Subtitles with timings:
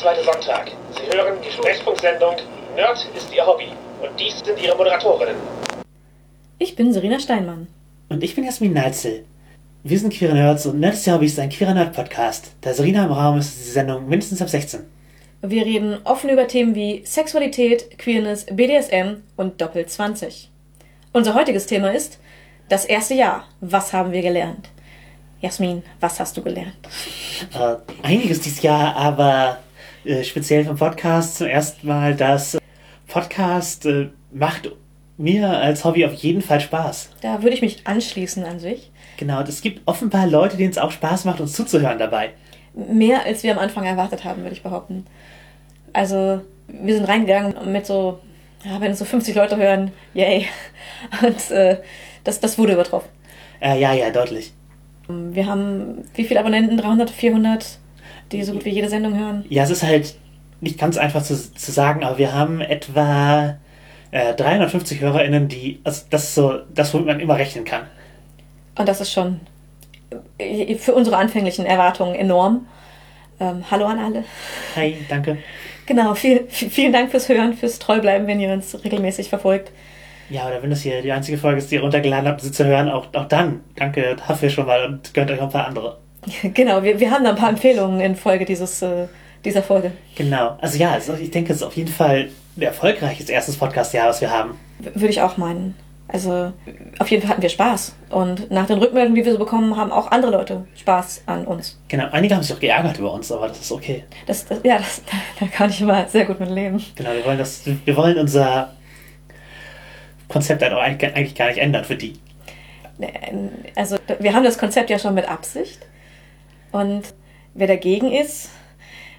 [0.00, 0.70] zweite Sonntag.
[0.92, 2.36] Sie hören die Sprechfunksendung
[2.74, 3.68] Nerd ist Ihr Hobby.
[4.00, 5.36] Und dies sind Ihre Moderatorinnen.
[6.58, 7.66] Ich bin Serena Steinmann.
[8.08, 9.26] Und ich bin Jasmin Neitzel.
[9.82, 12.52] Wir sind Queere Nerds und Nerd ist Ihr Hobby ist ein Queerer Nerd-Podcast.
[12.62, 14.86] Da Serena im Raum ist, ist die Sendung mindestens ab 16.
[15.42, 20.50] Wir reden offen über Themen wie Sexualität, Queerness, BDSM und Doppel 20.
[21.12, 22.18] Unser heutiges Thema ist
[22.70, 23.44] das erste Jahr.
[23.60, 24.70] Was haben wir gelernt?
[25.42, 26.76] Jasmin, was hast du gelernt?
[27.52, 29.58] Äh, einiges dieses Jahr, aber
[30.04, 32.58] äh, speziell vom Podcast zum ersten Mal, dass
[33.06, 34.70] Podcast äh, macht
[35.18, 37.10] mir als Hobby auf jeden Fall Spaß.
[37.20, 38.90] Da würde ich mich anschließen an sich.
[39.18, 42.30] Genau, und es gibt offenbar Leute, denen es auch Spaß macht, uns zuzuhören dabei.
[42.72, 45.04] Mehr als wir am Anfang erwartet haben, würde ich behaupten.
[45.92, 48.20] Also, wir sind reingegangen mit so,
[48.64, 50.46] ja, wenn es so 50 Leute hören, yay.
[51.22, 51.78] Und äh,
[52.24, 53.08] das, das wurde übertroffen.
[53.60, 54.52] Äh, ja, ja, deutlich.
[55.08, 56.78] Wir haben wie viele Abonnenten?
[56.78, 57.78] 300, 400,
[58.32, 59.44] die so gut wie jede Sendung hören.
[59.48, 60.14] Ja, es ist halt
[60.60, 63.56] nicht ganz einfach zu, zu sagen, aber wir haben etwa
[64.10, 67.82] äh, 350 HörerInnen, die, also das ist so das, womit man immer rechnen kann.
[68.78, 69.40] Und das ist schon
[70.38, 72.66] äh, für unsere anfänglichen Erwartungen enorm.
[73.38, 74.24] Ähm, hallo an alle.
[74.76, 75.38] Hi, danke.
[75.86, 79.72] Genau, viel, viel, vielen Dank fürs Hören, fürs Treubleiben, wenn ihr uns regelmäßig verfolgt.
[80.28, 82.64] Ja, oder wenn das hier die einzige Folge ist, die ihr runtergeladen habt, sie zu
[82.64, 83.60] hören, auch, auch dann.
[83.74, 85.98] Danke dafür schon mal und gönnt euch auch ein paar andere.
[86.54, 89.06] Genau, wir, wir haben da ein paar Empfehlungen in Folge dieses, äh,
[89.44, 89.92] dieser Folge.
[90.16, 90.56] Genau.
[90.60, 94.20] Also ja, also ich denke, es ist auf jeden Fall ein erfolgreiches erstes Podcast-Jahr, was
[94.20, 94.58] wir haben.
[94.80, 95.74] W- Würde ich auch meinen.
[96.08, 96.52] Also
[96.98, 97.94] auf jeden Fall hatten wir Spaß.
[98.10, 101.78] Und nach den Rückmeldungen, die wir so bekommen, haben auch andere Leute Spaß an uns.
[101.86, 104.02] Genau, einige haben sich auch geärgert über uns, aber das ist okay.
[104.26, 105.02] Das, das, ja, das,
[105.40, 106.84] da kann ich immer sehr gut mit leben.
[106.96, 108.72] Genau, wir wollen das, wir wollen unser
[110.28, 112.14] Konzept auch eigentlich eigentlich gar nicht ändern für die.
[113.76, 115.78] Also wir haben das Konzept ja schon mit Absicht.
[116.72, 117.02] Und
[117.54, 118.50] wer dagegen ist,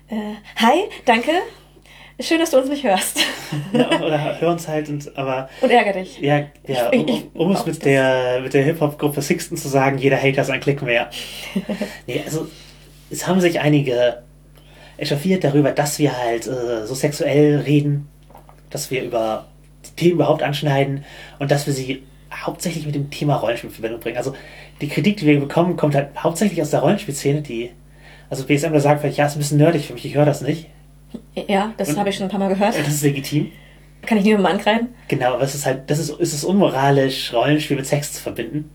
[0.09, 1.31] äh, hi, danke,
[2.19, 3.19] schön, dass du uns nicht hörst.
[3.73, 6.19] Ja, oder hör uns halt und aber Und ärger dich.
[6.19, 10.15] ja, ja um, um, um es mit der mit der Hip-Hop-Gruppe Sixten zu sagen, jeder
[10.15, 11.09] Hater ist ein Klick mehr.
[12.07, 12.47] nee, also
[13.09, 14.23] es haben sich einige
[14.95, 18.07] echauffiert darüber, dass wir halt äh, so sexuell reden,
[18.69, 19.47] dass wir über
[19.85, 21.03] die Themen überhaupt anschneiden
[21.39, 22.03] und dass wir sie
[22.33, 24.17] hauptsächlich mit dem Thema Rollenspiel in Verbindung bringen.
[24.17, 24.33] Also
[24.81, 27.71] die Kritik, die wir bekommen, kommt halt hauptsächlich aus der Rollenspielszene, die
[28.29, 30.67] also BSM sagt vielleicht, ja, ist ein bisschen nerdig für mich, ich höre das nicht.
[31.47, 32.77] Ja, das habe ich schon ein paar Mal gehört.
[32.77, 33.51] Das ist legitim.
[34.03, 34.89] Kann ich niemandem ankreiden?
[35.09, 38.69] Genau, aber es ist halt, das ist, es ist unmoralisch, Rollenspiel mit Sex zu verbinden.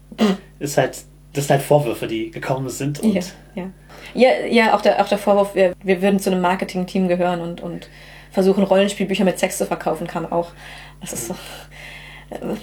[0.58, 0.98] ist halt,
[1.32, 3.22] das sind halt Vorwürfe, die gekommen sind und Ja,
[3.54, 3.70] ja.
[4.14, 7.60] Ja, ja auch, der, auch der Vorwurf, wir, wir würden zu einem Marketing-Team gehören und,
[7.60, 7.88] und
[8.30, 10.52] versuchen, Rollenspielbücher mit Sex zu verkaufen, kam auch.
[11.00, 11.34] Das ist so.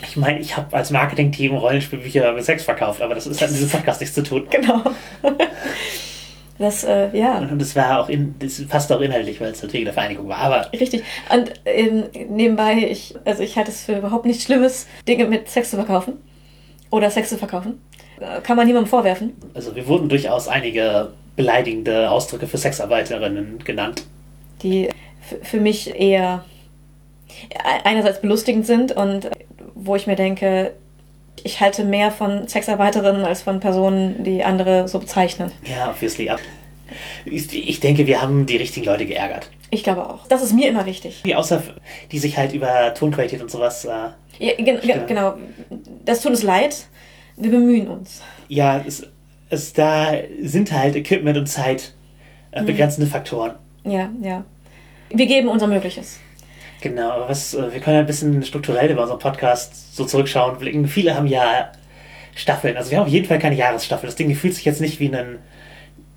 [0.02, 3.58] Ich meine, ich habe als Marketing-Team Rollenspielbücher mit Sex verkauft, aber das ist halt in
[3.58, 4.48] diesem Podcast nichts zu tun.
[4.50, 4.82] Genau.
[6.60, 7.40] Das, äh, ja.
[7.40, 10.38] Und es war auch in, das passt auch inhaltlich, weil es natürlich eine Vereinigung war,
[10.38, 11.04] aber Richtig.
[11.34, 15.72] Und ähm, nebenbei, ich, also ich halte es für überhaupt nichts Schlimmes, Dinge mit Sex
[15.72, 16.14] zu verkaufen.
[16.92, 17.82] Oder Sex zu verkaufen.
[18.44, 19.34] Kann man niemandem vorwerfen.
[19.56, 24.06] also wir wurden durchaus einige beleidigende Ausdrücke für Sexarbeiterinnen genannt.
[24.62, 24.90] die
[25.42, 26.46] für mich eher
[27.84, 29.30] einerseits belustigend sind und
[29.76, 30.74] wo ich mir denke,
[31.44, 35.52] ich halte mehr von Sexarbeiterinnen als von Personen, die andere so bezeichnen.
[35.66, 36.30] Ja, obviously.
[37.26, 39.50] Ich, denke, wir haben die richtigen Leute geärgert.
[39.72, 40.28] Ich glaube auch.
[40.28, 41.24] Das ist mir immer wichtig.
[41.26, 41.64] Die außer,
[42.12, 43.90] die sich halt über Tonqualität und sowas, äh,
[44.40, 45.34] Ja, gen gen genau.
[46.06, 46.86] Das tut uns leid.
[47.36, 48.22] Wir bemühen uns.
[48.48, 49.08] ja, es,
[49.50, 50.12] es da
[50.44, 51.94] sind halt Equipment und Zeit
[52.52, 53.56] äh, begrenzende Faktoren.
[53.84, 54.46] Ja, ja.
[55.10, 56.20] Wir geben unser Mögliches.
[56.84, 60.58] Genau, aber was, äh, wir können ja ein bisschen strukturell über unseren Podcast so zurückschauen.
[60.58, 60.86] blicken.
[60.86, 61.72] Viele haben ja
[62.36, 62.76] Staffeln.
[62.76, 64.06] Also wir haben auf jeden Fall keine Jahresstaffel.
[64.06, 65.40] Das Ding fühlt sich jetzt nicht wie ein,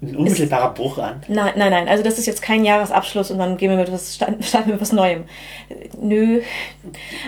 [0.03, 1.23] ein unmittelbarer Bruch an.
[1.29, 1.89] Nein, nein, nein.
[1.89, 4.81] Also das ist jetzt kein Jahresabschluss und dann gehen wir mit was, starten wir mit
[4.81, 5.23] was Neuem.
[6.01, 6.43] Nö.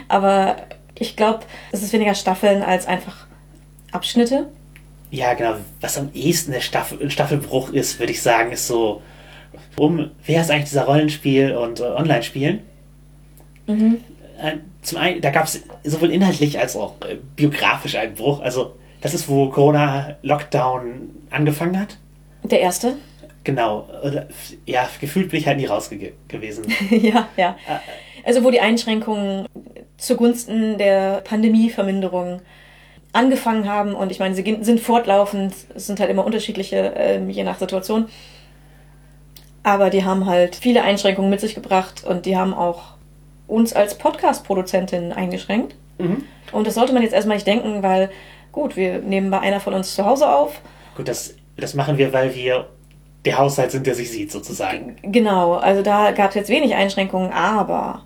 [0.09, 0.57] Aber
[0.97, 3.29] ich glaube, es ist weniger Staffeln als einfach
[3.93, 4.49] Abschnitte.
[5.13, 5.55] Ja, genau.
[5.81, 9.01] Was am ehesten der Staffel, ein Staffelbruch ist, würde ich sagen, ist so,
[9.77, 12.65] um, wer ist eigentlich dieser Rollenspiel und äh, Online-Spielen?
[13.69, 18.41] Äh, zum einen, da gab es sowohl inhaltlich als auch äh, biografisch einen Bruch.
[18.41, 21.99] Also, das ist, wo Corona-Lockdown angefangen hat.
[22.43, 22.95] Der erste.
[23.45, 23.89] Genau.
[24.67, 26.67] Ja, gefühlt bin ich halt nie raus ge gewesen.
[26.91, 27.57] ja, ja.
[28.25, 29.47] Also wo die Einschränkungen
[29.97, 32.43] zugunsten der Pandemieverminderung
[33.13, 37.43] angefangen haben und ich meine, sie sind fortlaufend, es sind halt immer unterschiedliche, ähm, je
[37.43, 38.09] nach Situation.
[39.63, 42.98] Aber die haben halt viele Einschränkungen mit sich gebracht und die haben auch
[43.49, 45.75] uns als Podcast-Produzentin eingeschränkt.
[45.99, 46.25] Mhm.
[46.53, 48.11] Und das sollte man jetzt erstmal nicht denken, weil
[48.53, 50.61] gut, wir nehmen bei einer von uns zu Hause auf.
[50.97, 52.69] Gut, das, das machen wir, weil wir
[53.25, 54.97] der Haushalt sind, der sich sieht, sozusagen.
[55.03, 58.03] Genau, also da gab es jetzt wenig Einschränkungen, aber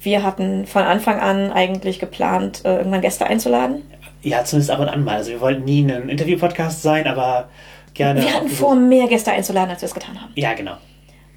[0.00, 3.82] wir hatten von Anfang an eigentlich geplant, äh, irgendwann Gäste einzuladen.
[4.22, 5.16] Ja, zumindest ab und an mal.
[5.16, 7.48] Also wir wollten nie ein Interview-Podcast sein, aber
[7.94, 8.22] gerne.
[8.22, 10.32] Wir hatten vor, mehr Gäste einzuladen, als wir es getan haben.
[10.34, 10.76] Ja, genau.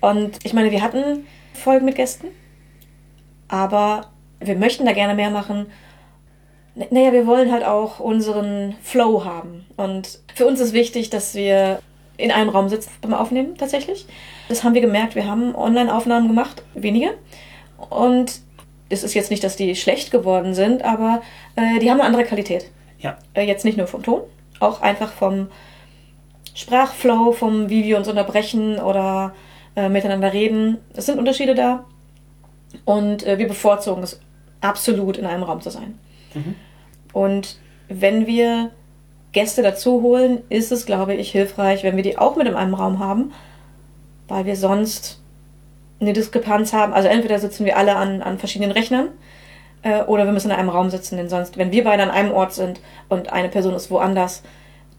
[0.01, 2.27] Und ich meine, wir hatten Folgen mit Gästen,
[3.47, 4.07] aber
[4.39, 5.67] wir möchten da gerne mehr machen.
[6.75, 9.65] N- Naja, wir wollen halt auch unseren Flow haben.
[9.77, 11.79] Und für uns ist wichtig, dass wir
[12.17, 14.05] in einem Raum sitzen beim Aufnehmen tatsächlich.
[14.49, 15.15] Das haben wir gemerkt.
[15.15, 17.13] Wir haben Online-Aufnahmen gemacht, wenige.
[17.89, 18.39] Und
[18.89, 21.21] es ist jetzt nicht, dass die schlecht geworden sind, aber
[21.55, 22.69] äh, die haben eine andere Qualität.
[22.99, 23.17] Ja.
[23.33, 24.21] Äh, jetzt nicht nur vom Ton,
[24.59, 25.47] auch einfach vom
[26.53, 29.33] Sprachflow, vom wie wir uns unterbrechen oder
[29.75, 30.77] äh, miteinander reden.
[30.95, 31.85] Es sind Unterschiede da.
[32.85, 34.19] Und äh, wir bevorzugen es
[34.61, 35.99] absolut, in einem Raum zu sein.
[36.33, 36.55] Mhm.
[37.13, 38.71] Und wenn wir
[39.31, 42.73] Gäste dazu holen, ist es, glaube ich, hilfreich, wenn wir die auch mit in einem
[42.73, 43.33] Raum haben,
[44.27, 45.21] weil wir sonst
[45.99, 46.93] eine Diskrepanz haben.
[46.93, 49.09] Also entweder sitzen wir alle an, an verschiedenen Rechnern
[49.81, 52.31] äh, oder wir müssen in einem Raum sitzen, denn sonst, wenn wir beide an einem
[52.31, 52.79] Ort sind
[53.09, 54.43] und eine Person ist woanders,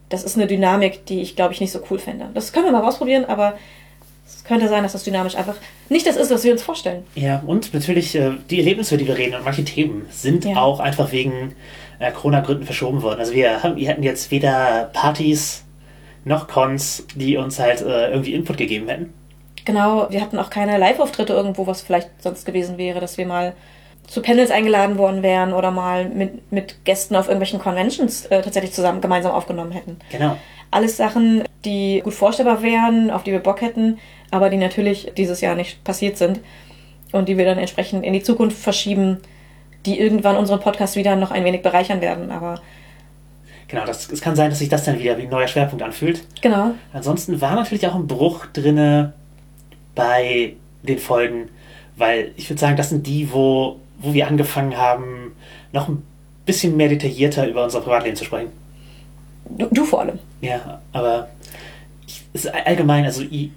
[0.08, 2.28] das ist eine Dynamik, die ich, glaube ich, nicht so cool fände.
[2.34, 3.54] Das können wir mal ausprobieren, aber
[4.26, 5.56] es könnte sein, dass das dynamisch einfach
[5.88, 7.04] nicht das ist, was wir uns vorstellen.
[7.14, 10.56] Ja, und natürlich äh, die Erlebnisse, über die wir reden und manche Themen sind Ja.
[10.56, 11.54] auch einfach wegen
[11.98, 13.20] äh, Corona-Gründen verschoben worden.
[13.20, 15.64] Also wir, haben, wir hatten jetzt weder Partys
[16.24, 19.12] noch Cons, die uns halt äh, irgendwie Input gegeben hätten.
[19.64, 23.54] Genau, wir hatten auch keine Live-Auftritte irgendwo, was vielleicht sonst gewesen wäre, dass wir mal
[24.06, 28.72] zu Panels eingeladen worden wären oder mal mit, mit Gästen auf irgendwelchen Conventions äh, tatsächlich
[28.72, 29.98] zusammen gemeinsam aufgenommen hätten.
[30.12, 30.36] Genau.
[30.70, 33.98] Alles Sachen, die gut vorstellbar wären, auf die wir Bock hätten,
[34.30, 36.40] aber die natürlich dieses Jahr nicht passiert sind
[37.12, 39.18] und die wir dann entsprechend in die Zukunft verschieben,
[39.86, 42.30] die irgendwann unseren Podcast wieder noch ein wenig bereichern werden.
[42.30, 42.60] Aber
[43.68, 46.22] Genau, das, es kann sein, dass sich das dann wieder wie ein neuer Schwerpunkt anfühlt.
[46.40, 49.12] genau, Ansonsten war natürlich auch ein Bruch drinne
[49.94, 51.48] bei den Folgen,
[51.96, 55.32] weil ich würde sagen, das sind die, wo, wo wir angefangen haben,
[55.72, 56.02] noch ein
[56.44, 58.50] bisschen mehr detaillierter über unser Privatleben zu sprechen.
[59.50, 60.18] Du, du vor allem.
[60.40, 61.28] Ja, aber
[62.06, 63.50] ich, ist allgemein, also i-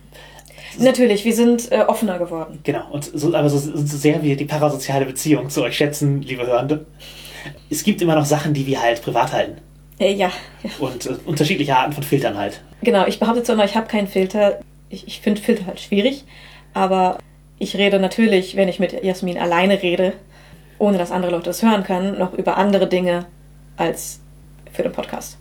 [0.77, 2.59] Natürlich, wir sind äh, offener geworden.
[2.63, 6.45] genau, und so, aber so, so sehr wir die parasoziale Beziehung zu euch schätzen, liebe
[6.45, 6.85] Hörende,
[7.69, 9.57] es gibt immer noch Sachen, die wir halt privat halten.
[9.99, 10.31] Äh, ja,
[10.63, 10.69] ja.
[10.79, 12.61] Und äh, unterschiedliche Arten von Filtern halt.
[12.81, 14.59] Genau, ich behaupte zwar immer, ich habe keinen Filter.
[14.89, 16.23] Ich, ich finde Filter halt schwierig,
[16.73, 17.17] aber
[17.57, 20.13] ich rede natürlich, wenn ich mit Jasmin alleine rede,
[20.77, 23.25] ohne dass andere Leute das hören können, noch über andere Dinge
[23.75, 24.19] als
[24.71, 25.37] für den Podcast.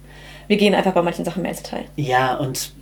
[0.49, 1.85] Wir gehen einfach bei manchen Sachen mehr ins Detail.
[1.97, 2.73] Ja, und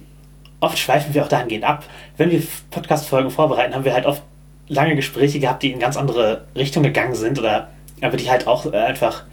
[0.61, 1.85] oft schweifen wir auch dahingehend ab.
[2.17, 4.23] Wenn wir Podcast-Folgen vorbereiten, haben wir halt oft
[4.69, 7.69] lange Gespräche gehabt, die in ganz andere Richtungen gegangen sind oder
[8.03, 9.25] aber die halt auch äh, einfach,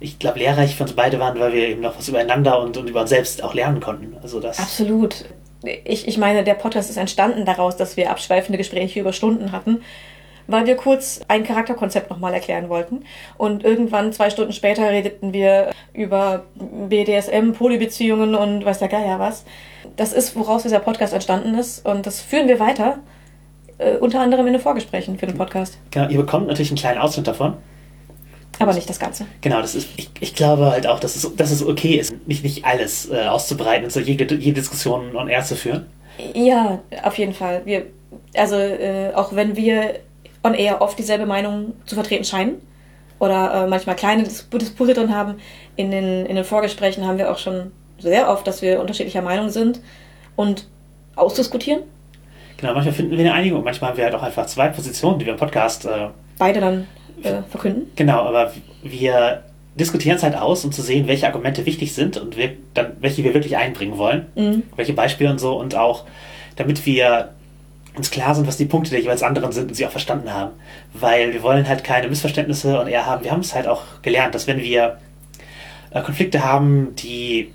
[0.00, 2.88] ich glaube, lehrreich für uns beide waren, weil wir eben noch was übereinander und, und
[2.88, 4.16] über uns selbst auch lernen konnten.
[4.22, 4.58] Also das.
[4.58, 5.24] Absolut.
[5.84, 9.80] Ich, ich meine, der Podcast ist entstanden daraus, dass wir abschweifende Gespräche über Stunden hatten,
[10.46, 13.04] weil wir kurz ein Charakterkonzept nochmal erklären wollten.
[13.36, 19.44] Und irgendwann, zwei Stunden später, redeten wir über BDSM, Polybeziehungen und weiß der Geier was.
[19.96, 21.86] Das ist, woraus dieser Podcast entstanden ist.
[21.86, 22.98] Und das führen wir weiter,
[23.78, 25.78] äh, unter anderem in den Vorgesprächen für den Podcast.
[25.90, 27.54] Genau, ihr bekommt natürlich einen kleinen Ausschnitt davon.
[28.58, 29.26] Aber nicht das Ganze.
[29.40, 32.44] Genau, das ist, ich, ich glaube halt auch, dass es, dass es okay ist, nicht,
[32.44, 35.86] nicht alles äh, auszubreiten und so jede, jede Diskussion on air zu führen.
[36.34, 37.62] Ja, auf jeden Fall.
[37.64, 37.86] Wir,
[38.36, 39.96] also äh, auch wenn wir
[40.44, 42.60] on air oft dieselbe Meinung zu vertreten scheinen
[43.18, 45.36] oder äh, manchmal kleine Dis Dispute drin haben,
[45.76, 49.48] in den, in den Vorgesprächen haben wir auch schon sehr oft, dass wir unterschiedlicher Meinung
[49.48, 49.80] sind
[50.36, 50.66] und
[51.16, 51.82] ausdiskutieren.
[52.58, 55.26] Genau, manchmal finden wir eine Einigung, manchmal haben wir halt auch einfach zwei Positionen, die
[55.26, 56.08] wir im Podcast äh,
[56.38, 56.86] Beide dann
[57.22, 57.90] äh, verkünden.
[57.96, 59.44] Genau, aber wir
[59.78, 63.24] diskutieren es halt aus, um zu sehen, welche Argumente wichtig sind und wir, dann, welche
[63.24, 64.62] wir wirklich einbringen wollen, Mhm.
[64.76, 66.04] welche Beispiele und so und auch,
[66.56, 67.30] damit wir
[67.96, 70.52] uns klar sind, was die Punkte der jeweils anderen sind und sie auch verstanden haben.
[70.92, 74.34] Weil wir wollen halt keine Missverständnisse und eher haben, wir haben es halt auch gelernt,
[74.34, 74.98] dass wenn wir
[75.90, 77.52] äh, Konflikte haben, die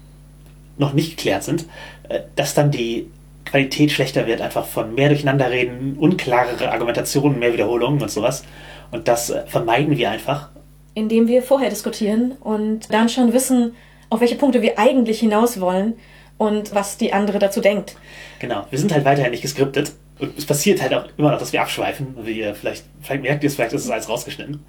[0.77, 1.65] noch nicht geklärt sind,
[2.07, 3.07] äh, dass dann die
[3.45, 8.43] Qualität schlechter wird, einfach von mehr Durcheinanderreden, unklarere Argumentationen, mehr Wiederholungen und sowas.
[8.91, 10.49] Und das äh, vermeiden wir einfach.
[10.93, 13.75] Indem wir vorher diskutieren und dann schon wissen,
[14.09, 15.95] auf welche Punkte wir eigentlich hinaus wollen
[16.37, 17.95] und was die andere dazu denkt.
[18.39, 19.91] Genau, wir sind halt weiterhin nicht geskriptet.
[20.19, 22.15] Und es passiert halt auch immer noch, dass wir abschweifen.
[22.23, 24.63] Wie ihr vielleicht, vielleicht merkt ihr es, vielleicht ist es alles rausgeschnitten.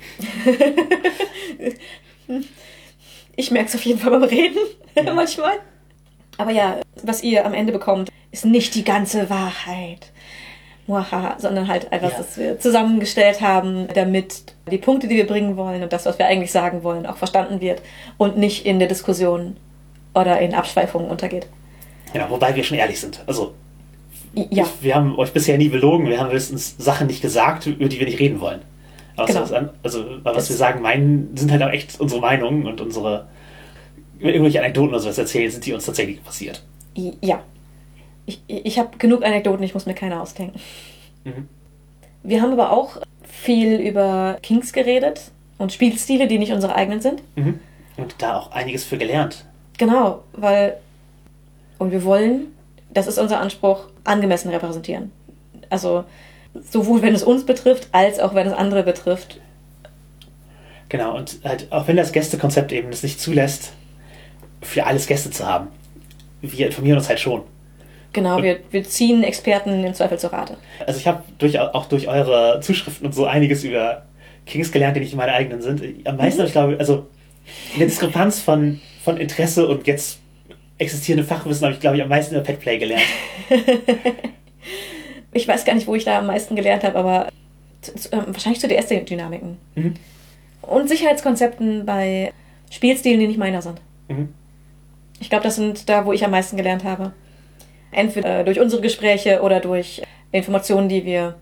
[3.37, 4.59] Ich merke es auf jeden Fall beim Reden
[5.15, 5.55] manchmal.
[6.37, 10.11] Aber ja, was ihr am Ende bekommt, ist nicht die ganze Wahrheit.
[10.87, 12.19] Muahaha, sondern halt einfach, Ja.
[12.19, 16.27] dass wir zusammengestellt haben, damit die Punkte, die wir bringen wollen und das, was wir
[16.27, 17.81] eigentlich sagen wollen, auch verstanden wird
[18.19, 19.57] und nicht in der Diskussion
[20.15, 21.47] oder in Abschweifungen untergeht.
[22.13, 23.23] Genau, wobei wir schon ehrlich sind.
[23.27, 23.55] Also,
[24.35, 24.67] Ja.
[24.81, 28.07] Wir haben euch bisher nie belogen, wir haben höchstens Sachen nicht gesagt, über die wir
[28.07, 28.61] nicht reden wollen.
[29.17, 29.41] Aber Genau.
[29.41, 33.27] was, also, was Das- wir sagen, meinen, sind halt auch echt unsere Meinungen und unsere
[34.21, 36.63] irgendwelche Anekdoten oder sowas erzählen, sind die uns tatsächlich passiert.
[36.95, 37.43] Ja.
[38.27, 40.61] Ich, ich habe genug Anekdoten, ich muss mir keine ausdenken.
[41.25, 41.49] Mhm.
[42.23, 47.23] Wir haben aber auch viel über Kings geredet und Spielstile, die nicht unsere eigenen sind.
[47.35, 47.59] Mhm.
[47.97, 49.45] Und da auch einiges für gelernt.
[49.79, 50.77] Genau, weil.
[51.79, 52.49] Und wir wollen,
[52.93, 55.13] das ist unser Anspruch, angemessen repräsentieren.
[55.69, 56.05] Also
[56.55, 59.41] sowohl wenn es uns betrifft, als auch wenn es andere betrifft.
[60.89, 63.73] Genau, und halt, auch wenn das Gästekonzept eben es nicht zulässt,
[64.63, 65.69] für alles Gäste zu haben.
[66.41, 67.43] Wir informieren uns halt schon.
[68.13, 70.57] Genau, wir, wir ziehen Experten im Zweifel zur Rate.
[70.85, 74.03] Also ich habe durch, auch durch eure Zuschriften und so einiges über
[74.47, 75.83] Kings gelernt, die nicht meine eigenen sind.
[76.07, 77.07] Am meisten, ich glaube, also
[77.75, 80.20] in der Diskrepanz von, von Interesse und jetzt
[80.81, 83.05] existierendem Fachwissen habe ich, glaube ich, am meisten über Petplay gelernt.
[85.33, 87.29] Ich weiß gar nicht, wo ich da am meisten gelernt habe, aber
[87.81, 89.59] zu, zu, ähm, wahrscheinlich zu DS-Dynamiken.
[89.75, 89.95] Mhm.
[90.63, 92.33] Und Sicherheitskonzepten bei
[92.71, 93.81] Spielstilen, die nicht meiner sind.
[94.09, 94.35] Mhm.
[95.21, 97.13] Ich glaube, das sind da, wo ich am meisten gelernt habe.
[97.93, 101.37] Entweder äh, durch unsere Gespräche oder durch Informationen, die wir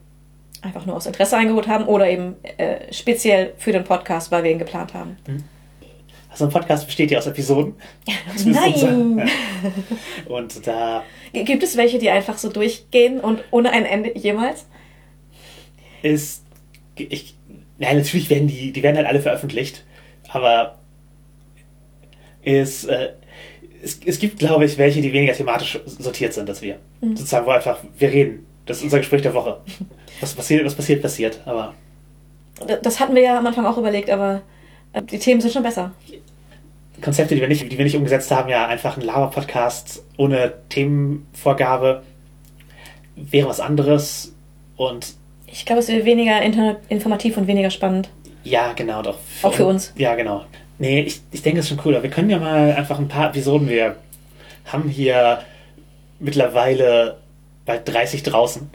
[0.60, 4.50] einfach nur aus Interesse eingeholt haben oder eben äh, speziell für den Podcast, weil wir
[4.50, 5.16] ihn geplant haben.
[6.40, 7.74] Also ein Podcast besteht ja aus Episoden.
[8.44, 8.72] Nein!
[8.74, 9.26] unser- ja.
[10.28, 11.02] Und da
[11.32, 14.66] Gibt es welche, die einfach so durchgehen und ohne ein Ende jemals?
[16.02, 16.44] ist,
[16.94, 17.34] ich,
[17.78, 19.84] ja, natürlich werden die, die werden halt alle veröffentlicht,
[20.28, 20.78] aber
[22.42, 23.10] ist, äh,
[23.82, 26.78] es, es gibt, glaube ich, welche, die weniger thematisch sortiert sind als wir.
[27.00, 28.46] Sozusagen, wo einfach, wir reden.
[28.66, 29.60] Das ist unser Gespräch der Woche.
[30.20, 31.40] Was passiert, was passiert, passiert.
[31.46, 31.74] Aber
[32.82, 34.42] Das hatten wir ja am Anfang auch überlegt, aber
[34.92, 35.92] äh, die Themen sind schon besser.
[37.00, 42.02] Konzepte, die wir nicht, die wir nicht umgesetzt haben, ja, einfach ein Laber-Podcast ohne Themenvorgabe
[43.16, 44.34] wäre was anderes.
[44.76, 45.14] Und
[45.46, 46.40] Ich glaube, es wäre weniger
[46.88, 48.10] informativ und weniger spannend.
[48.44, 49.18] Ja, genau, doch.
[49.42, 49.92] Auch für uns.
[49.96, 50.44] Ja, genau.
[50.78, 51.94] Nee, ich, ich denke, es ist schon cool.
[51.94, 53.96] Aber wir können ja mal einfach ein paar Episoden, wir
[54.64, 55.40] haben hier
[56.20, 57.18] mittlerweile
[57.66, 58.70] bald 30 draußen.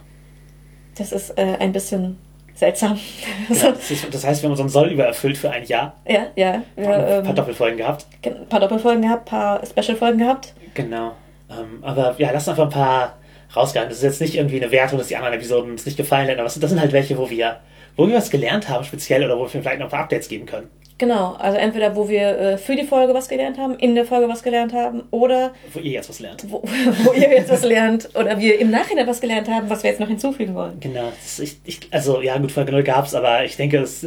[0.97, 2.17] Das ist äh, ein bisschen
[2.55, 2.99] seltsam.
[3.49, 5.93] Ja, das, ist, das heißt, wir haben unseren Soll übererfüllt für ein Jahr.
[6.07, 6.61] ja, ja.
[6.75, 8.05] Wir ein ähm, paar Doppelfolgen gehabt.
[8.25, 10.53] ein paar Doppelfolgen gehabt, ein paar Special-Folgen gehabt.
[10.73, 11.13] Genau.
[11.49, 13.17] Ähm, aber ja, lass einfach ein paar
[13.55, 13.85] rausgehen.
[13.87, 16.39] Das ist jetzt nicht irgendwie eine Wertung, dass die anderen Episoden uns nicht gefallen hätten,
[16.39, 17.57] aber das sind- das sind halt welche, wo wir,
[17.95, 20.45] wo wir was gelernt haben, speziell, oder wo wir vielleicht noch ein paar Updates geben
[20.45, 20.69] können.
[20.99, 24.29] Genau, also entweder wo wir äh, für die Folge was gelernt haben, in der Folge
[24.29, 26.45] was gelernt haben oder Wo ihr jetzt was lernt.
[26.49, 26.61] wo,
[27.03, 29.99] wo ihr jetzt was lernt oder wir im Nachhinein was gelernt haben, was wir jetzt
[29.99, 30.79] noch hinzufügen wollen.
[30.79, 31.11] Genau.
[31.25, 34.05] Ist, ich, ich, also, ja, gut, Folge 0 gab's, aber ich denke, es,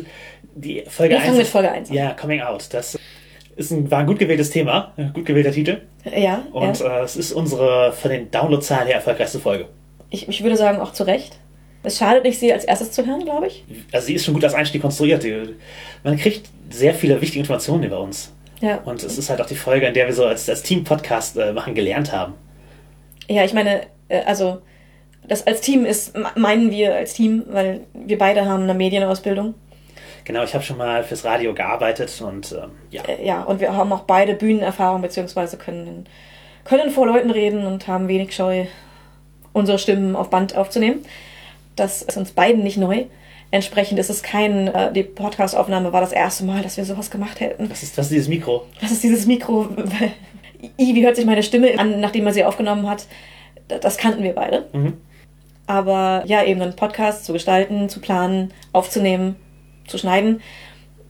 [0.55, 1.27] die Folge Wir 1.
[1.27, 1.97] fangen mit Folge 1 an.
[1.97, 2.69] Ja, Coming Out.
[2.73, 2.97] Das
[3.57, 5.83] ist ein, war ein gut gewähltes Thema, ein gut gewählter Titel.
[6.17, 7.01] Ja, Und ja.
[7.01, 9.67] äh, es ist unsere von den Downloadzahlen her erfolgreichste Folge.
[10.09, 11.37] Ich, ich würde sagen, auch zu Recht.
[11.87, 13.65] Es schadet nicht, sie als erstes zu hören, glaube ich.
[13.93, 15.25] Also sie ist schon gut als Einstieg konstruiert.
[16.03, 18.33] Man kriegt sehr viele wichtige Informationen über uns.
[18.61, 18.79] Ja.
[18.85, 21.53] Und es ist halt auch die Folge, in der wir so als, als Team-Podcast äh,
[21.53, 22.35] machen gelernt haben.
[23.29, 24.63] Ja, ich meine, äh, also
[25.29, 29.55] das als Team ist, me- meinen wir als Team, weil wir beide haben eine Medienausbildung.
[30.25, 33.03] Genau, ich habe schon mal fürs Radio gearbeitet und ähm, ja.
[33.05, 36.07] Äh, Ja, und wir haben auch beide Bühnenerfahrung, beziehungsweise können,
[36.65, 38.65] können vor Leuten reden und haben wenig Scheu,
[39.53, 41.05] unsere Stimmen auf Band aufzunehmen.
[41.77, 43.05] Das ist uns beiden nicht neu.
[43.51, 47.41] Entsprechend ist es kein, äh, die Podcast-Aufnahme war das erste Mal, dass wir sowas gemacht
[47.41, 47.71] hätten.
[47.71, 48.67] Was ist, was ist dieses Mikro?
[48.81, 49.69] Das ist dieses Mikro.
[50.79, 53.07] I, wie hört sich meine Stimme an, nachdem man sie aufgenommen hat?
[53.69, 54.67] Das kannten wir beide.
[54.73, 54.95] Mhm.
[55.67, 59.37] Aber ja, eben einen Podcast zu gestalten, zu planen, aufzunehmen,
[59.87, 60.41] zu schneiden.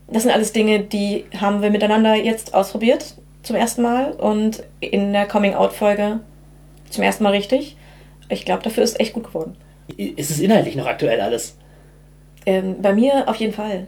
[0.08, 5.12] Das sind alles Dinge, die haben wir miteinander jetzt ausprobiert zum ersten Mal und in
[5.12, 6.20] der Coming-out-Folge
[6.90, 7.76] zum ersten Mal richtig.
[8.28, 9.56] Ich glaube, dafür ist echt gut geworden.
[9.96, 11.56] Ist es inhaltlich noch aktuell alles?
[12.44, 13.86] Ähm, bei mir auf jeden Fall.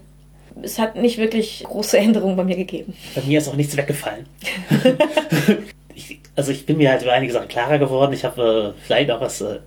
[0.63, 2.95] Es hat nicht wirklich große Änderungen bei mir gegeben.
[3.15, 4.27] Bei mir ist auch nichts weggefallen.
[5.95, 8.13] ich, also ich bin mir halt über einige Sachen klarer geworden.
[8.13, 9.61] Ich habe äh, vielleicht noch was, äh,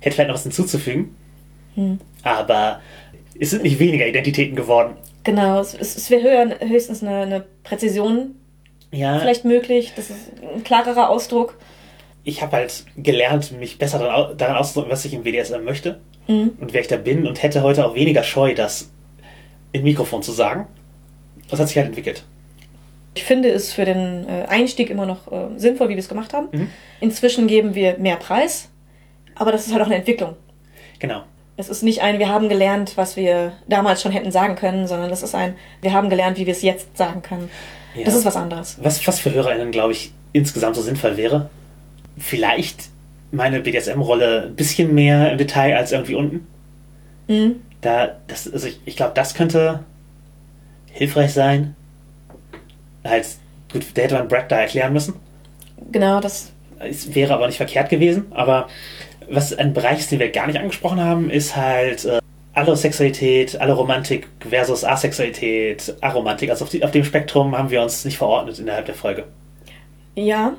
[0.00, 1.14] hätte vielleicht noch was hinzuzufügen.
[1.74, 1.98] Hm.
[2.22, 2.80] Aber
[3.38, 4.96] es sind nicht weniger Identitäten geworden.
[5.24, 8.34] Genau, es, es, wäre höchstens eine, eine Präzision
[8.90, 9.92] Ja, vielleicht möglich.
[9.94, 11.58] Das ist ein klarerer Ausdruck.
[12.28, 16.52] Ich habe halt gelernt, mich besser daran, daran auszudrücken, was ich im WDSM möchte Mhm.
[16.60, 18.90] und wer ich da bin und hätte heute auch weniger Scheu, das
[19.72, 20.66] im Mikrofon zu sagen.
[21.48, 22.22] Das hat sich halt entwickelt.
[23.14, 26.34] Ich finde es für den äh, Einstieg immer noch äh, sinnvoll, wie wir es gemacht
[26.34, 26.48] haben.
[26.52, 26.68] Mhm.
[27.00, 28.68] Inzwischen geben wir mehr Preis,
[29.36, 30.36] aber das ist halt auch eine Entwicklung.
[30.98, 31.22] Genau.
[31.56, 35.08] Es ist nicht ein, wir haben gelernt, was wir damals schon hätten sagen können, sondern
[35.08, 37.48] das ist ein, wir haben gelernt, wie wir es jetzt sagen können.
[37.96, 38.04] Ja.
[38.04, 38.76] Das ist was anderes.
[38.82, 41.48] Was, was für HörerInnen, glaube ich, insgesamt so sinnvoll wäre,
[42.18, 42.88] vielleicht
[43.30, 46.46] meine BDSM-Rolle ein bisschen mehr im Detail als irgendwie unten.
[47.28, 47.56] Mhm.
[47.80, 49.84] Da, das, also ich, ich glaube, das könnte
[50.90, 51.76] hilfreich sein.
[53.04, 53.26] Halt,
[53.72, 55.14] gut, der hätte man Brad da erklären müssen.
[55.92, 56.52] Genau, das.
[56.80, 58.26] Es wäre aber nicht verkehrt gewesen.
[58.30, 58.68] Aber
[59.30, 62.20] was ein Bereich ist, den wir gar nicht angesprochen haben, ist halt äh,
[62.54, 66.50] Allosexualität, Alloromantik versus Asexualität, Aromantik.
[66.50, 69.24] Also auf, die, auf dem Spektrum haben wir uns nicht verordnet innerhalb der Folge.
[70.14, 70.54] Ja.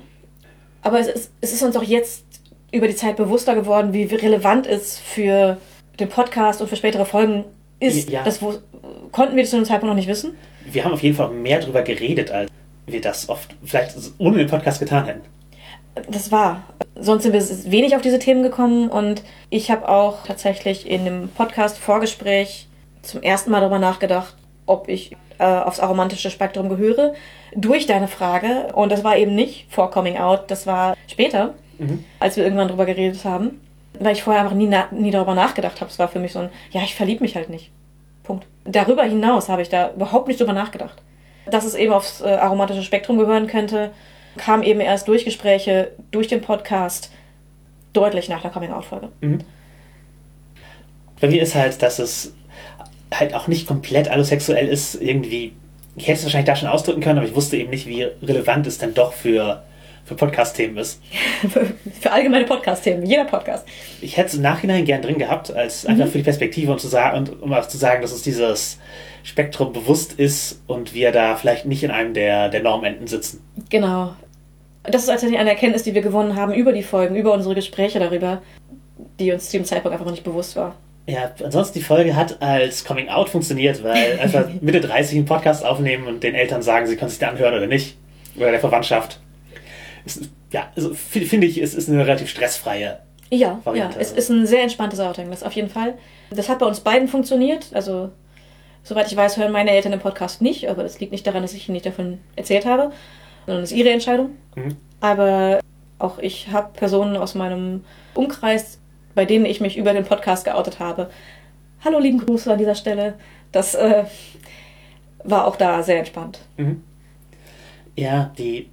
[0.82, 2.24] Aber es ist, es ist uns auch jetzt
[2.72, 5.58] über die Zeit bewusster geworden, wie relevant es für
[6.00, 7.46] den Podcast und für spätere Folgen
[7.80, 8.10] ist.
[8.10, 8.24] Ja.
[8.24, 8.56] Das wo,
[9.12, 10.36] konnten wir zu dem Zeitpunkt noch nicht wissen.
[10.66, 12.50] Wir haben auf jeden Fall mehr drüber geredet, als
[12.86, 15.22] wir das oft vielleicht ohne den Podcast getan hätten.
[16.10, 16.64] Das war.
[16.96, 21.30] Sonst sind wir wenig auf diese Themen gekommen und ich habe auch tatsächlich in dem
[21.30, 22.68] Podcast-Vorgespräch
[23.02, 27.14] zum ersten Mal darüber nachgedacht, ob ich äh, aufs aromantische Spektrum gehöre,
[27.56, 28.68] durch deine Frage.
[28.74, 32.04] Und das war eben nicht vor Coming Out, das war später, Mhm.
[32.20, 33.62] als wir irgendwann drüber geredet haben,
[34.00, 35.90] weil ich vorher einfach nie, na nie darüber nachgedacht habe.
[35.90, 37.72] Es war für mich so ein, ja, ich verliebe mich halt nicht.
[38.24, 38.46] Punkt.
[38.66, 41.02] Darüber hinaus habe ich da überhaupt nicht drüber nachgedacht.
[41.50, 43.92] Dass es eben aufs äh, aromatische Spektrum gehören könnte,
[44.38, 47.12] kam eben erst durch Gespräche, durch den Podcast,
[47.94, 49.10] deutlich nach der Coming-out-Folge.
[49.22, 49.40] Mhm.
[51.20, 52.34] Bei mir ist halt, dass es
[53.14, 55.54] halt auch nicht komplett allosexuell ist, irgendwie.
[55.96, 58.68] Ich hätte es wahrscheinlich da schon ausdrücken können, aber ich wusste eben nicht, wie relevant
[58.68, 59.64] es denn doch für,
[60.06, 61.02] für Podcast-Themen ist.
[62.02, 63.68] für allgemeine Podcast-Themen, jeder Podcast.
[64.02, 66.88] Ich hätte es im Nachhinein gern drin gehabt, als einfach für die Perspektive und, zu
[66.88, 68.80] sagen, und um auch zu sagen, dass es dieses
[69.24, 73.42] Spektrum bewusst ist und wir da vielleicht nicht in einem der, der Normenden sitzen.
[73.70, 74.14] Genau.
[74.84, 78.00] Das ist tatsächlich eine Erkenntnis, die wir gewonnen haben über die Folgen, über unsere Gespräche
[78.00, 78.42] darüber,
[79.20, 80.76] die uns zu dem Zeitpunkt einfach noch nicht bewusst war.
[81.10, 85.66] Ja, ansonsten die Folge hat als Coming Out funktioniert, weil einfach Mitte 30 einen Podcast
[85.66, 87.98] aufnehmen und den Eltern sagen, sie können sich den anhören oder nicht.
[88.38, 89.20] Oder der Verwandtschaft.
[90.06, 93.00] Es, ja, also finde ich, es ist eine relativ stressfreie.
[93.32, 94.00] Ja, ja, Variante.
[94.00, 95.96] es ist ein sehr entspanntes Outing, das auf jeden Fall.
[96.30, 97.68] Das hat bei uns beiden funktioniert.
[97.74, 98.12] Also,
[98.84, 101.54] soweit ich weiß, hören meine Eltern den Podcast nicht, aber das liegt nicht daran, dass
[101.54, 102.92] ich ihnen nicht davon erzählt habe,
[103.48, 104.32] sondern es ist ihre Entscheidung.
[104.56, 104.78] Mhm.
[105.02, 105.60] Aber
[105.98, 108.79] auch ich habe Personen aus meinem Umkreis,
[109.20, 111.10] bei denen ich mich über den Podcast geoutet habe.
[111.84, 113.16] Hallo, lieben Grüße an dieser Stelle.
[113.52, 114.06] Das äh,
[115.26, 116.40] war auch da sehr entspannt.
[116.56, 116.82] Mhm.
[117.98, 118.70] Ja, die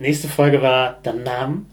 [0.00, 1.70] nächste Folge war dann Namen.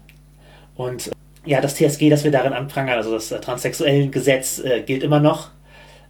[0.76, 1.10] Und äh,
[1.46, 5.18] ja, das TSG, das wir darin anprangern, also das äh, transsexuellen Gesetz, äh, gilt immer
[5.18, 5.50] noch.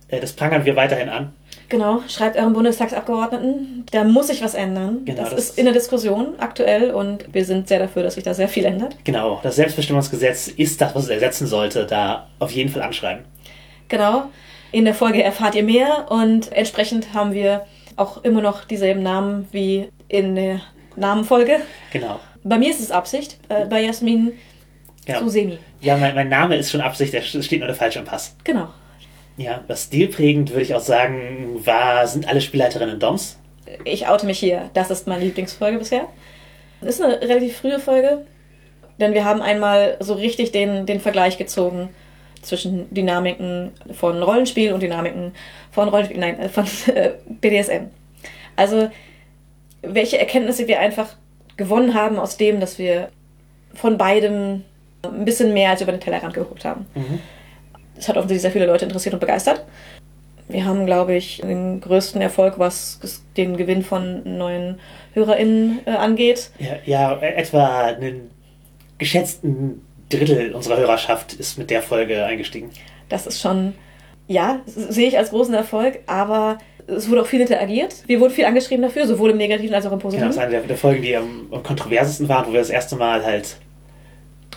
[0.09, 1.33] Äh, das prangern wir weiterhin an.
[1.75, 5.01] Genau, schreibt euren Bundestagsabgeordneten, da muss sich was ändern.
[5.05, 8.23] Genau, das, das- ist in der Diskussion aktuell und wir sind sehr dafür, dass sich
[8.23, 8.95] da sehr viel ändert.
[9.03, 13.25] Genau, das Selbstbestimmungsgesetz ist das, was es ersetzen sollte, da auf jeden Fall anschreiben.
[13.89, 14.27] Genau,
[14.71, 19.49] in der Folge erfahrt ihr mehr und entsprechend haben wir auch immer noch dieselben Namen
[19.51, 20.61] wie in der
[20.95, 21.57] Namenfolge.
[21.93, 22.21] Genau.
[22.45, 24.31] Bei mir ist es Absicht, äh, bei Jasmin
[25.07, 25.19] genau.
[25.23, 25.59] zu Semi.
[25.81, 28.37] Ja, mein, mein Name ist schon Absicht, der steht nur der falsche im Pass.
[28.45, 28.69] Genau.
[29.37, 33.39] Ja, was stilprägend würde ich auch sagen, war, sind alle Spielleiterinnen Doms.
[33.85, 34.71] Ich oute mich hier.
[34.75, 36.09] Das ist meine Lieblingsfolge bisher.
[36.81, 38.27] Das ist eine relativ frühe Folge,
[39.01, 41.89] denn wir haben einmal so richtig den, den Vergleich gezogen
[42.43, 45.33] zwischen Dynamiken von Rollenspiel und Dynamiken
[45.71, 47.87] von Rollenspiel, nein, äh, von äh, BDSM.
[48.57, 48.91] Also,
[49.83, 51.17] welche Erkenntnisse wir einfach
[51.57, 53.09] gewonnen haben aus dem, dass wir
[53.75, 54.63] von beidem
[55.03, 56.87] ein bisschen mehr als über den Tellerrand geguckt haben.
[56.95, 57.21] Mhm.
[57.97, 59.65] Das hat offensichtlich sehr viele Leute interessiert und begeistert.
[60.49, 63.01] Wir haben, glaube ich, den größten Erfolg, was
[63.37, 64.79] den Gewinn von neuen
[65.15, 66.51] HörerInnen äh, angeht.
[66.59, 68.31] Ja, ja, etwa einen
[68.99, 69.81] geschätzten
[70.11, 72.71] Drittel unserer Hörerschaft ist mit der Folge eingestiegen.
[73.09, 73.75] Das ist schon,
[74.29, 78.03] ja, sehe ich als großen Erfolg, aber es wurde auch viel interagiert.
[78.07, 80.29] Wir wurden viel angeschrieben dafür, sowohl im Negativen als auch im Genau, Positiven.
[80.29, 82.97] das ist eine der, der Folgen, die am, am kontroversesten waren, wo wir das erste
[82.97, 83.57] Mal halt,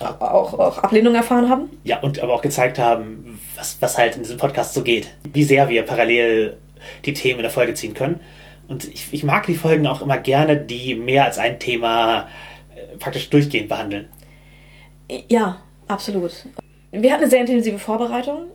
[0.00, 1.70] auch, auch Ablehnung erfahren haben.
[1.84, 5.08] ja, und aber auch gezeigt haben, was, was halt in diesem Podcast so geht.
[5.32, 6.56] Wie sehr wir parallel
[7.04, 8.20] die Themen in der Folge ziehen können.
[8.68, 12.28] Und ich, ich mag die Folgen auch immer gerne, die mehr als ein Thema
[12.74, 14.08] äh, praktisch durchgehend behandeln.
[15.28, 16.32] Ja, absolut.
[16.92, 18.48] Wir hatten eine sehr intensive Vorbereitung.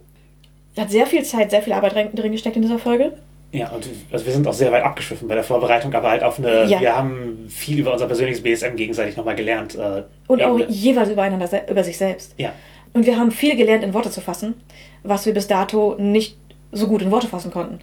[0.78, 3.14] Hat sehr viel Zeit, sehr viel Arbeit drin drin gesteckt in dieser Folge.
[3.54, 6.40] Ja, und also wir sind auch sehr weit abgeschwiffen bei der Vorbereitung, aber halt auf
[6.40, 6.80] eine, Ja.
[6.82, 9.76] wir haben viel über unser persönliches BSM gegenseitig nochmal gelernt.
[9.76, 10.72] Äh, Und auch Ebene.
[10.72, 12.34] jeweils übereinander, über sich selbst.
[12.38, 12.52] Ja,
[12.94, 14.56] Und wir haben viel gelernt, in Worte zu fassen,
[15.04, 16.36] was wir bis dato nicht
[16.72, 17.80] so gut in Worte fassen konnten.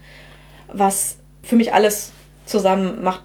[0.72, 2.12] Was für mich alles
[2.46, 3.22] zusammen macht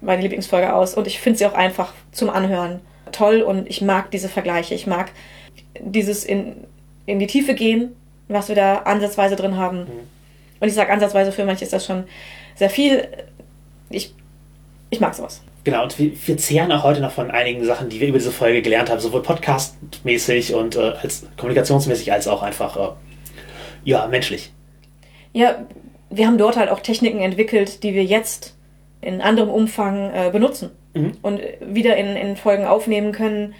[0.00, 0.94] meine Lieblingsfolge aus.
[0.94, 2.80] Und ich finde sie auch einfach zum Anhören
[3.12, 4.74] toll und ich mag diese Vergleiche.
[4.74, 5.12] Ich mag
[5.80, 6.56] dieses in,
[7.06, 7.94] in die Tiefe gehen,
[8.28, 9.86] was wir da ansatzweise drin haben.
[10.60, 12.04] Und ich sage ansatzweise, für manche ist das schon
[12.54, 13.06] sehr viel.
[13.90, 14.14] Ich,
[14.90, 15.42] ich mag sowas.
[15.64, 18.30] Genau, und wir, wir zehren auch heute noch von einigen Sachen, die wir über diese
[18.30, 22.92] Folge gelernt haben, sowohl podcastmäßig und äh, als kommunikationsmäßig als auch einfach äh,
[23.84, 24.52] ja menschlich.
[25.32, 25.64] Ja,
[26.10, 28.54] wir haben dort halt auch Techniken entwickelt, die wir jetzt
[29.00, 31.12] in anderem Umfang äh, benutzen Mhm.
[31.22, 33.54] und wieder in, in Folgen aufnehmen können,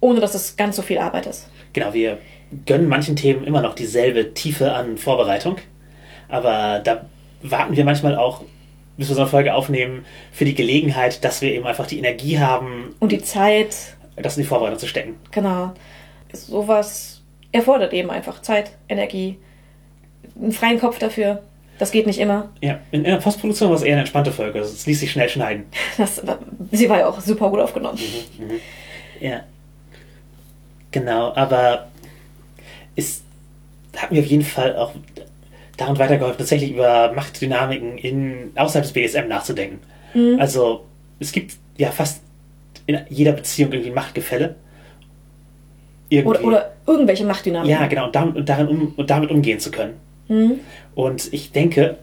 [0.00, 1.48] ohne dass es ganz so viel Arbeit ist.
[1.72, 2.18] Genau, wir
[2.66, 5.56] gönnen manchen Themen immer noch dieselbe Tiefe an Vorbereitung,
[6.28, 7.04] aber da
[7.42, 8.42] warten wir manchmal auch,
[8.96, 12.38] bis wir so eine Folge aufnehmen, für die Gelegenheit, dass wir eben einfach die Energie
[12.38, 15.16] haben, Und die Zeit, das in die Vorbereitung zu stecken.
[15.30, 15.72] genau,
[16.32, 19.38] sowas erfordert eben einfach Zeit, Energie,
[20.40, 21.42] einen freien Kopf dafür.
[21.78, 22.50] Das geht nicht immer.
[22.60, 25.28] Ja, in, der Postproduktion war es eher eine entspannte Folge, also es ließ sich schnell
[25.28, 25.64] schneiden.
[25.96, 26.22] Das,
[26.70, 27.98] sie war ja auch super gut aufgenommen.
[29.20, 29.40] Ja.
[30.92, 31.88] Genau, aber
[32.94, 33.22] es
[33.96, 34.92] hat mir auf jeden Fall auch
[35.76, 39.80] daran weitergeholfen, tatsächlich über Machtdynamiken in, außerhalb des BSM nachzudenken.
[40.38, 40.84] Also
[41.18, 42.22] es gibt ja fast
[42.86, 44.56] in jeder Beziehung irgendwie Machtgefälle.
[46.08, 46.38] Irgendwie.
[46.38, 47.70] Oder, oder irgendwelche Machtdynamiken.
[47.70, 49.94] ja, genau, und damit, und darin um, und damit umgehen zu können.
[50.28, 50.60] Mhm.
[50.94, 51.98] Und ich denke,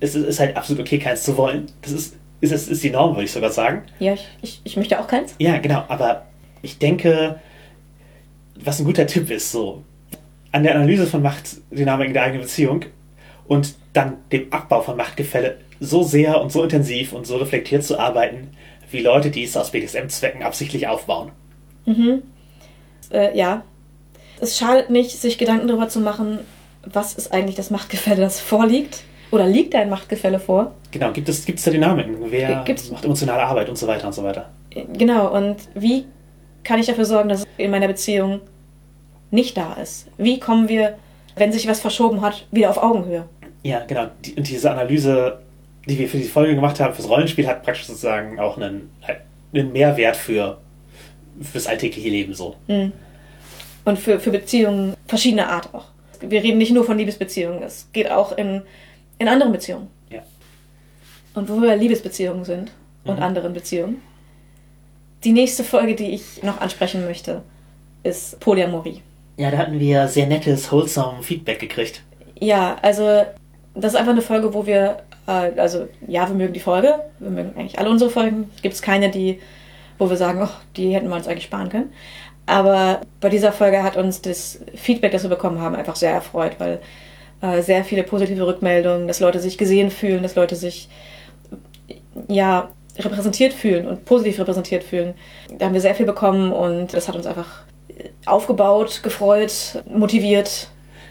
[0.00, 1.66] es ist, ist halt absolut okay, keins zu wollen.
[1.82, 3.82] Das ist, ist, ist, ist die Norm, würde ich sogar sagen.
[3.98, 5.34] Ja, ich, ich, ich möchte auch keins.
[5.38, 6.26] Ja, genau, aber
[6.62, 7.40] ich denke,
[8.54, 9.82] was ein guter Tipp ist, so
[10.52, 12.84] an der Analyse von Machtdynamiken in der eigenen Beziehung
[13.46, 17.98] und dann dem Abbau von Machtgefälle so sehr und so intensiv und so reflektiert zu
[17.98, 18.50] arbeiten,
[18.90, 21.32] wie Leute, die es aus BDSM-Zwecken absichtlich aufbauen.
[23.10, 23.64] Äh, ja.
[24.40, 26.40] Es schadet nicht, sich Gedanken darüber zu machen,
[26.84, 29.04] was ist eigentlich das Machtgefälle, das vorliegt.
[29.30, 30.74] Oder liegt ein Machtgefälle vor?
[30.90, 32.16] Genau, gibt es, gibt es da Dynamiken?
[32.30, 34.50] Wer Gibt's- macht emotionale Arbeit und so weiter und so weiter?
[34.98, 36.04] Genau, und wie
[36.64, 38.40] kann ich dafür sorgen, dass in meiner Beziehung
[39.32, 40.06] nicht da ist?
[40.18, 40.96] Wie kommen wir,
[41.36, 43.24] wenn sich was verschoben hat, wieder auf Augenhöhe?
[43.62, 44.08] Ja, genau.
[44.24, 45.40] Die, und diese Analyse,
[45.86, 48.90] die wir für die Folge gemacht haben, fürs Rollenspiel, hat praktisch sozusagen auch einen,
[49.52, 50.58] einen Mehrwert für
[51.40, 52.56] fürs alltägliche Leben so.
[53.84, 55.86] Und für, für Beziehungen verschiedener Art auch.
[56.20, 58.62] Wir reden nicht nur von Liebesbeziehungen, es geht auch in,
[59.18, 59.88] in anderen Beziehungen.
[60.10, 60.22] Ja.
[61.34, 62.70] Und wo wir Liebesbeziehungen sind
[63.04, 64.00] und anderen Beziehungen.
[65.24, 67.42] Die nächste Folge, die ich noch ansprechen möchte,
[68.02, 69.02] ist Polyamorie.
[69.36, 72.02] Ja, da hatten wir sehr nettes, wholesome Feedback gekriegt.
[72.38, 73.22] Ja, also
[73.74, 77.30] das ist einfach eine Folge, wo wir, äh, also ja, wir mögen die Folge, wir
[77.30, 78.50] mögen eigentlich alle unsere Folgen.
[78.56, 79.40] Es gibt keine, die,
[79.98, 81.92] wo wir sagen, oh, die hätten wir uns eigentlich sparen können.
[82.46, 86.56] Aber bei dieser Folge hat uns das Feedback, das wir bekommen haben, einfach sehr erfreut,
[86.58, 86.80] weil
[87.40, 90.88] äh, sehr viele positive Rückmeldungen, dass Leute sich gesehen fühlen, dass Leute sich
[92.28, 95.14] ja repräsentiert fühlen und positiv repräsentiert fühlen.
[95.56, 97.64] Da haben wir sehr viel bekommen und das hat uns einfach
[98.26, 100.68] aufgebaut, gefreut, motiviert.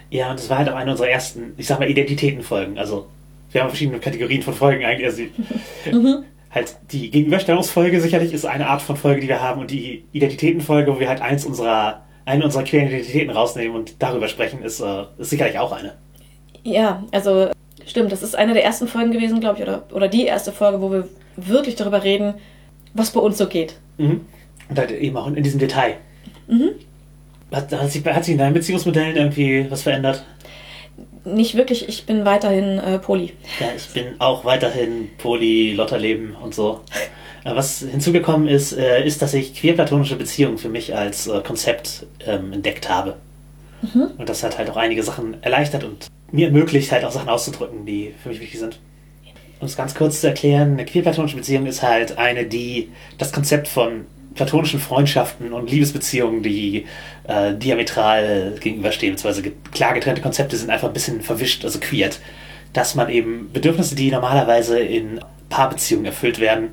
[0.09, 2.77] Ja, und das war halt auch eine unserer ersten, ich sag mal, Identitätenfolgen.
[2.77, 3.07] Also,
[3.51, 5.05] wir haben verschiedene Kategorien von Folgen eigentlich.
[5.07, 5.91] Also, die-
[6.53, 10.93] halt die Gegenüberstellungsfolge sicherlich ist eine Art von Folge, die wir haben und die Identitätenfolge,
[10.95, 15.03] wo wir halt eins unserer, eine unserer queeren Identitäten rausnehmen und darüber sprechen, ist, äh,
[15.17, 15.93] ist sicherlich auch eine.
[16.63, 17.49] Ja, also
[17.85, 20.81] stimmt, das ist eine der ersten Folgen gewesen, glaube ich, oder, oder die erste Folge,
[20.81, 22.33] wo wir wirklich darüber reden,
[22.93, 23.75] was bei uns so geht.
[23.97, 24.21] Mhm.
[24.69, 25.95] Und halt eben auch in diesem Detail.
[27.51, 30.23] Hat, hat, sich, hat sich in deinen Beziehungsmodellen irgendwie was verändert?
[31.23, 33.33] Nicht wirklich, ich bin weiterhin äh, Poly.
[33.59, 36.81] Ja, ich bin auch weiterhin Poly, Lotterleben und so.
[37.43, 42.05] Äh, Was hinzugekommen ist, äh, ist, dass ich queerplatonische Beziehungen für mich als äh, Konzept
[42.23, 43.15] ähm, entdeckt habe.
[44.19, 47.83] Und das hat halt auch einige Sachen erleichtert und mir ermöglicht, halt auch Sachen auszudrücken,
[47.85, 48.79] die für mich wichtig sind.
[49.59, 53.67] Um es ganz kurz zu erklären, eine queerplatonische Beziehung ist halt eine, die das Konzept
[53.67, 56.85] von platonischen Freundschaften und Liebesbeziehungen, die
[57.27, 62.19] äh, diametral gegenüberstehen, beziehungsweise ge- klar getrennte Konzepte sind einfach ein bisschen verwischt, also queert.
[62.73, 66.69] Dass man eben Bedürfnisse, die normalerweise in Paarbeziehungen erfüllt werden,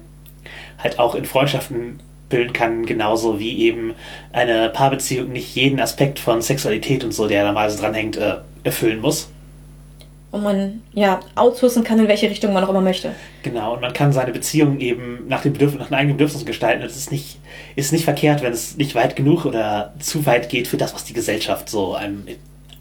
[0.79, 3.95] halt auch in Freundschaften bilden kann, genauso wie eben
[4.33, 9.31] eine Paarbeziehung nicht jeden Aspekt von Sexualität und so, der normalerweise dranhängt, äh, erfüllen muss.
[10.31, 13.13] Und man, ja, outsourcen kann, in welche Richtung man auch immer möchte.
[13.43, 16.83] Genau, und man kann seine Beziehung eben nach den, Bedürf nach den eigenen Bedürfnissen gestalten.
[16.83, 17.39] Es ist nicht,
[17.79, 21.05] ist nicht verkehrt, wenn es nicht weit genug oder zu weit geht für das, was
[21.05, 22.25] die Gesellschaft so einem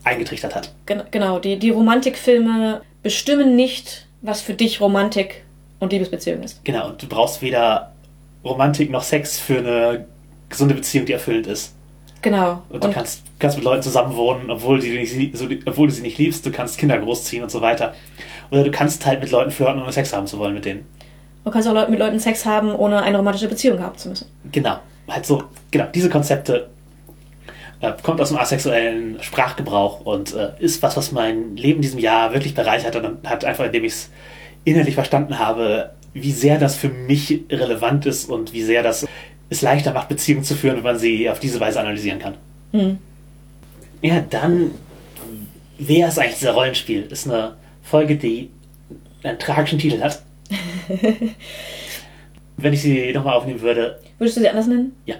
[0.04, 0.74] eingetrichtert hat.
[0.88, 5.44] Gen genau, die, die Romantikfilme bestimmen nicht, was für dich Romantik
[5.80, 6.66] und Liebesbeziehung ist.
[6.66, 7.92] Genau, und du brauchst weder
[8.44, 10.08] Romantik noch Sex für eine
[10.50, 11.76] gesunde Beziehung, die erfüllend ist.
[12.24, 12.64] Genau.
[12.70, 16.18] Und du kannst, kannst mit Leuten zusammenwohnen, obwohl, die nicht, so, obwohl du sie nicht
[16.18, 16.44] liebst.
[16.44, 17.94] Du kannst Kinder großziehen und so weiter.
[18.50, 20.88] Oder du kannst halt mit Leuten flirten, ohne Sex haben zu wollen mit denen.
[21.48, 24.28] Du kannst auch mit Leuten Sex haben, ohne eine romantische Beziehung haben zu müssen.
[24.52, 24.80] Genau.
[25.08, 26.68] Halt so, genau, diese Konzepte
[27.80, 32.00] äh, kommt aus dem asexuellen Sprachgebrauch und äh, ist was, was mein Leben in diesem
[32.00, 34.10] Jahr wirklich bereichert hat und hat einfach, indem ich es
[34.66, 39.08] innerlich verstanden habe, wie sehr das für mich relevant ist und wie sehr das
[39.50, 42.34] es leichter macht, Beziehungen zu führen, wenn man sie auf diese Weise analysieren kann.
[42.74, 42.98] Hm.
[44.02, 44.72] Ja, dann,
[45.78, 47.04] wer ist eigentlich dieser Rollenspiel?
[47.04, 48.50] Ist eine Folge, die
[49.24, 50.22] einen tragischen Titel hat.
[52.58, 54.00] wenn ich sie nochmal aufnehmen würde.
[54.18, 54.96] Würdest du sie anders nennen?
[55.06, 55.16] Ja.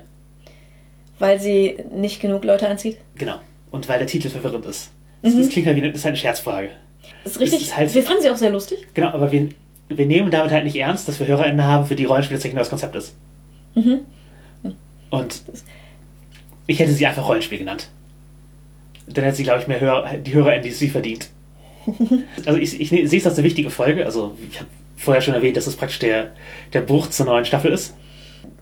[1.20, 2.98] Weil sie nicht genug Leute anzieht?
[3.16, 3.40] Genau.
[3.72, 4.92] Und weil der Titel verwirrend ist.
[5.22, 5.28] Mhm.
[5.28, 6.70] Das, das klingt halt wie eine, das ist eine Scherzfrage.
[7.24, 7.62] Das ist richtig.
[7.62, 8.88] Es ist halt- wir fanden sie auch sehr lustig.
[8.94, 9.50] Genau, aber wir,
[9.90, 12.58] wir nehmen damit halt nicht ernst, dass wir HörerInnen haben, für die Rollenspiel tatsächlich ein
[12.58, 13.16] neues Konzept ist.
[13.76, 14.00] Mhm.
[15.10, 15.42] Und
[16.68, 17.90] ich hätte sie einfach Rollenspiel genannt.
[19.08, 21.30] Dann hätte sie, glaube ich, mehr Hör die HörerInnen, die sie verdient.
[22.46, 24.06] Also ich, ich, sehe es als eine wichtige Folge.
[24.06, 26.32] Also ich habe vorher schon erwähnt, dass es praktisch der,
[26.74, 27.96] der Bruch zur neuen Staffel ist.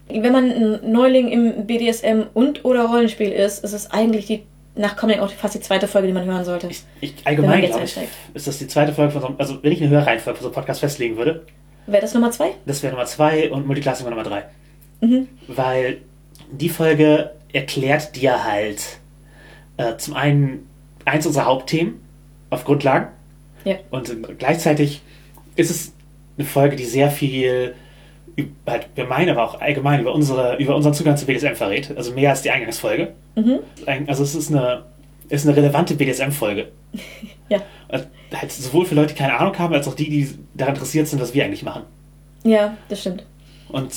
[0.07, 4.43] Wenn man ein Neuling im BDSM und oder Rollenspiel ist, ist es eigentlich die
[4.75, 6.67] nach Coming auch fast die zweite Folge, die man hören sollte.
[6.67, 7.97] Ich, ich, allgemein glaube ich,
[8.33, 10.49] ist das die zweite Folge von so einem, also wenn ich eine Hörreihenfolge für so
[10.49, 11.45] einen Podcast festlegen würde,
[11.87, 12.51] Wäre das Nummer zwei?
[12.65, 14.43] das wäre Nummer zwei und Multiclassing wäre Nummer drei.
[15.01, 15.27] Mhm.
[15.47, 15.99] Weil
[16.51, 18.81] die Folge erklärt dir halt
[19.77, 20.67] äh, zum einen
[21.05, 22.01] eins unserer Hauptthemen
[22.49, 23.07] auf Grundlagen
[23.63, 23.75] Ja.
[23.91, 25.01] und gleichzeitig
[25.55, 25.93] ist es
[26.37, 27.75] eine Folge, die sehr viel
[28.35, 31.95] über, halt über meine, aber auch allgemein über, unsere, über unseren Zugang zu BDSM verrät.
[31.95, 33.13] Also mehr als die Eingangsfolge.
[33.35, 33.59] Mhm.
[34.07, 34.83] Also es ist eine,
[35.29, 36.71] es ist eine relevante BDSM-Folge.
[37.47, 37.61] Ja.
[37.89, 41.07] Und Halt sowohl für Leute, die keine Ahnung haben, als auch die, die daran interessiert
[41.07, 41.83] sind, was wir eigentlich machen.
[42.43, 43.23] Ja, das stimmt.
[43.69, 43.91] Und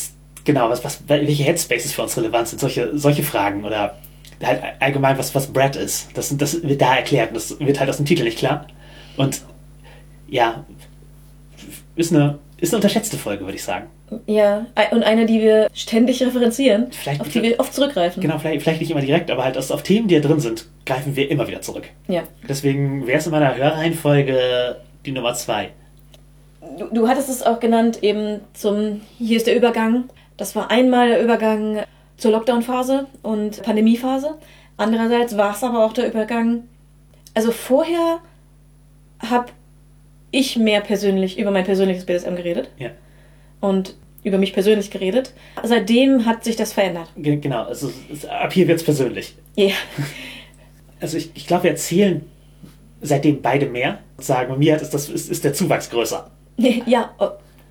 [0.44, 3.96] genau, was, was, welche Headspaces für uns relevant sind, solche, solche Fragen oder
[4.42, 6.10] halt allgemein, was, was Brad ist.
[6.14, 8.66] Das, das wird da erklärt und das wird halt aus dem Titel nicht klar.
[9.16, 9.42] Und
[10.28, 10.64] ja,
[11.98, 13.86] ist eine, ist eine unterschätzte Folge, würde ich sagen.
[14.26, 18.22] Ja, und eine, die wir ständig referenzieren, Vielleicht- auf die wir oft zurückgreifen.
[18.22, 20.66] Genau, vielleicht, vielleicht nicht immer direkt, aber halt aus- auf Themen, die da drin sind,
[20.86, 21.84] greifen wir immer wieder zurück.
[22.06, 22.22] Ja.
[22.48, 25.70] Deswegen wäre es in meiner Hörreihenfolge die Nummer zwei.
[26.78, 30.04] Du, du hattest es auch genannt, eben zum Hier ist der Übergang.
[30.36, 31.82] Das war einmal der Übergang
[32.16, 34.38] zur Lockdown-Phase und Pandemiephase.
[34.76, 36.64] Andererseits war es aber auch der Übergang.
[37.34, 38.18] Also vorher
[39.20, 39.46] habe
[40.30, 42.90] ich mehr persönlich über mein persönliches BDSM geredet Ja.
[43.60, 45.32] und über mich persönlich geredet.
[45.62, 47.08] Seitdem hat sich das verändert.
[47.16, 49.34] Ge- Genau, also es- ab hier wird es persönlich.
[49.56, 49.70] Ja.
[51.00, 52.22] Also ich, ich glaube, wir erzählen
[53.00, 53.98] seitdem beide mehr.
[54.18, 56.28] Sagen, bei mir ist, das, ist, ist der Zuwachs größer.
[56.86, 57.14] Ja,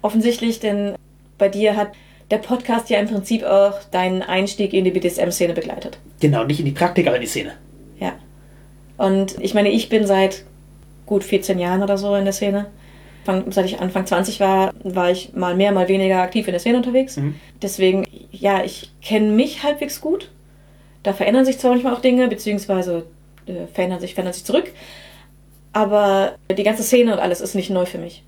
[0.02, 0.96] offensichtlich, denn
[1.38, 1.90] bei dir hat
[2.32, 5.98] der Podcast ja im Prinzip auch deinen Einstieg in die BDSM-Szene begleitet.
[6.22, 7.52] Genau, nicht in die Praktik, aber in die Szene.
[8.00, 8.14] Ja.
[8.98, 10.46] Und ich meine, ich bin seit
[11.08, 12.68] gut 14 Jahren oder so in der Szene.
[13.50, 16.78] Seit ich Anfang 20 war, war ich mal mehr, mal weniger aktiv in der Szene
[16.78, 17.18] unterwegs.
[17.18, 17.36] Mhm.
[17.62, 20.32] Deswegen, ja, ich kenne mich halbwegs gut.
[21.04, 23.06] Da verändern sich zwar manchmal auch Dinge, beziehungsweise
[23.48, 24.72] äh, verändern sich, verändern sich zurück.
[25.74, 28.24] Aber die ganze Szene und alles ist nicht neu für mich.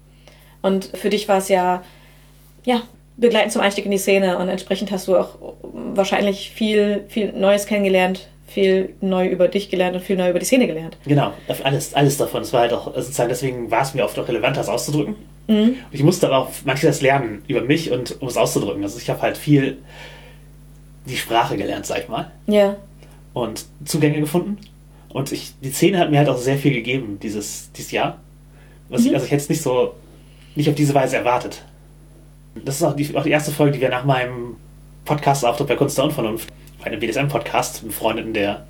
[0.61, 1.83] Und für dich war es ja,
[2.65, 2.81] ja,
[3.15, 7.65] begleitend zum Einstieg in die Szene und entsprechend hast du auch wahrscheinlich viel, viel Neues
[7.65, 10.97] kennengelernt, viel neu über dich gelernt und viel neu über die Szene gelernt.
[11.05, 11.33] Genau,
[11.63, 12.41] alles, alles davon.
[12.41, 15.15] Es war halt auch, sozusagen, deswegen war es mir oft auch relevanter, es auszudrücken.
[15.47, 15.55] Mhm.
[15.55, 18.83] Und ich musste aber auch manches lernen über mich und um es auszudrücken.
[18.83, 19.77] Also ich habe halt viel
[21.05, 22.75] die Sprache gelernt, sag ich mal, Ja,
[23.33, 24.57] und Zugänge gefunden.
[25.09, 28.19] Und ich, die Szene hat mir halt auch sehr viel gegeben dieses, dieses Jahr.
[28.89, 29.13] Was ich, Mhm.
[29.15, 29.93] also ich hätte es nicht so,
[30.55, 31.63] nicht auf diese Weise erwartet.
[32.65, 34.55] Das ist auch die, auch die erste Folge, die wir nach meinem
[35.05, 38.65] Podcast-Auftritt bei Kunst der Unvernunft, bei einem BDSM-Podcast, mit Freundin, der,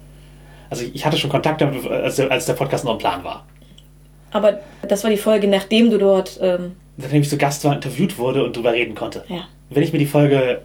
[0.69, 3.45] also ich, hatte schon Kontakt damit, als der, als der Podcast noch im Plan war.
[4.31, 8.17] aber das war die Folge, nachdem du dort, ähm, Nachdem ich zu Gast war, interviewt
[8.17, 9.23] wurde und drüber reden konnte.
[9.29, 9.47] ja.
[9.69, 10.61] Wenn ich mir die Folge,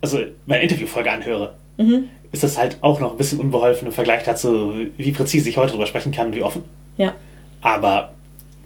[0.00, 2.08] also meine Interviewfolge anhöre, Mhm.
[2.32, 5.72] ist das halt auch noch ein bisschen unbeholfen im Vergleich dazu, wie präzise ich heute
[5.72, 6.64] drüber sprechen kann und wie offen.
[6.98, 7.14] Ja.
[7.62, 8.12] Aber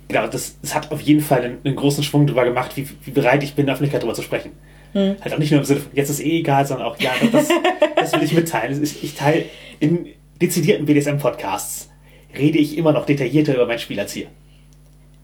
[0.09, 3.11] genau, das, das hat auf jeden Fall einen, einen großen Schwung drüber gemacht, wie, wie
[3.13, 4.51] bereit ich bin, in der Öffentlichkeit drüber zu sprechen.
[4.97, 5.17] Mhm.
[5.21, 7.49] Halt auch nicht nur im Sinne von, jetzt ist eh egal, sondern auch, ja, das,
[7.97, 8.83] das will ich mitteilen.
[8.83, 9.45] Ich, ich teile
[9.79, 10.07] in
[10.41, 11.91] dezidierten BDSM-Podcasts
[12.37, 14.27] rede ich immer noch detaillierter über mein Spiel als hier.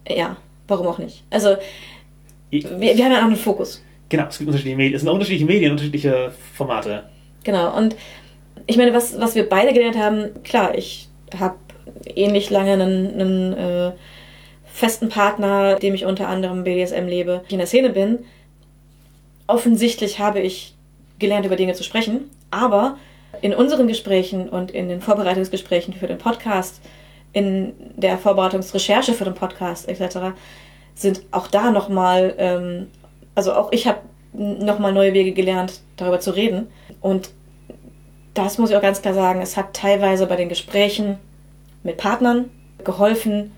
[0.09, 0.37] Ja,
[0.69, 1.25] warum auch nicht?
[1.31, 1.57] Also,
[2.51, 3.83] Ich- wir, wir haben ja auch einen Fokus.
[4.09, 7.05] Genau, es gibt unterschiedliche Medien, es sind unterschiedliche Medien, unterschiedliche Formate.
[7.45, 7.75] Genau.
[7.77, 7.97] Und
[8.67, 11.09] ich meine, was, was wir beide gelernt haben, klar, ich
[11.39, 11.55] habe
[12.15, 13.93] ähnlich lange einen, einen äh,
[14.67, 18.19] festen Partner, dem ich unter anderem BDSM lebe, ich in der Szene bin.
[19.53, 20.75] Offensichtlich habe ich
[21.19, 22.97] gelernt, über Dinge zu sprechen, aber
[23.43, 26.81] in unseren Gesprächen und in den Vorbereitungsgesprächen für den Podcast,
[27.35, 30.35] in der Vorbereitungsrecherche für den Podcast etc.,
[30.95, 32.87] sind auch da nochmal, ähm,
[33.35, 33.99] also auch ich habe
[34.33, 36.69] nochmal neue Wege gelernt, darüber zu reden.
[37.03, 37.29] Und
[38.33, 41.19] das muss ich auch ganz klar sagen, es hat teilweise bei den Gesprächen
[41.83, 42.49] mit Partnern
[42.85, 43.53] geholfen,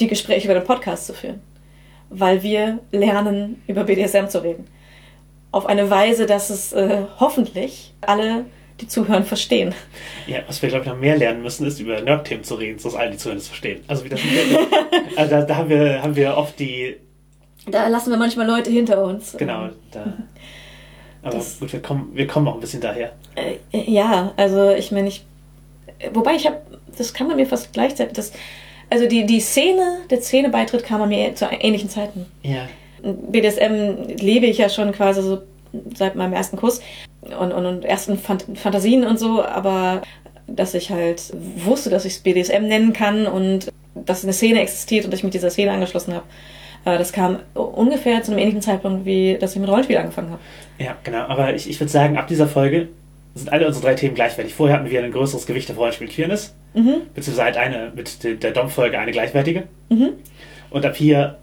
[0.00, 1.40] die Gespräche über den Podcast zu führen.
[2.14, 4.66] weil wir lernen, über BDSM zu reden.
[5.52, 8.46] Auf eine Weise, dass es äh, hoffentlich alle,
[8.80, 9.74] die zuhören, verstehen.
[10.26, 12.94] Ja, was wir, glaube ich, noch mehr lernen müssen, ist über Nerd-Themen zu reden, dass
[12.94, 13.84] alle, die zuhören, das verstehen.
[13.86, 14.20] Also, wie das
[15.16, 16.96] also da, da haben, wir, haben wir oft die.
[17.66, 19.36] Da lassen wir manchmal Leute hinter uns.
[19.38, 20.04] Genau, da.
[21.22, 23.12] Aber das, gut, wir kommen, wir kommen auch ein bisschen daher.
[23.36, 25.24] Äh, ja, also ich meine, ich.
[26.12, 26.62] Wobei ich habe,
[26.98, 28.14] das kann man mir fast gleichzeitig.
[28.14, 28.32] Das,
[28.90, 32.26] also die, die Szene, der Szenebeitritt kam an mir zu ähnlichen Zeiten.
[32.42, 32.68] Ja.
[33.02, 35.42] BDSM lebe ich ja schon quasi so
[35.94, 36.80] seit meinem ersten Kuss
[37.38, 40.02] und, und, und ersten Phant Fantasien und so, aber
[40.46, 45.04] dass ich halt wusste, dass ich es BDSM nennen kann und dass eine Szene existiert
[45.04, 46.24] und dass ich mit dieser Szene angeschlossen habe.
[46.84, 50.40] Äh, das kam ungefähr zu einem ähnlichen Zeitpunkt, wie dass ich mit Rollenspiel angefangen habe.
[50.78, 51.24] Ja, genau.
[51.26, 52.88] Aber ich, ich würde sagen, ab dieser Folge
[53.34, 54.54] sind alle unsere drei Themen gleichwertig.
[54.54, 56.54] Vorher hatten wir ein größeres Gewicht auf Rollenspiel Queerness.
[56.74, 57.02] Mhm.
[57.14, 59.64] Beziehungsweise eine mit der Dom-Folge eine gleichwertige.
[59.88, 60.10] Mhm.
[60.70, 61.38] Und ab hier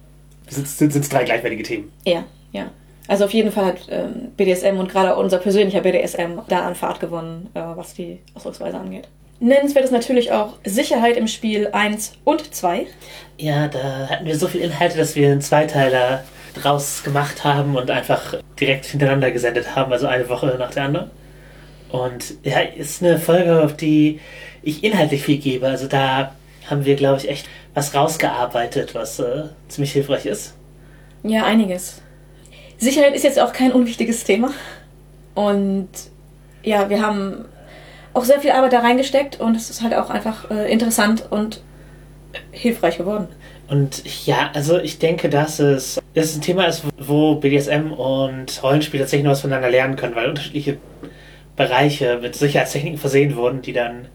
[0.49, 1.91] sind es drei gleichwertige Themen.
[2.05, 2.71] Ja, ja.
[3.07, 6.99] Also auf jeden Fall hat ähm, BDSM und gerade unser persönlicher BDSM da an Fahrt
[6.99, 9.07] gewonnen, äh, was die Ausdrucksweise angeht.
[9.39, 12.85] Nennenswert ist natürlich auch Sicherheit im Spiel 1 und 2.
[13.37, 17.89] Ja, da hatten wir so viele Inhalte, dass wir einen Zweiteiler draus gemacht haben und
[17.89, 21.09] einfach direkt hintereinander gesendet haben, also eine Woche nach der anderen.
[21.89, 24.19] Und ja, ist eine Folge, auf die
[24.61, 25.67] ich inhaltlich viel gebe.
[25.67, 26.35] Also da
[26.69, 27.47] haben wir, glaube ich, echt
[27.79, 30.53] was rausgearbeitet, was äh, ziemlich hilfreich ist.
[31.23, 32.01] Ja, einiges.
[32.77, 34.51] Sicherheit ist jetzt auch kein unwichtiges Thema.
[35.33, 35.89] Und
[36.61, 37.45] ja, wir haben
[38.13, 41.61] auch sehr viel Arbeit da reingesteckt und es ist halt auch einfach äh, interessant und
[42.51, 43.29] hilfreich geworden.
[43.69, 48.61] Und ja, also ich denke, dass es, dass es ein Thema ist, wo BDSM und
[48.61, 50.77] Rollenspiel tatsächlich noch was voneinander lernen können, weil unterschiedliche
[51.55, 54.07] Bereiche mit Sicherheitstechniken versehen wurden, die dann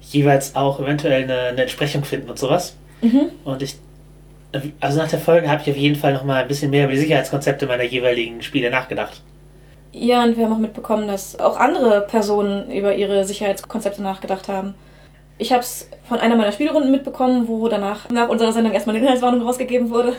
[0.00, 2.76] jeweils auch eventuell eine, eine Entsprechung finden und sowas.
[3.02, 3.30] Mhm.
[3.44, 3.76] Und ich,
[4.80, 6.92] also nach der Folge habe ich auf jeden Fall noch mal ein bisschen mehr über
[6.92, 9.22] die Sicherheitskonzepte meiner jeweiligen Spiele nachgedacht.
[9.92, 14.74] Ja, und wir haben auch mitbekommen, dass auch andere Personen über ihre Sicherheitskonzepte nachgedacht haben.
[15.36, 19.04] Ich habe es von einer meiner Spielrunden mitbekommen, wo danach nach unserer Sendung erstmal eine
[19.04, 20.14] Inhaltswarnung rausgegeben wurde.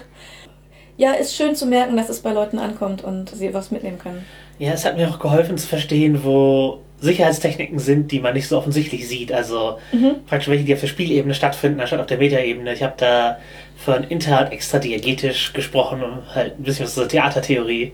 [0.98, 4.26] Ja, ist schön zu merken, dass es bei Leuten ankommt und sie was mitnehmen können.
[4.60, 8.58] Ja, es hat mir auch geholfen zu verstehen, wo Sicherheitstechniken sind, die man nicht so
[8.58, 9.32] offensichtlich sieht.
[9.32, 10.24] Also mhm.
[10.26, 12.74] praktisch welche, die auf der Spielebene stattfinden, anstatt auf der Metaebene.
[12.74, 13.38] Ich habe da
[13.76, 17.92] von Inter extra diegetisch gesprochen und halt ein bisschen was zur Theatertheorie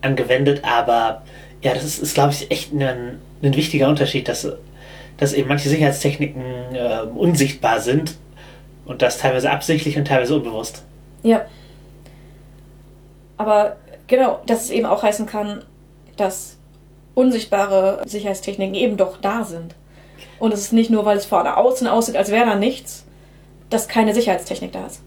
[0.00, 1.22] angewendet, aber
[1.62, 4.46] ja, das ist, ist glaube ich, echt ein, ein wichtiger Unterschied, dass,
[5.16, 6.42] dass eben manche Sicherheitstechniken
[6.74, 8.16] äh, unsichtbar sind
[8.84, 10.84] und das teilweise absichtlich und teilweise unbewusst.
[11.22, 11.46] Ja.
[13.36, 13.76] Aber
[14.08, 15.62] genau, dass es eben auch heißen kann,
[16.16, 16.58] dass
[17.14, 19.74] unsichtbare Sicherheitstechniken eben doch da sind.
[20.38, 23.06] Und es ist nicht nur, weil es von außen aussieht, als wäre da nichts,
[23.70, 25.02] dass keine Sicherheitstechnik da ist.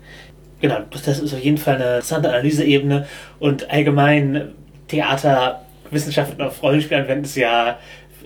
[0.59, 3.07] Genau, das ist auf jeden Fall eine interessante Analyseebene
[3.39, 4.55] und allgemein
[4.87, 7.77] Theaterwissenschaften auf Rollenspiel anwenden ist ja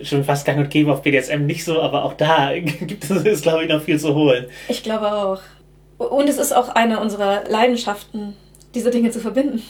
[0.02, 3.64] schon fast gang und gäbe auf BDSM nicht so, aber auch da gibt es, glaube
[3.64, 4.46] ich, noch viel zu holen.
[4.68, 5.40] Ich glaube auch.
[5.98, 8.34] Und es ist auch eine unserer Leidenschaften,
[8.74, 9.62] diese Dinge zu verbinden.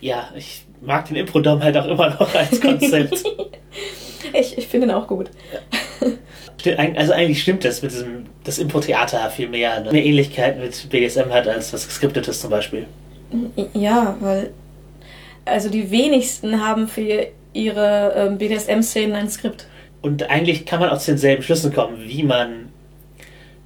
[0.00, 3.22] Ja, ich mag den Improdom halt auch immer noch als Konzept.
[4.32, 5.30] ich, ich finde ihn auch gut.
[6.76, 9.90] Also eigentlich stimmt das mit diesem, das Impro-Theater viel mehr, ne?
[9.90, 12.86] mehr Ähnlichkeit mit BDSM hat als was Geskriptetes zum Beispiel.
[13.74, 14.50] Ja, weil
[15.44, 19.66] also die wenigsten haben für ihre ähm, BDSM-Szenen ein Skript.
[20.00, 22.68] Und eigentlich kann man auch zu denselben Schlüssen kommen, wie man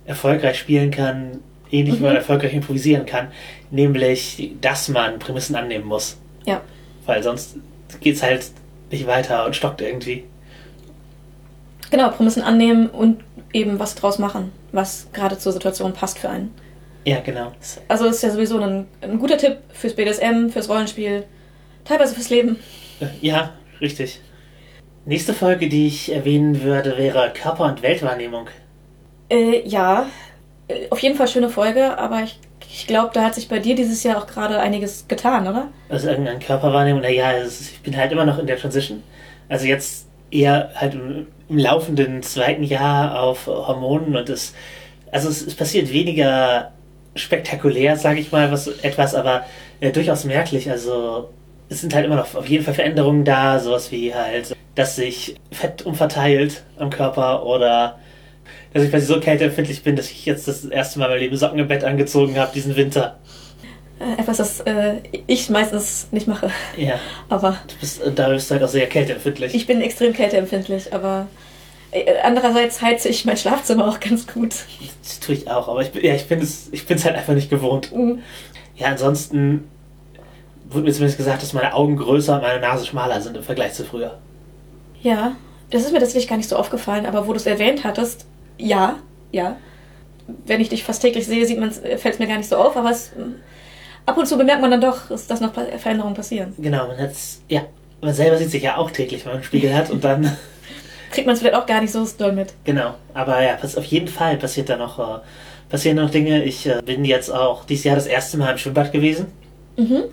[0.07, 1.99] erfolgreich spielen kann, ähnlich mhm.
[1.99, 2.19] wie man mhm.
[2.19, 3.29] erfolgreich improvisieren kann,
[3.71, 6.19] nämlich, dass man Prämissen annehmen muss.
[6.47, 6.63] Ja.
[7.07, 7.57] Weil sonst
[8.01, 8.51] geht es halt
[8.91, 10.25] nicht weiter und stockt irgendwie.
[11.91, 16.53] Genau, Prämissen annehmen und eben was draus machen, was gerade zur Situation passt für einen.
[17.05, 17.53] Ja, genau.
[17.87, 21.25] Also ist ja sowieso ein, ein guter Tipp fürs BDSM, fürs Rollenspiel,
[21.85, 22.59] teilweise fürs Leben.
[23.21, 24.21] Ja, richtig.
[25.05, 28.49] Nächste Folge, die ich erwähnen würde, wäre Körper- und Weltwahrnehmung.
[29.29, 30.07] Äh, ja,
[30.67, 32.41] äh, auf jeden Fall schöne Folge, aber ich,
[32.77, 35.69] ich glaube, da hat sich bei dir dieses Jahr auch gerade einiges getan, oder?
[35.89, 39.03] Also irgendeine Körperwahrnehmung, naja, ich bin halt immer noch in der Transition.
[39.49, 44.55] Also jetzt eher halt im, im laufenden zweiten Jahr auf Hormonen und es,
[45.11, 46.73] also es, es passiert weniger
[47.15, 49.47] spektakulär, sage ich mal, was etwas, aber
[49.81, 50.71] äh, durchaus merklich.
[50.71, 51.31] Also
[51.71, 55.37] es sind halt immer noch auf jeden Fall Veränderungen da, sowas wie halt, dass sich
[55.51, 57.99] Fett umverteilt am Körper oder
[58.77, 61.59] dass ich quasi so kälteempfindlich bin, dass ich jetzt das erste Mal mein Leben Socken
[61.59, 63.19] im Bett angezogen habe diesen Winter.
[63.99, 64.97] Äh, etwas, das äh,
[65.27, 66.51] ich meistens nicht mache.
[66.77, 67.01] Ja.
[67.29, 67.59] Aber.
[67.69, 69.55] Du bist, äh, da bist du halt auch sehr kälteempfindlich.
[69.55, 71.29] Ich bin extrem kälteempfindlich, aber
[71.93, 74.55] äh, andererseits heize ich mein Schlafzimmer auch ganz gut.
[75.03, 77.95] Das tue ich auch, aber ich, ja, ich bin es ich halt einfach nicht gewohnt.
[77.95, 78.21] Mhm.
[78.77, 79.69] Ja, ansonsten
[80.69, 83.73] wurde mir zumindest gesagt, dass meine Augen größer und meine Nase schmaler sind im Vergleich
[83.73, 84.19] zu früher.
[85.03, 85.37] Ja,
[85.71, 88.27] das ist mir tatsächlich gar nicht so aufgefallen, aber wo du es erwähnt hattest,
[88.59, 88.99] ja,
[89.33, 89.57] ja.
[90.45, 92.77] Wenn ich dich fast täglich sehe, sieht man, fällt es mir gar nicht so auf,
[92.77, 93.13] aber es,
[94.07, 96.55] ab und zu bemerkt man dann doch, dass noch Veränderungen passieren.
[96.59, 97.63] Genau, man hat's, ja,
[98.01, 100.37] man selber sieht sich ja auch täglich, wenn man einen Spiegel hat und dann
[101.11, 102.55] kriegt man es vielleicht auch gar nicht so doll mit.
[102.65, 105.21] Genau, aber ja, auf jeden Fall passiert da noch, äh,
[105.69, 106.45] passieren noch Dinge.
[106.45, 109.27] Ich äh, bin jetzt auch dieses Jahr das erste Mal im Schwimmbad gewesen.
[109.77, 110.05] Mhm.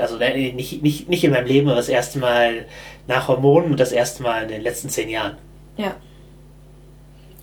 [0.00, 2.66] Also äh, nicht, nicht, nicht in meinem Leben, aber das erste Mal
[3.06, 5.36] nach Hormonen und das erste Mal in den letzten zehn Jahren.
[5.76, 5.94] Ja.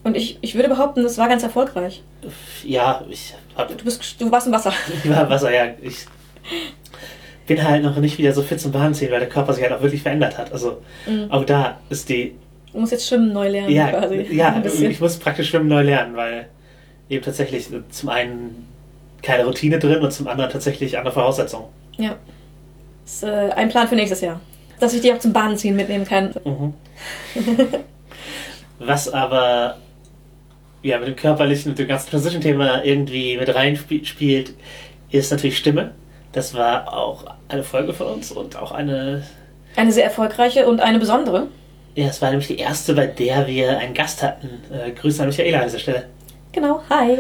[0.04, 2.04] Und ich, ich würde behaupten, das war ganz erfolgreich.
[2.66, 4.74] Ja, ich hab, du, bist, du warst im Wasser.
[5.04, 5.74] Ich war im Wasser, ja.
[5.82, 6.06] Ich
[7.48, 9.82] bin halt noch nicht wieder so fit zum Bahnziehen, weil der Körper sich halt auch
[9.82, 10.52] wirklich verändert hat.
[10.52, 11.32] Also mhm.
[11.32, 12.36] auch da ist die.
[12.72, 14.28] Du musst jetzt Schwimmen neu lernen ja, quasi.
[14.32, 16.48] Ja, ich muss praktisch Schwimmen neu lernen, weil
[17.10, 18.68] eben tatsächlich zum einen
[19.22, 21.68] keine Routine drin und zum anderen tatsächlich andere Voraussetzungen.
[21.98, 22.16] Ja.
[23.06, 24.40] Das ist äh, ein Plan für nächstes Jahr.
[24.80, 26.34] Dass ich die auch zum Bahnziehen mitnehmen kann.
[26.44, 26.74] Mhm.
[28.80, 29.78] Was aber
[30.84, 34.54] ja, mit dem körperlichen, mit dem ganzen Transition-Thema irgendwie mit reinspielt,
[35.10, 35.92] ist natürlich Stimme.
[36.34, 39.24] Das war auch eine Folge von uns und auch eine.
[39.76, 41.48] Eine sehr erfolgreiche und eine besondere.
[41.96, 44.62] Ja, es war nämlich die erste, bei der wir einen Gast hatten.
[44.72, 46.06] Äh, Grüße an Michaela an dieser Stelle.
[46.52, 47.20] Genau, hi.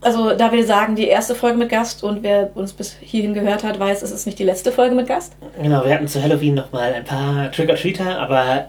[0.00, 3.62] Also, da wir sagen, die erste Folge mit Gast und wer uns bis hierhin gehört
[3.62, 5.34] hat, weiß, es ist nicht die letzte Folge mit Gast.
[5.60, 8.66] Genau, wir hatten zu Halloween nochmal ein paar Trick-or-Treater, aber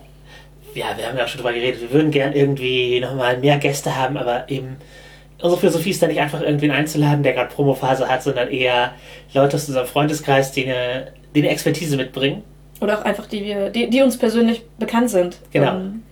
[0.75, 1.81] ja, wir haben ja auch schon drüber geredet.
[1.81, 4.77] Wir würden gern irgendwie nochmal mehr Gäste haben, aber eben
[5.41, 8.93] unsere Philosophie ist da nicht einfach irgendwen einzuladen, der gerade Promophase hat, sondern eher
[9.33, 12.43] Leute aus unserem Freundeskreis, die eine, die eine Expertise mitbringen.
[12.79, 15.37] Oder auch einfach die wir, die, die uns persönlich bekannt sind.
[15.51, 15.75] Genau.
[15.75, 16.03] Ähm,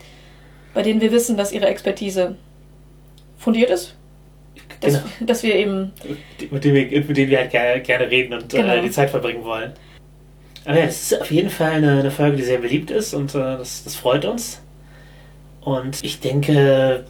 [0.73, 2.35] bei denen wir wissen, dass ihre Expertise
[3.37, 3.95] fundiert ist.
[4.79, 5.05] Dass, genau.
[5.21, 5.91] dass wir eben.
[6.49, 8.75] Mit denen wir, mit denen wir halt gerne, gerne reden und äh, genau.
[8.75, 9.73] äh, die Zeit verbringen wollen.
[10.65, 13.33] Aber ja, es ist auf jeden Fall eine, eine Folge, die sehr beliebt ist und
[13.33, 14.61] äh, das, das freut uns.
[15.61, 17.05] Und ich denke,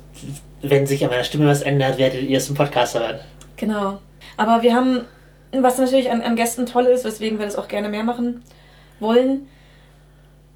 [0.61, 3.19] wenn sich an meiner Stimme was ändert, werdet ihr es im Podcast hören.
[3.57, 3.99] Genau.
[4.37, 5.05] Aber wir haben,
[5.51, 8.43] was natürlich an, an Gästen toll ist, weswegen wir das auch gerne mehr machen
[8.99, 9.47] wollen,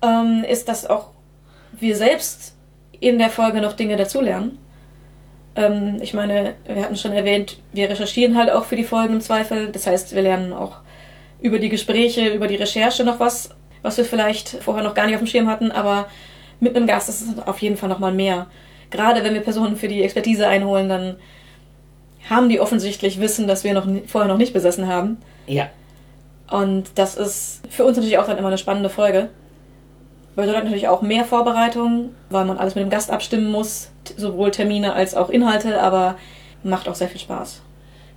[0.02, 1.10] ähm, ist, dass auch
[1.72, 2.56] wir selbst
[3.00, 4.58] in der Folge noch Dinge dazulernen.
[5.56, 9.22] Ähm, ich meine, wir hatten schon erwähnt, wir recherchieren halt auch für die Folgen im
[9.22, 9.72] Zweifel.
[9.72, 10.78] Das heißt, wir lernen auch
[11.46, 15.16] über die Gespräche, über die Recherche noch was, was wir vielleicht vorher noch gar nicht
[15.16, 16.08] auf dem Schirm hatten, aber
[16.60, 18.48] mit einem Gast ist es auf jeden Fall nochmal mehr
[18.90, 21.16] gerade wenn wir Personen für die Expertise einholen, dann
[22.30, 25.18] haben die offensichtlich Wissen, das wir noch vorher noch nicht besessen haben.
[25.48, 25.70] Ja.
[26.50, 29.30] Und das ist für uns natürlich auch dann immer eine spannende Folge.
[30.36, 34.94] Bedeutet natürlich auch mehr Vorbereitung, weil man alles mit dem Gast abstimmen muss, sowohl Termine
[34.94, 36.18] als auch Inhalte, aber
[36.64, 37.62] macht auch sehr viel Spaß.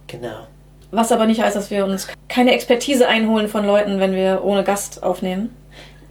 [0.06, 0.46] Genau.
[0.90, 4.64] Was aber nicht heißt, dass wir uns keine Expertise einholen von Leuten, wenn wir ohne
[4.64, 5.54] Gast aufnehmen.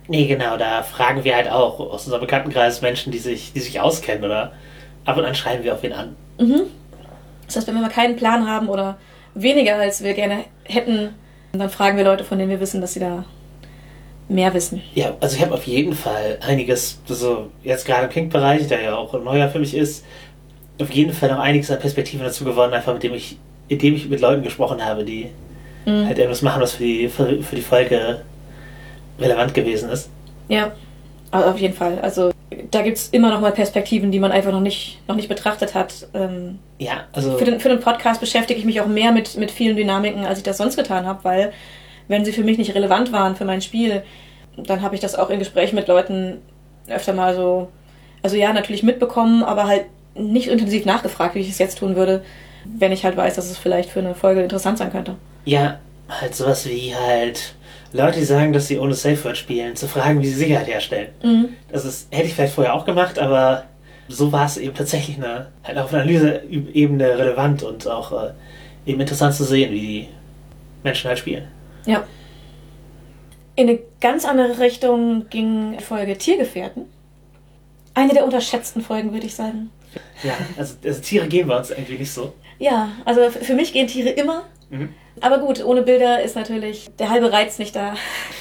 [0.08, 3.80] Nee, genau, da fragen wir halt auch aus unserem Bekanntenkreis Menschen, die sich, die sich
[3.80, 4.54] auskennen oder
[5.06, 6.16] ab und an schreiben wir auf wen an.
[6.40, 6.62] Mhm.
[7.46, 8.98] Das heißt, wenn wir mal keinen Plan haben oder
[9.34, 11.16] weniger als wir gerne hätten,
[11.54, 13.26] dann fragen wir Leute, von denen wir wissen, dass sie da
[14.30, 14.82] mehr wissen.
[14.94, 18.96] Ja, also ich habe auf jeden Fall einiges, also jetzt gerade im Pink-Bereich, der ja
[18.96, 20.06] auch neuer für mich ist,
[20.80, 23.38] auf jeden Fall noch einiges an Perspektiven dazu gewonnen, einfach mit dem ich,
[23.68, 25.30] indem ich mit Leuten gesprochen habe, die
[25.86, 26.06] mhm.
[26.06, 28.22] halt irgendwas machen, was für die, für, für die Folge
[29.20, 30.10] relevant gewesen ist.
[30.48, 30.72] Ja,
[31.32, 32.00] auf jeden Fall.
[32.00, 32.32] Also
[32.72, 35.76] da gibt es immer noch mal Perspektiven, die man einfach noch nicht, noch nicht betrachtet
[35.76, 36.08] hat.
[36.14, 37.38] Ähm, ja, also.
[37.38, 40.40] Für den, für den Podcast beschäftige ich mich auch mehr mit, mit vielen Dynamiken, als
[40.40, 41.54] ich das sonst getan habe, weil
[42.08, 44.04] wenn sie für mich nicht relevant waren für mein Spiel,
[44.56, 46.42] dann habe ich das auch in Gesprächen mit Leuten
[46.88, 47.68] öfter mal so,
[48.24, 52.24] also ja, natürlich mitbekommen, aber halt nicht intensiv nachgefragt, wie ich es jetzt tun würde,
[52.78, 55.16] wenn ich halt weiß, dass es vielleicht für eine Folge interessant sein könnte.
[55.46, 57.56] Ja, halt sowas wie halt
[57.94, 61.10] Leute, die sagen, dass sie ohne Safe Word spielen, zu fragen, wie sie Sicherheit herstellen.
[61.24, 61.50] Mhm.
[61.72, 63.64] Das ist, hätte ich vielleicht vorher auch gemacht, aber
[64.08, 68.32] so war es eben tatsächlich eine, halt auf einer Analyse-Ebene relevant und auch äh,
[68.86, 70.08] eben interessant zu sehen, wie die
[70.84, 71.48] Menschen halt spielen.
[71.86, 72.04] Ja.
[73.56, 76.86] In eine ganz andere Richtung ging die Folge Tiergefährten.
[77.94, 79.72] Eine der unterschätzten Folgen, würde ich sagen.
[80.24, 82.34] Ja, also, also Tiere gehen bei uns irgendwie nicht so.
[82.60, 84.44] Ja, also für mich gehen Tiere immer.
[84.70, 84.90] Mhm.
[85.22, 87.96] Aber gut, ohne Bilder ist natürlich der halbe Reiz nicht da.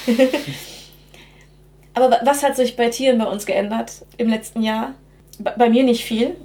[1.93, 4.93] Aber was hat sich bei Tieren bei uns geändert im letzten Jahr?
[5.39, 6.35] Bei mir nicht viel.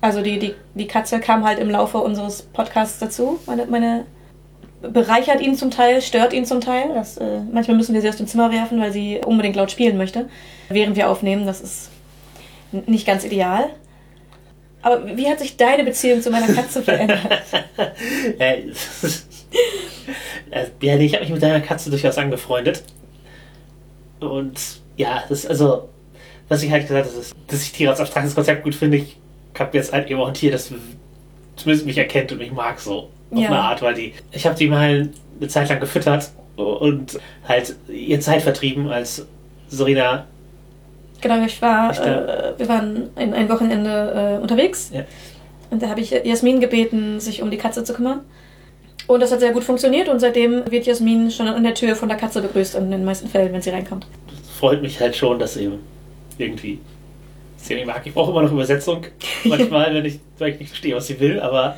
[0.00, 3.38] Also die, die, die Katze kam halt im Laufe unseres Podcasts dazu.
[3.46, 4.04] Meine, meine
[4.80, 6.90] bereichert ihn zum Teil, stört ihn zum Teil.
[6.94, 9.96] Das, äh, manchmal müssen wir sie aus dem Zimmer werfen, weil sie unbedingt laut spielen
[9.96, 10.28] möchte,
[10.68, 11.46] während wir aufnehmen.
[11.46, 11.90] Das ist
[12.70, 13.70] nicht ganz ideal.
[14.82, 17.20] Aber wie hat sich deine Beziehung zu meiner Katze verändert?
[20.50, 22.82] Äh, ja, nee, ich habe mich mit deiner Katze durchaus angefreundet.
[24.20, 24.58] Und
[24.96, 25.88] ja, das ist also,
[26.48, 28.98] was ich halt gesagt habe, ist, dass ich Tiere als abstraktes Konzept gut finde.
[28.98, 29.16] Ich
[29.58, 30.72] habe jetzt halt eben auch ein Tier, das
[31.56, 33.10] zumindest mich erkennt und mich mag so.
[33.30, 33.48] Auf Ja.
[33.48, 34.14] eine Art, weil die.
[34.32, 39.26] Ich habe die mal eine Zeit lang gefüttert und halt ihr Zeit vertrieben, als
[39.68, 40.26] Serena.
[41.20, 45.02] Genau, ich war, Ich äh, wir waren ein, ein Wochenende äh, unterwegs Ja.
[45.70, 48.20] und da habe ich Jasmin gebeten, sich um die Katze zu kümmern.
[49.06, 52.08] Und das hat sehr gut funktioniert und seitdem wird Jasmin schon an der Tür von
[52.10, 54.06] der Katze begrüßt in den meisten Fällen, wenn sie reinkommt.
[54.58, 55.78] freut mich halt schon, dass eben
[56.36, 56.78] irgendwie
[57.56, 58.02] sie mich mag.
[58.04, 59.06] Ich brauche immer noch Übersetzung
[59.44, 61.76] manchmal, wenn ich, weil ich nicht verstehe, was sie will, aber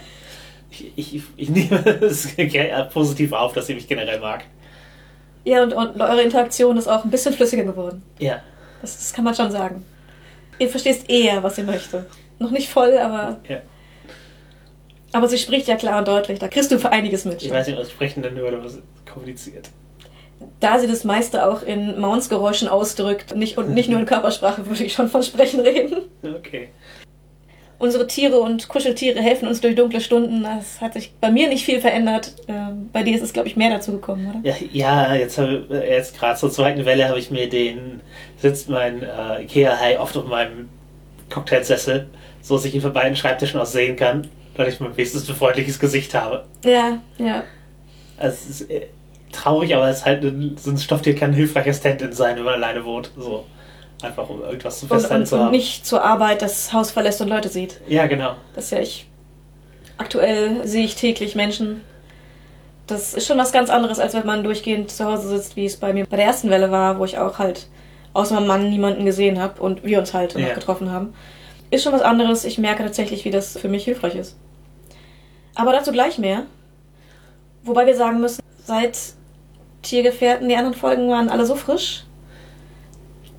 [0.70, 2.28] ich, ich, ich nehme es
[2.92, 4.44] positiv auf, dass sie mich generell mag.
[5.44, 8.02] Ja, und, und eure Interaktion ist auch ein bisschen flüssiger geworden.
[8.18, 8.40] Ja,
[8.80, 9.84] Das, das kann man schon sagen.
[10.58, 12.06] Ihr verstehst eher, was sie möchte.
[12.38, 13.60] Noch nicht voll, aber, ja.
[15.12, 16.38] aber sie spricht ja klar und deutlich.
[16.38, 17.42] Da kriegst du für einiges mit.
[17.42, 18.78] Ich weiß nicht, was sprechen denn nur oder was
[19.10, 19.70] kommuniziert.
[20.58, 24.84] Da sie das meiste auch in Mountsgeräuschen ausdrückt nicht, und nicht nur in Körpersprache, würde
[24.84, 26.02] ich schon von Sprechen reden.
[26.22, 26.70] Okay.
[27.80, 30.42] Unsere Tiere und Kuscheltiere helfen uns durch dunkle Stunden.
[30.42, 32.34] Das hat sich bei mir nicht viel verändert.
[32.46, 34.40] Ähm, bei dir ist es, glaube ich, mehr dazu gekommen, oder?
[34.46, 38.02] Ja, ja jetzt, habe- jetzt gerade zur zweiten Welle habe ich mir den,
[38.36, 40.68] sitzt mein äh, Ikea-Hai oft auf meinem
[41.30, 42.06] Cocktailsessel,
[42.42, 45.34] so dass ich ihn von beiden Schreibtischen aus sehen kann, weil ich mein wenigstens ein
[45.34, 46.44] freundliches Gesicht habe.
[46.64, 47.44] Ja, ja.
[48.18, 48.88] Also es ist äh,
[49.32, 52.44] traurig, aber es ist halt ein, so ein Stofftier kann ein hilfreicher Stand-in sein, wenn
[52.44, 53.10] man alleine wohnt.
[53.16, 53.46] So.
[54.02, 55.50] Einfach um irgendwas zu Und, festhalten und, zu und haben.
[55.50, 57.80] nicht zur Arbeit das Haus verlässt und Leute sieht.
[57.86, 58.34] Ja, genau.
[58.54, 59.06] Das ist ja ich.
[59.98, 61.82] Aktuell sehe ich täglich Menschen.
[62.86, 65.76] Das ist schon was ganz anderes, als wenn man durchgehend zu Hause sitzt, wie es
[65.76, 67.68] bei mir bei der ersten Welle war, wo ich auch halt
[68.14, 70.48] außer meinem Mann niemanden gesehen habe und wir uns halt Ja.
[70.48, 71.14] noch getroffen haben.
[71.70, 72.44] Ist schon was anderes.
[72.44, 74.36] Ich merke tatsächlich, wie das für mich hilfreich ist.
[75.54, 76.44] Aber dazu gleich mehr.
[77.62, 78.98] Wobei wir sagen müssen, seit
[79.82, 82.04] Tiergefährten, die anderen Folgen waren alle so frisch.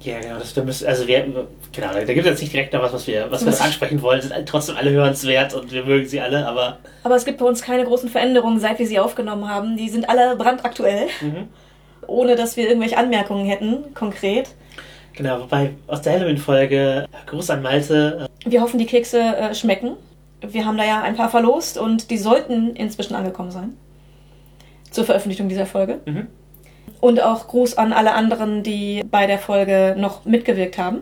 [0.03, 0.39] Ja, genau.
[0.39, 3.05] Das, da müssen, also wir, genau, da gibt es jetzt nicht direkt noch was, was
[3.07, 4.21] wir, was wir ansprechen wollen.
[4.21, 7.61] Sind trotzdem alle hörenswert und wir mögen sie alle, aber Aber es gibt bei uns
[7.61, 9.77] keine großen Veränderungen, seit wir sie aufgenommen haben.
[9.77, 11.49] Die sind alle brandaktuell, mhm.
[12.07, 14.49] ohne dass wir irgendwelche Anmerkungen hätten, konkret.
[15.13, 15.41] genau.
[15.41, 18.27] Wobei aus der Halloween-Folge Gruß an Malte.
[18.43, 19.97] Wir hoffen, die Kekse äh, schmecken.
[20.41, 23.77] Wir haben da ja ein paar verlost und die sollten inzwischen angekommen sein.
[24.89, 25.99] Zur Veröffentlichung dieser Folge.
[26.05, 26.27] Äh, mhm.
[27.01, 31.01] Und auch Gruß an alle anderen, die bei der Folge noch mitgewirkt haben.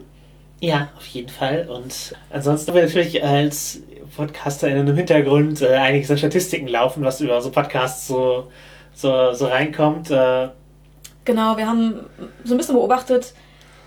[0.61, 1.69] Ja, auf jeden Fall.
[1.69, 3.81] Und ansonsten haben wir natürlich als
[4.15, 8.51] Podcaster in im Hintergrund äh, einiges an Statistiken laufen, was über so Podcasts so,
[8.93, 10.11] so, so reinkommt.
[10.11, 10.49] Äh,
[11.25, 12.09] Genau, wir haben
[12.43, 13.33] so ein bisschen beobachtet,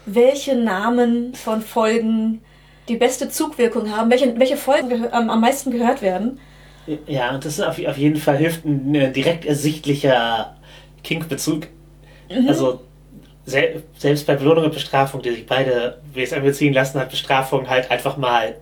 [0.06, 2.42] welche Namen von Folgen
[2.88, 6.40] die beste Zugwirkung haben, welche, welche Folgen gehö- am, meisten gehört werden.
[7.06, 10.56] ja, und das ist auf, auf jeden Fall hilft ein direkt ersichtlicher
[11.04, 11.68] Kink-Bezug.
[12.48, 12.80] Also
[13.44, 17.90] sel selbst bei Belohnung und Bestrafung, die sich beide WSM beziehen lassen, hat Bestrafung halt
[17.90, 18.54] einfach mal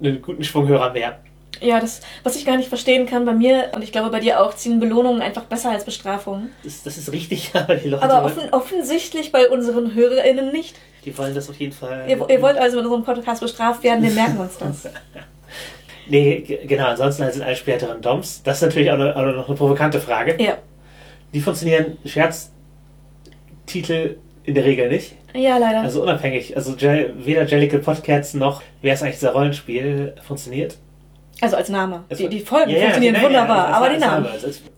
[0.00, 1.18] einen guten Schwung Hörer mehr.
[1.60, 4.40] Ja, das, was ich gar nicht verstehen kann bei mir und ich glaube bei dir
[4.40, 6.50] auch, ziehen Belohnungen einfach besser als Bestrafungen.
[6.62, 10.76] Das, das ist richtig, aber die Leute, Aber offen, offensichtlich bei unseren HörerInnen nicht.
[11.04, 12.04] die wollen das auf jeden Fall.
[12.08, 14.88] Ihr, ihr wollt also mit unserem Podcast bestraft werden, wir merken uns das.
[16.10, 18.42] Nee, genau, ansonsten sind alle späteren Doms.
[18.42, 20.42] Das ist natürlich auch, noch- auch noch eine provokante Frage.
[20.42, 20.56] Ja.
[21.34, 21.98] Die funktionieren
[23.68, 25.14] Scherztitel in der Regel nicht.
[25.34, 25.82] Ja, leider.
[25.82, 26.56] Also unabhängig.
[26.56, 30.78] Also weder Jellicle Podcasts noch wer ist eigentlich dieser Rollenspiel funktioniert.
[31.40, 32.04] Also als Name.
[32.08, 34.26] Es- Die, die Folgen Ja, ja, funktionieren nein, nein, wunderbar, als- aber die Namen.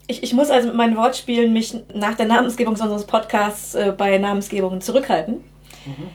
[0.09, 4.19] Ich, ich muss also mit meinen Wortspielen mich nach der Namensgebung unseres Podcasts äh, bei
[4.19, 5.45] Namensgebungen zurückhalten.
[5.87, 6.09] Mhm.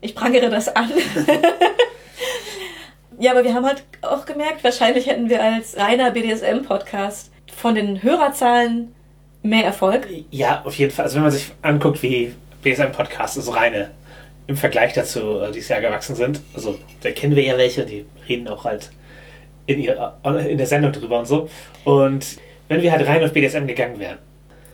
[0.00, 0.90] Ich prangere das an.
[3.18, 8.02] ja, aber wir haben halt auch gemerkt, wahrscheinlich hätten wir als reiner BDSM-Podcast von den
[8.02, 8.94] Hörerzahlen
[9.42, 10.06] mehr Erfolg.
[10.30, 11.04] Ja, auf jeden Fall.
[11.06, 12.32] Also wenn man sich anguckt, wie
[12.62, 13.90] BSM-Podcasts, also reine
[14.46, 16.40] im Vergleich dazu äh, dieses Jahr gewachsen sind.
[16.54, 18.90] Also da kennen wir ja welche, die reden auch halt
[19.66, 20.16] in, ihrer,
[20.48, 21.48] in der Sendung drüber und so.
[21.84, 22.26] Und
[22.68, 24.18] wenn wir halt rein auf BDSM gegangen wären,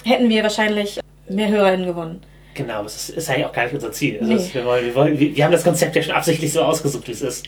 [0.05, 2.21] Hätten wir wahrscheinlich mehr HörerInnen gewonnen.
[2.55, 4.19] genau, das ist, ist eigentlich auch gar nicht unser Ziel.
[4.21, 4.41] Also Nee.
[4.53, 7.13] wir, wollen, wir, wollen, wir, wir haben das Konzept ja schon absichtlich so ausgesucht, wie
[7.13, 7.47] es ist.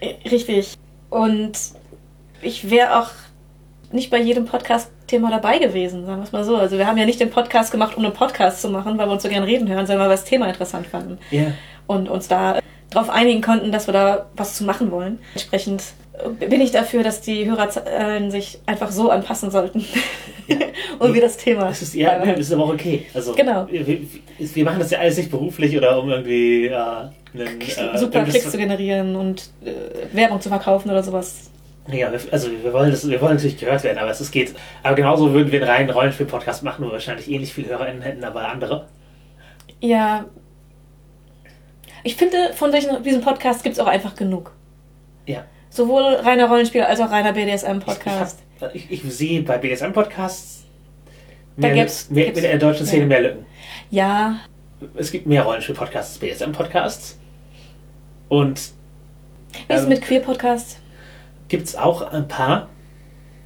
[0.00, 0.74] Äh, Richtig.
[1.10, 1.52] Und
[2.42, 3.10] ich wäre auch
[3.90, 4.44] nicht bei jedem
[5.08, 6.56] Podcast-Thema dabei gewesen, sagen wir es mal so.
[6.56, 9.12] Also wir haben ja nicht den Podcast gemacht, um einen Podcast zu machen, weil wir
[9.12, 11.18] uns so gern reden hören, sondern weil wir das Thema interessant fanden.
[11.30, 11.52] Ja.
[11.86, 12.58] Und uns da
[12.90, 15.18] darauf einigen konnten, dass wir da was zu machen wollen.
[15.34, 15.82] Entsprechend
[16.40, 19.84] äh, bin ich dafür, dass die Hörerzahlen sich einfach so anpassen sollten.
[20.98, 21.68] Und wir das Thema.
[21.68, 23.06] Das ist, ja, das ist aber auch okay.
[23.14, 23.66] Also, Genau.
[23.70, 23.86] Wir,
[24.38, 28.44] wir, machen das ja alles nicht beruflich oder um irgendwie äh, einen, äh, Super Klicks
[28.44, 31.50] zu- zu generieren und äh, Werbung zu verkaufen oder sowas.
[31.90, 34.54] Ja, also wir wollen, das, wir wollen natürlich gehört werden, aber es geht.
[34.82, 38.24] Aber genauso würden wir einen reinen Rollenspiel-Podcast machen, wo wir wahrscheinlich ähnlich viele HörerInnen hätten,
[38.24, 38.86] aber andere.
[39.80, 40.26] Ja.
[42.04, 44.52] Ich finde, von solchen, diesem Podcast gibt es auch einfach genug.
[45.26, 45.44] Ja.
[45.70, 48.40] Sowohl reiner Rollenspiel als auch reiner BDSM-Podcast.
[48.74, 50.64] Ich, ich, ich sehe bei BDSM-Podcasts
[51.56, 53.06] mehr, gibt's- mehr, gibt's- in der deutschen Szene ja.
[53.08, 53.46] mehr Lücken.
[53.90, 54.36] Ja,
[54.94, 57.18] Es gibt mehr Rollenspiel-Podcasts als BDSM-Podcasts.
[58.28, 60.78] Und wie ist es Ähm, mit Queer-Podcasts?
[61.48, 62.68] Gibt es auch ein paar.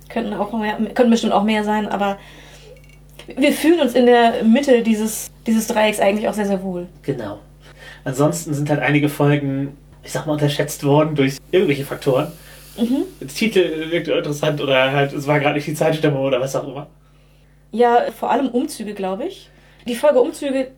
[0.09, 2.18] Könnten auch mehr, könnten bestimmt auch mehr sein, aber
[3.26, 6.88] wir fühlen uns in der Mitte dieses, dieses Dreiecks eigentlich auch sehr, sehr wohl.
[7.03, 7.38] Genau.
[8.05, 12.32] Ansonsten sind halt einige Folgen, ich sag mal, unterschätzt worden durch irgendwelche Faktoren.
[12.76, 13.05] Mhm.
[13.20, 16.66] Der Titel wirkt interessant oder halt, es war gerade nicht die Zeitstimmung oder was auch
[16.66, 16.88] immer.
[17.70, 19.50] Ja, vor allem Umzüge, glaube ich.
[19.86, 20.72] Die Folge Umzüge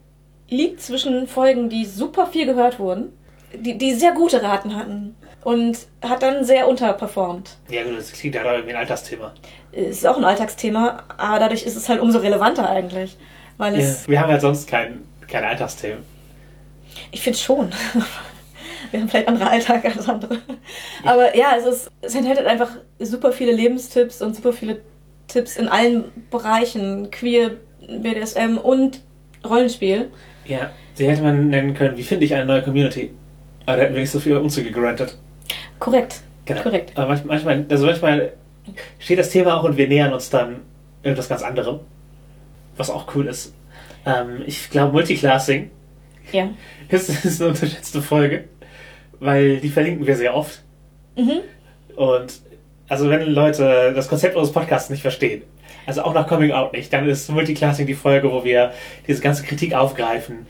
[0.47, 3.11] liegt zwischen Folgen, die super viel gehört wurden,
[3.53, 5.15] die, die sehr gute Raten hatten
[5.45, 7.57] und hat dann sehr unterperformt.
[7.69, 9.31] Ja, gut, das klingt halt irgendwie ein Altersthema.
[9.71, 13.15] Ist auch ein Alltagsthema, aber dadurch ist es halt umso relevanter eigentlich.
[13.57, 13.95] Weil Ja.
[14.07, 15.99] Wir haben halt sonst kein, keine Alltagsthemen.
[17.11, 17.71] ich finde schon.
[18.91, 20.39] Wir haben vielleicht andere Alltag als andere.
[21.03, 22.69] Aber ja, es, ist, es enthält halt einfach
[22.99, 24.81] super viele Lebenstipps und super viele
[25.27, 27.11] Tipps in allen Bereichen.
[27.11, 27.51] Queer,
[27.87, 29.01] BDSM und
[29.47, 30.11] Rollenspiel.
[30.45, 33.11] Ja, sie hätte man nennen können, wie finde ich eine neue Community?
[33.65, 35.17] Aber da hätten wir nicht so viele Umzüge gerantet.
[35.79, 36.21] Korrekt.
[36.45, 36.61] Genau.
[36.61, 36.91] Korrekt.
[36.95, 38.33] Aber manch- manchmal, also manchmal
[38.99, 40.57] steht das Thema auch und wir nähern uns dann
[41.03, 41.79] irgendwas ganz anderem.
[42.77, 43.53] Was auch cool ist.
[44.05, 45.71] Ähm, ich glaube, Multiclassing
[46.31, 46.49] Ja.
[46.89, 48.45] ist, ist eine unterschätzte Folge,
[49.19, 50.61] weil die verlinken wir sehr oft.
[51.15, 51.41] Mhm.
[51.95, 52.41] Und
[52.87, 55.41] also wenn Leute das Konzept unseres Podcasts nicht verstehen,
[55.87, 58.71] also auch nach Coming Out nicht, dann ist Multiclassing die Folge, wo wir
[59.07, 60.45] diese ganze Kritik aufgreifen.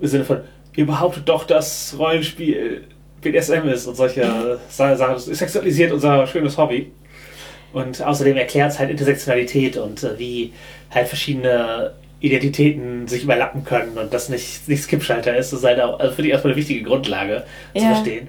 [0.00, 0.40] Im Sinne von,
[0.76, 2.84] ihr behauptet doch, dass Rollenspiel
[3.20, 5.14] BDSM ist und solche Sachen.
[5.16, 6.90] Es sexualisiert unser schönes Hobby.
[7.72, 10.52] Und außerdem erklärt es halt Intersektionalität und äh, wie
[10.92, 15.52] halt verschiedene Identitäten sich überlappen können und das nicht, nicht Skipschalter ist.
[15.52, 17.44] Das ist halt auch, also finde ich erstmal eine wichtige Grundlage
[17.74, 17.94] zu Ja.
[17.94, 18.28] verstehen.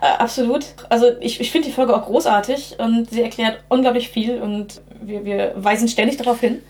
[0.00, 0.64] Äh, absolut.
[0.88, 5.24] Also ich, ich finde die Folge auch großartig und sie erklärt unglaublich viel und wir,
[5.24, 6.62] wir weisen ständig darauf hin.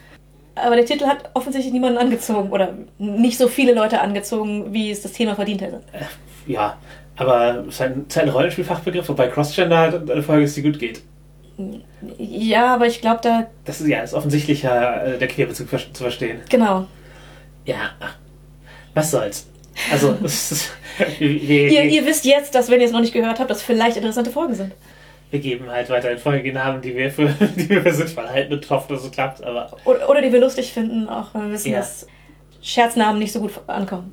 [0.56, 5.02] Aber der Titel hat offensichtlich niemanden angezogen oder nicht so viele Leute angezogen, wie es
[5.02, 5.80] das Thema verdient hätte.
[6.48, 6.76] Ja,
[7.18, 11.02] aber es ist ein, Rollenspielfachbegriff, wobei Crossgender halt eine Folge ist, die gut geht.
[12.18, 16.02] Ja, aber ich glaube da, Das ist ja ist offensichtlicher, äh, der Queerbezug ver- zu
[16.04, 16.40] verstehen.
[16.48, 16.86] genau.
[17.64, 17.90] Ja,
[18.94, 19.48] was soll's.
[19.92, 20.70] Also, ist,
[21.18, 21.28] wir,
[21.70, 24.30] Ihr, ihr wisst jetzt, dass wenn ihr es noch nicht gehört habt, das vielleicht interessante
[24.30, 24.72] Folgen sind.
[25.30, 28.52] wir geben halt weiterhin Folgen die Namen, die wir für, die wir für sinnvoll halten
[28.54, 31.52] und hoffen, dass es klappt, aber Oder, oder die wir lustig finden, auch wenn wir
[31.54, 31.78] wissen, Ja.
[31.78, 32.06] dass
[32.62, 34.12] Scherznamen nicht so gut ankommen.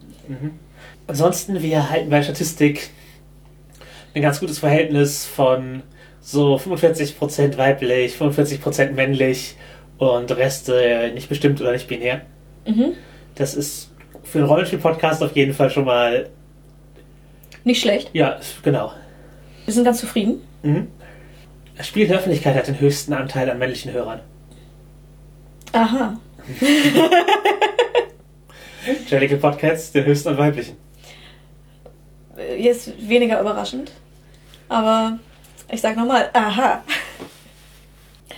[1.08, 2.90] Ansonsten, wir halten bei Statistik
[4.14, 5.84] ein ganz gutes Verhältnis von
[6.22, 9.56] so 45% weiblich, 45% männlich
[9.98, 12.22] und Rest äh, nicht bestimmt oder nicht binär.
[12.66, 12.94] Mhm.
[13.36, 13.92] Das ist
[14.24, 16.30] für einen Rollenspiel-Podcast auf jeden Fall schon mal,
[17.64, 18.10] Nicht schlecht.
[18.14, 18.92] ja, genau.
[19.66, 20.42] Wir sind ganz zufrieden.
[20.64, 20.88] Mhm.
[21.78, 24.22] Das Spiel der Öffentlichkeit hat den höchsten Anteil an männlichen Hörern.
[25.74, 26.18] Aha.
[29.08, 30.78] Jellicle Podcasts den höchsten an weiblichen.
[32.38, 33.92] Äh, Jetzt weniger überraschend.
[34.70, 35.20] Aber
[35.72, 36.84] ich sag nochmal, aha.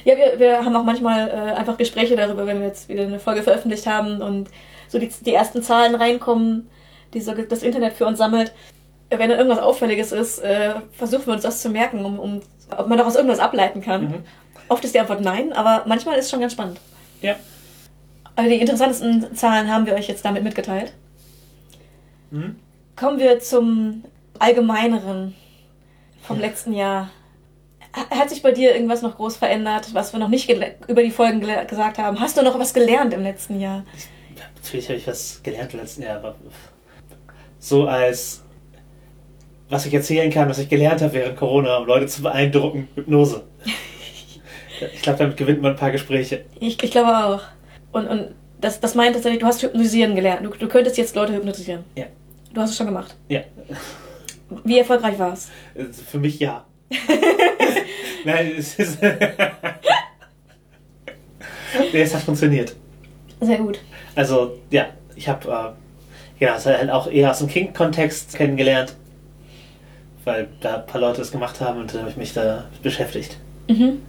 [0.04, 3.20] Ja, wir, wir haben auch manchmal äh, einfach Gespräche darüber, wenn wir jetzt wieder eine
[3.20, 4.50] Folge veröffentlicht haben und
[4.88, 6.70] so die, die ersten Zahlen reinkommen,
[7.14, 8.54] die so das Internet für uns sammelt.
[9.10, 12.42] Wenn dann irgendwas Auffälliges ist, äh, versuchen wir uns das zu merken, um, um
[12.76, 14.04] ob man daraus irgendwas ableiten kann.
[14.04, 14.24] Mhm.
[14.68, 16.80] Oft ist die Antwort nein, aber manchmal ist es schon ganz spannend.
[17.22, 17.36] Ja.
[18.36, 20.94] Also die interessantesten Zahlen haben wir euch jetzt damit mitgeteilt.
[22.32, 22.58] Mhm.
[22.98, 24.04] Kommen wir zum
[24.40, 25.36] Allgemeineren
[26.22, 27.10] vom letzten Jahr.
[27.96, 31.12] Ha- Hat sich bei dir irgendwas noch groß verändert, was wir noch nicht über die
[31.12, 32.20] Folgen gesagt haben?
[32.20, 33.84] Hast du noch was gelernt im letzten Jahr?
[34.56, 36.36] Natürlich habe ich was gelernt im letzten Jahr, aber
[37.60, 38.44] so als
[39.70, 43.44] was ich erzählen kann, was ich gelernt habe während Corona, um Leute zu beeindrucken, Hypnose.
[44.94, 46.46] Ich glaube, damit gewinnt man ein paar Gespräche.
[46.60, 47.42] Ich, ich glaube auch.
[47.92, 50.46] Und, und das, das meint tatsächlich, du hast Hypnotisieren gelernt.
[50.46, 51.84] Du, du könntest jetzt Leute hypnotisieren.
[51.96, 52.06] Ja.
[52.54, 53.16] Du hast es schon gemacht.
[53.30, 53.42] Ja,
[54.64, 55.50] Wie erfolgreich war es?
[56.10, 56.66] für mich ja.
[58.26, 59.02] Nein, es ist.
[59.02, 59.12] nee,
[62.02, 62.76] es hat funktioniert.
[63.42, 63.80] Sehr gut.
[64.16, 65.76] Also, ja, ich habe
[66.40, 68.96] äh, ja, es halt auch eher aus dem King-Kontext kennengelernt,
[70.24, 73.38] weil da ein paar Leute das gemacht haben und dann habe ich mich da beschäftigt.
[73.70, 74.02] Mhm.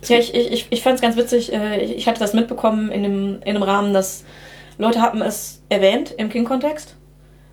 [0.00, 1.52] Es Ja, ich, ich, ich fand es ganz witzig.
[1.52, 4.24] äh, Ich, hatte das mitbekommen in dem, in dem Rahmen, dass
[4.76, 6.94] Leute hatten es erwähnt im King-Kontext.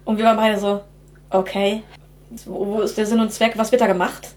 [0.05, 0.81] Und wir waren beide so,
[1.29, 1.83] okay,
[2.45, 3.53] wo, ist der Sinn und Zweck?
[3.57, 4.35] Was wird da gemacht?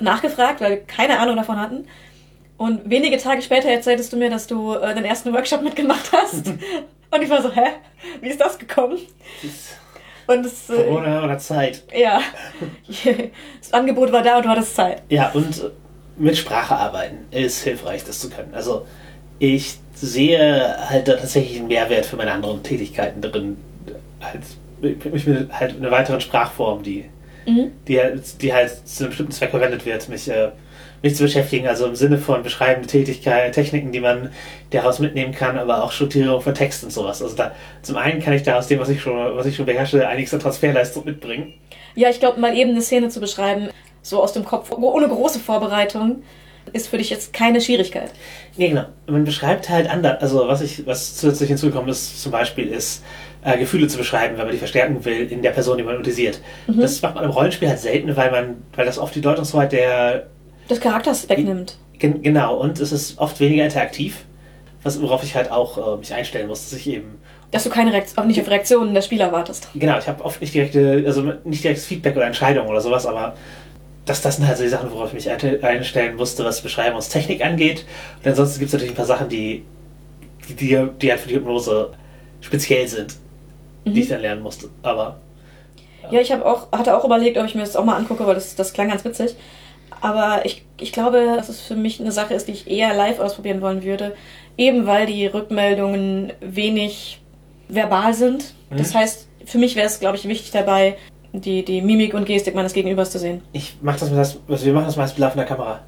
[0.00, 1.86] nachgefragt, weil wir keine Ahnung davon hatten.
[2.56, 6.48] Und wenige Tage später erzähltest du mir, dass du äh, den ersten Workshop mitgemacht hast.
[7.10, 7.66] Und ich war so, hä?
[8.20, 8.98] Wie ist das gekommen?
[10.26, 11.82] Und es, äh, Corona oder Zeit.
[11.96, 12.20] ja,
[13.60, 15.02] das Angebot war da und du hattest Zeit.
[15.08, 15.72] Ja, und
[16.16, 18.54] mit Sprache arbeiten ist hilfreich, das zu können.
[18.54, 18.86] Also
[19.40, 23.56] ich sehe halt da tatsächlich einen Mehrwert für meine anderen Tätigkeiten drin.
[24.82, 27.04] Halt, mich mit halt einer weiteren Sprachform, die,
[27.46, 27.72] Mhm.
[27.88, 30.50] die, halt- die halt zu einem bestimmten Zweck verwendet wird, mich, äh,
[31.02, 31.66] mich zu beschäftigen.
[31.66, 34.30] Also im Sinne von beschreibende Tätigkeit, Techniken, die man
[34.70, 37.22] daraus mitnehmen kann, aber auch Strukturierung von Text und sowas.
[37.22, 37.52] Also da,
[37.82, 40.34] zum einen kann ich da aus dem, was ich schon, was ich schon beherrsche, einiges
[40.34, 41.54] an Transferleistung mitbringen.
[41.94, 43.68] Ja, ich glaube, mal eben eine Szene zu beschreiben,
[44.02, 46.22] so aus dem Kopf, ohne große Vorbereitung,
[46.72, 48.10] ist für dich jetzt keine Schwierigkeit.
[48.56, 48.84] Nee, genau.
[49.06, 50.20] Man beschreibt halt anders.
[50.22, 53.02] Also was ich, was zusätzlich hinzugekommen ist, zum Beispiel ist,
[53.44, 56.40] äh, Gefühle zu beschreiben, wenn man die verstärken will in der Person, die man utilisiert.
[56.66, 60.26] Das macht man im Rollenspiel halt selten, weil man, weil das oft die Deutungshoheit der
[60.68, 61.78] Das Charakters wegnimmt.
[61.98, 64.24] gen, genau und es ist oft weniger interaktiv,
[64.82, 67.18] was worauf ich halt auch äh, mich einstellen muss, dass ich eben
[67.50, 69.68] Dass du keine Reaktion, auch nicht auf Reaktionen der Spieler wartest.
[69.74, 73.34] genau, ich habe oft nicht direkte, also nicht direktes Feedback oder Entscheidung oder sowas, aber
[74.06, 77.44] das, das sind halt so die Sachen, worauf ich mich ein- einstellen musste, was Beschreibungstechnik
[77.44, 77.84] angeht.
[78.22, 79.62] Und ansonsten gibt es natürlich ein paar Sachen, die,
[80.48, 81.90] die, die, die halt für die Hypnose
[82.40, 83.16] speziell sind,
[83.84, 84.68] die ich dann lernen musste.
[84.82, 85.18] Aber
[86.10, 88.34] Ja, ich hab auch, hatte auch überlegt, ob ich mir das auch mal angucke, weil
[88.34, 89.34] das, das klang ganz witzig.
[90.00, 93.18] Aber ich, ich glaube, dass es für mich eine Sache ist, die ich eher live
[93.20, 94.14] ausprobieren wollen würde.
[94.56, 97.20] Eben weil die Rückmeldungen wenig
[97.68, 98.54] verbal sind.
[98.70, 98.98] Das Mhm.
[98.98, 100.96] heißt, für mich wäre es, glaube ich, wichtig dabei,
[101.32, 103.42] die, die Mimik und Gestik meines Gegenübers zu sehen.
[103.52, 105.80] ich mache das, mit das also wir machen das meist mit laufender Kamera.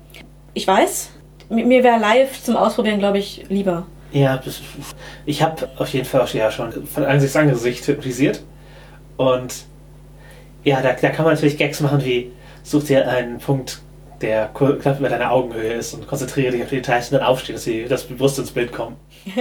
[0.55, 1.11] Ich weiß,
[1.49, 3.86] mi- mir wäre live zum Ausprobieren, glaube ich, lieber.
[4.13, 4.41] Ja,
[5.25, 8.43] ich habe auf jeden Fall auch ja schon von Angesicht zu Angesicht hypnotisiert.
[9.17, 9.65] Und
[10.65, 12.31] ja, da, da kann man natürlich Gags machen wie,
[12.63, 13.81] such dir einen Punkt,
[14.21, 17.55] der knapp über deiner Augenhöhe ist und konzentriere dich auf die Details und dann aufstehen,
[17.57, 18.97] dass sie das bewusst ins Bild kommen.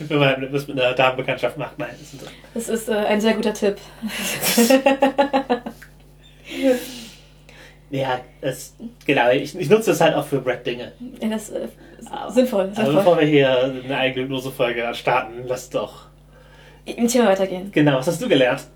[0.00, 1.90] Wenn man das mit einer Damenbekanntschaft macht, nein.
[2.00, 3.76] Das ist, Das ist äh, ein sehr guter Tipp.
[7.90, 8.74] ja, das,
[9.04, 10.92] genau, ich, ich nutze das halt auch für Brett-Dinge.
[11.20, 11.68] Ja, das ist äh,
[12.30, 12.62] sinnvoll.
[12.70, 12.94] Also sinnvoll.
[12.96, 16.06] bevor wir hier eine eigene Hypnose-Folge starten, lass doch.
[16.84, 17.70] Im Thema weitergehen.
[17.72, 18.66] Genau, was hast du gelernt?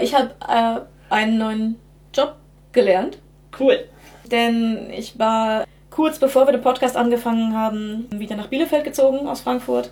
[0.00, 1.76] Ich habe äh, einen neuen
[2.14, 2.36] Job
[2.72, 3.18] gelernt,
[3.58, 3.84] Cool.
[4.30, 9.40] denn ich war kurz bevor wir den Podcast angefangen haben, wieder nach Bielefeld gezogen aus
[9.40, 9.90] Frankfurt.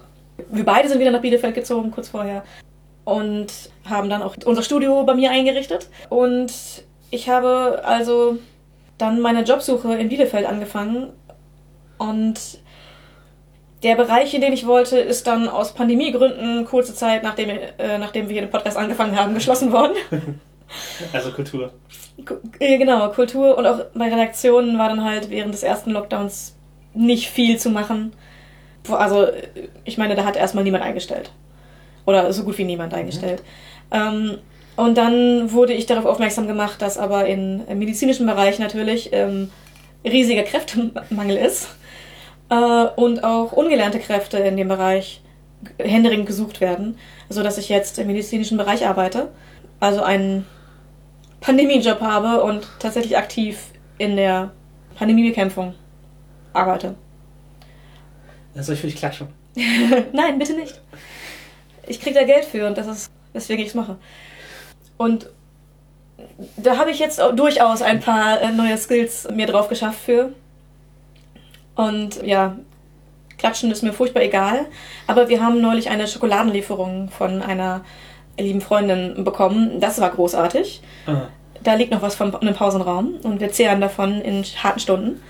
[0.51, 2.45] Wir beide sind wieder nach Bielefeld gezogen, kurz vorher.
[3.05, 3.47] Und
[3.89, 5.89] haben dann auch unser Studio bei mir eingerichtet.
[6.09, 6.53] Und
[7.11, 8.39] ich habe also
[8.99, 11.11] dann meine Jobsuche in Bielefeld angefangen.
[11.99, 12.59] Und
[13.83, 18.29] der Bereich, in den ich wollte, ist dann aus Pandemiegründen kurze Zeit, nachdem, äh, nachdem
[18.29, 19.93] wir hier den Podcast angefangen haben, geschlossen worden.
[21.15, 21.73] Also Kultur.
[22.27, 26.55] Ku- äh, Genau, Kultur und auch bei Redaktionen war dann halt während des ersten Lockdowns
[26.93, 28.13] nicht viel zu machen.
[28.91, 29.29] Also,
[29.85, 31.31] ich meine, da hat erstmal niemand eingestellt.
[32.05, 33.43] Oder so gut wie niemand eingestellt.
[33.91, 34.37] Ähm,
[34.79, 39.51] und dann wurde ich darauf aufmerksam gemacht, dass aber in, im medizinischen Bereich natürlich ähm,
[40.05, 41.71] riesiger Kräftemangel ist.
[42.49, 45.21] Äh, und auch ungelernte Kräfte in dem Bereich
[45.81, 46.97] händeringend gesucht werden.
[47.29, 49.33] So dass ich jetzt im medizinischen Bereich arbeite.
[49.81, 50.47] Also einen
[51.41, 53.59] Pandemiejob habe und tatsächlich aktiv
[53.99, 54.53] in der
[54.95, 55.75] Pandemiebekämpfung
[56.53, 56.95] arbeite.
[58.55, 59.27] Also ich will dich klatschen.
[60.13, 60.81] Nein, bitte nicht.
[61.89, 63.97] Ich krieg da Geld für und das ist, weswegen ich es mache.
[64.99, 65.31] Und
[66.57, 70.33] da habe ich jetzt durchaus ein paar äh, neue Skills mir drauf geschafft für.
[71.75, 72.57] Und ja,
[73.39, 74.67] klatschen ist mir furchtbar egal.
[75.07, 77.83] Aber wir haben neulich eine Schokoladenlieferung von einer
[78.39, 79.81] lieben Freundin bekommen.
[79.81, 80.83] Das war großartig.
[81.07, 81.29] Ah.
[81.63, 85.21] Da liegt noch was von einem Pausenraum und wir zehren davon in harten Stunden.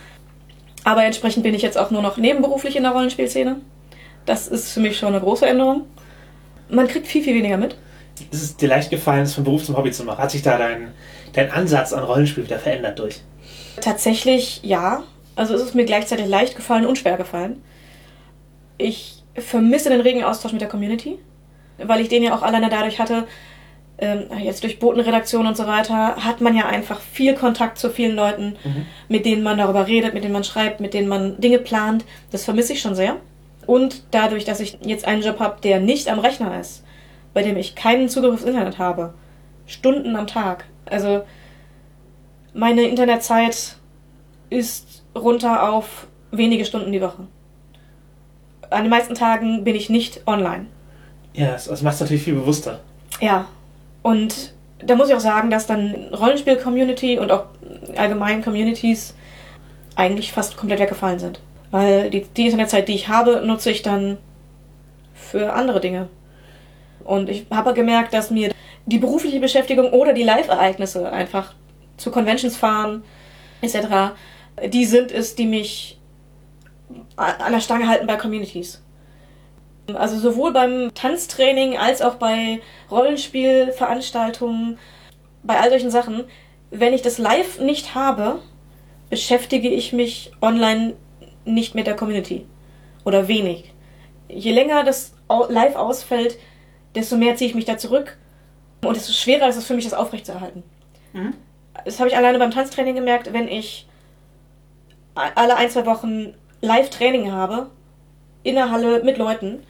[0.84, 3.56] Aber entsprechend bin ich jetzt auch nur noch nebenberuflich in der Rollenspielszene.
[4.26, 5.82] Das ist für mich schon eine große Änderung.
[6.68, 7.76] Man kriegt viel, viel weniger mit.
[8.30, 10.18] Ist es dir leicht gefallen, es vom Beruf zum Hobby zu machen?
[10.18, 10.92] Hat sich da dein,
[11.32, 13.20] dein Ansatz an Rollenspiel wieder verändert durch?
[13.80, 15.02] Tatsächlich ja.
[15.36, 17.62] Also es ist mir gleichzeitig leicht gefallen und schwer gefallen.
[18.76, 21.18] Ich vermisse den regen Austausch mit der Community,
[21.78, 23.26] weil ich den ja auch alleine dadurch hatte,
[24.00, 28.14] ähm, jetzt durch Botenredaktion und so weiter, hat man ja einfach viel Kontakt zu vielen
[28.14, 28.56] Leuten,
[29.08, 32.04] mit denen man darüber redet, mit denen man schreibt, mit denen man Dinge plant.
[32.30, 33.16] Das vermisse ich schon sehr.
[33.66, 36.84] Und dadurch, dass ich jetzt einen Job habe, der nicht am Rechner ist,
[37.34, 39.14] bei dem ich keinen Zugriff aufs Internet habe,
[39.66, 40.64] Stunden am Tag.
[40.86, 41.22] Also
[42.54, 43.76] meine Internetzeit
[44.50, 47.26] ist runter auf wenige Stunden die Woche.
[48.70, 50.66] An den meisten Tagen bin ich nicht online.
[51.34, 52.80] Ja, das, das macht es natürlich viel bewusster.
[53.20, 53.46] Ja.
[54.02, 54.54] Und
[54.84, 57.44] da muss ich auch sagen, dass dann Rollenspiel-Community und auch
[57.96, 59.14] allgemein Communities
[59.96, 61.40] eigentlich fast komplett weggefallen sind.
[61.70, 64.18] Weil die, die Internetzeit, die ich habe, nutze ich dann
[65.14, 66.08] für andere Dinge.
[67.08, 68.52] Und ich habe gemerkt, dass mir
[68.84, 71.54] die berufliche Beschäftigung oder die Live-Ereignisse einfach
[71.96, 73.02] zu Conventions fahren
[73.62, 74.12] etc.,
[74.66, 75.98] die sind es, die mich
[77.16, 78.82] an der Stange halten bei Communities.
[79.94, 84.78] Also sowohl beim Tanztraining als auch bei Rollenspielveranstaltungen,
[85.42, 86.24] bei all solchen Sachen,
[86.70, 88.40] wenn ich das live nicht habe,
[89.08, 90.92] beschäftige ich mich online
[91.46, 92.46] nicht mit der Community.
[93.06, 93.72] Oder wenig.
[94.28, 95.14] Je länger das
[95.48, 96.36] live ausfällt,
[96.98, 98.16] desto mehr ziehe ich mich da zurück.
[98.84, 100.62] Und desto schwerer ist es für mich, das aufrechtzuerhalten.
[101.12, 101.34] Mhm.
[101.84, 103.86] Das habe ich alleine beim Tanztraining gemerkt, wenn ich
[105.14, 107.70] alle ein, zwei Wochen Live-Training habe,
[108.42, 109.62] in der Halle mit Leuten,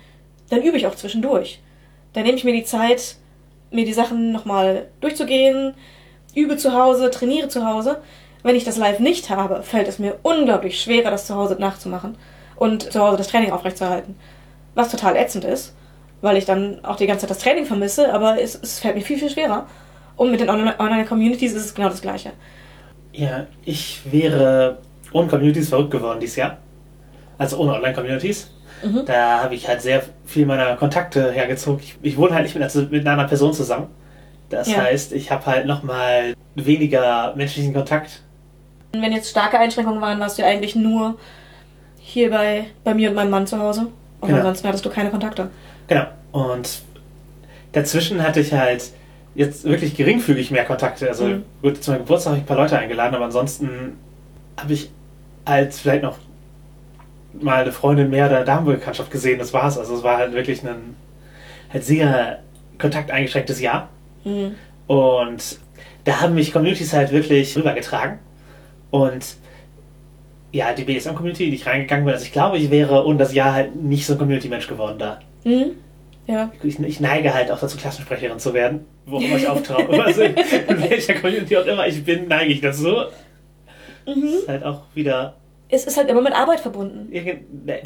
[0.51, 1.61] dann übe ich auch zwischendurch.
[2.12, 3.16] Dann nehme ich mir die Zeit,
[3.70, 5.74] mir die Sachen nochmal durchzugehen,
[6.35, 8.03] übe zu Hause, trainiere zu Hause.
[8.43, 12.16] Wenn ich das live nicht habe, fällt es mir unglaublich schwerer, das zu Hause nachzumachen
[12.57, 14.16] und zu Hause das Training aufrechtzuerhalten.
[14.74, 15.74] Was total ätzend ist,
[16.21, 19.03] weil ich dann auch die ganze Zeit das Training vermisse, aber es, es fällt mir
[19.03, 19.66] viel, viel schwerer.
[20.16, 22.33] Und mit den Online-Communities ist es genau das Gleiche.
[23.12, 24.79] Ja, ich wäre
[25.12, 26.59] ohne Communities verrückt geworden dieses Jahr.
[27.39, 28.51] Also ohne Online-Communities.
[28.83, 29.05] Mhm.
[29.07, 31.81] Da habe ich halt sehr viel meiner Kontakte hergezogen.
[31.83, 33.89] Ich, ich wohne halt nicht mit, mit einer Person zusammen.
[34.51, 34.79] Das ja.
[34.79, 38.23] heißt, ich habe halt nochmal weniger menschlichen Kontakt.
[38.93, 41.16] Wenn jetzt starke Einschränkungen waren, warst du eigentlich nur
[41.99, 43.89] hier bei, bei mir und meinem Mann zu Hause.
[44.21, 44.39] Und genau.
[44.39, 45.51] ansonsten hattest du keine Kontakte.
[45.89, 46.07] Genau.
[46.32, 46.82] Und
[47.72, 48.93] dazwischen hatte ich halt
[49.34, 51.09] jetzt wirklich geringfügig mehr Kontakte.
[51.09, 51.43] Also mhm.
[51.62, 53.99] gut, zu meinem Geburtstag habe ich ein paar Leute eingeladen, aber ansonsten
[54.57, 54.91] habe ich
[55.45, 56.18] als vielleicht noch
[57.41, 59.78] mal eine Freundin mehr der Damenbekanntschaft gesehen, das war's.
[59.78, 60.97] Also es war halt wirklich ein
[61.72, 62.41] halt sehr
[62.78, 63.89] kontakteingeschränktes Jahr.
[64.24, 64.55] Mhm.
[64.86, 65.59] Und
[66.05, 68.18] da haben mich Communities halt wirklich rübergetragen.
[68.91, 69.36] Und
[70.51, 73.53] ja, die BSM-Community, die ich reingegangen bin, also ich glaube, ich wäre ohne das Jahr
[73.53, 75.20] halt nicht so ein Community-Mensch geworden da.
[75.49, 75.70] Mhm.
[76.26, 76.53] Ja.
[76.62, 79.88] Ich, ich, neige halt auch dazu, Klassensprecherin zu werden, wo immer ich auftauche.
[80.05, 82.88] also in welcher Community auch immer ich bin, neige ich dazu.
[84.07, 84.22] Mhm.
[84.22, 85.34] Das ist halt auch wieder
[85.68, 87.09] es ist halt immer mit Arbeit verbunden.
[87.12, 87.40] Ja, nee,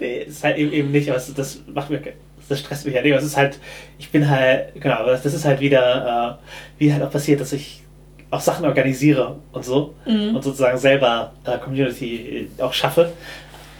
[0.00, 2.02] nee, ist halt eben, eben nicht, aber das macht mir,
[2.48, 3.14] das stresst mich halt nicht.
[3.14, 3.58] Es ist halt,
[3.98, 7.52] ich bin halt, genau, aber das ist halt wieder, äh, wie halt auch passiert, dass
[7.52, 7.82] ich
[8.30, 10.34] auch Sachen organisiere und so mhm.
[10.34, 13.12] und sozusagen selber äh, Community auch schaffe.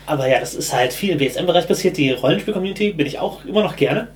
[0.06, 1.96] Aber ja, das ist halt viel im BSM-Bereich passiert.
[1.96, 4.08] Die Rollenspiel-Community bin ich auch immer noch gerne.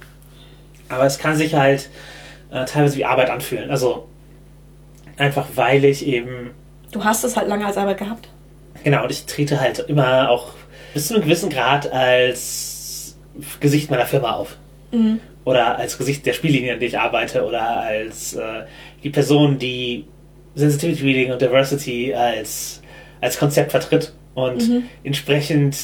[0.88, 1.88] Aber es kann sich halt
[2.50, 3.70] äh, teilweise wie Arbeit anfühlen.
[3.70, 4.06] Also
[5.16, 6.50] einfach weil ich eben
[6.90, 8.28] Du hast es halt lange als Arbeit gehabt.
[8.84, 10.52] Genau, und ich trete halt immer auch
[10.94, 13.16] bis zu einem gewissen Grad als
[13.60, 14.56] Gesicht meiner Firma auf.
[14.90, 15.20] Mhm.
[15.44, 18.64] Oder als Gesicht der Spiellinie, in der ich arbeite, oder als äh,
[19.02, 20.06] die Person, die
[20.54, 22.82] Sensitivity Reading und Diversity als,
[23.20, 24.12] als Konzept vertritt.
[24.38, 24.84] Und mhm.
[25.02, 25.76] entsprechend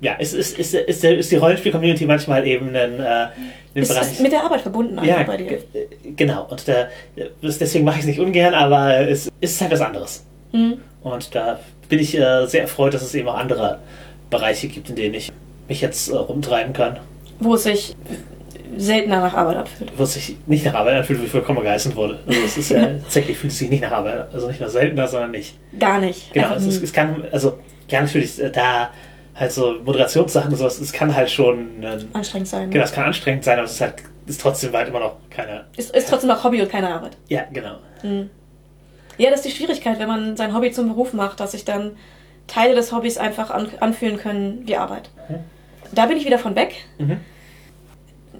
[0.00, 3.26] ja, ist, ist, ist, ist, ist die Rollenspiel-Community manchmal eben ein, äh,
[3.74, 4.20] ist Bereich.
[4.20, 5.58] mit der Arbeit verbunden ja, bei dir.
[6.16, 6.46] Genau.
[6.50, 6.88] Und da,
[7.42, 10.24] deswegen mache ich es nicht ungern, aber es ist halt was anderes.
[10.52, 10.78] Mhm.
[11.02, 13.78] Und da bin ich äh, sehr erfreut, dass es eben auch andere
[14.30, 15.30] Bereiche gibt, in denen ich
[15.68, 16.98] mich jetzt äh, rumtreiben kann.
[17.40, 17.94] Wo es sich
[18.76, 19.92] seltener nach Arbeit anfühlt.
[19.96, 22.20] Wo es sich nicht nach Arbeit anfühlt, wie ich vollkommen geheißen wurde.
[22.26, 25.06] Also es ist ja tatsächlich fühlt es sich nicht nach Arbeit, also nicht nur seltener,
[25.06, 25.58] sondern nicht.
[25.78, 26.32] Gar nicht.
[26.32, 27.58] Genau, es, ist, es, kann, also
[27.88, 28.90] ja natürlich, äh, da
[29.34, 32.70] halt so Moderationssachen und sowas, es kann halt schon ähm, anstrengend sein.
[32.70, 33.94] Genau, es kann anstrengend sein, aber es ist halt
[34.26, 35.66] ist trotzdem weit immer noch keine.
[35.76, 37.16] Ist, ist trotzdem noch Hobby und keine Arbeit.
[37.28, 37.76] Ja, genau.
[38.02, 38.30] Mhm.
[39.18, 41.96] Ja, das ist die Schwierigkeit, wenn man sein Hobby zum Beruf macht, dass sich dann
[42.46, 45.10] Teile des Hobbys einfach an, anfühlen können wie Arbeit.
[45.28, 45.36] Mhm.
[45.92, 46.74] Da bin ich wieder von weg.
[46.98, 47.18] Mhm.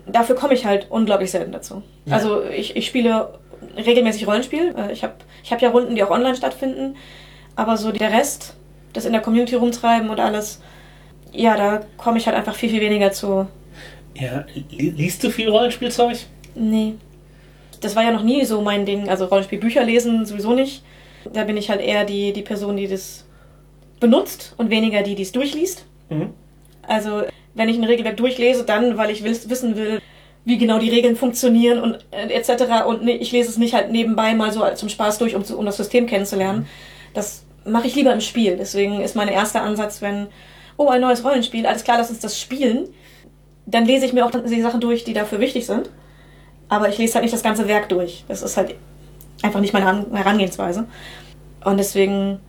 [0.07, 1.83] Dafür komme ich halt unglaublich selten dazu.
[2.05, 2.17] Ja.
[2.17, 3.39] Also ich, ich spiele
[3.77, 4.75] regelmäßig Rollenspiel.
[4.77, 6.97] Äh, ich habe ich hab ja Runden, die auch online stattfinden.
[7.57, 8.55] Aber so der Rest,
[8.93, 10.61] das in der Community rumtreiben und alles,
[11.33, 13.47] ja, da komme ich halt einfach viel, viel weniger zu.
[14.15, 16.19] Ja, liest du viel Rollenspielzeug?
[16.55, 16.95] Nee.
[17.81, 19.09] Das war ja noch nie so mein Ding.
[19.09, 20.83] Also Rollenspielbücher lesen sowieso nicht.
[21.33, 23.25] Da bin ich halt eher die, die Person, die das
[24.01, 25.87] benutzt und weniger die, die es durchliest.
[26.11, 26.31] Mhm.
[26.83, 27.23] Also,
[27.55, 30.01] wenn ich ein Regelwerk durchlese, dann, weil ich wissen will,
[30.45, 32.85] wie genau die Regeln funktionieren und äh, etc.
[32.87, 35.65] Und ich lese es nicht halt nebenbei mal so zum Spaß durch, um, zu, um
[35.65, 36.61] das System kennenzulernen.
[36.61, 36.67] Mhm.
[37.15, 38.57] Das mache ich lieber im Spiel.
[38.57, 40.27] Deswegen ist mein erster Ansatz, wenn
[40.77, 42.89] oh, ein neues Rollenspiel, alles klar, lass uns das spielen.
[43.67, 45.89] Dann lese ich mir auch die Sachen durch, die dafür wichtig sind.
[46.69, 48.25] Aber ich lese halt nicht das ganze Werk durch.
[48.29, 48.75] Das ist halt
[49.43, 50.87] einfach nicht meine Herangehensweise.
[51.65, 52.41] Und deswegen,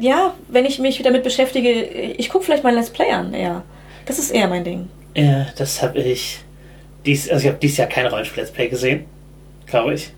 [0.00, 3.62] ja, wenn ich mich damit beschäftige, ich gucke vielleicht mal Let's Play an, eher.
[4.06, 4.88] Das ist eher mein Ding.
[5.14, 6.40] Ja, das habe ich
[7.04, 9.04] dies, also ich habe dieses Jahr kein Rollenspiel-Let's Play gesehen,
[9.66, 10.12] glaube ich.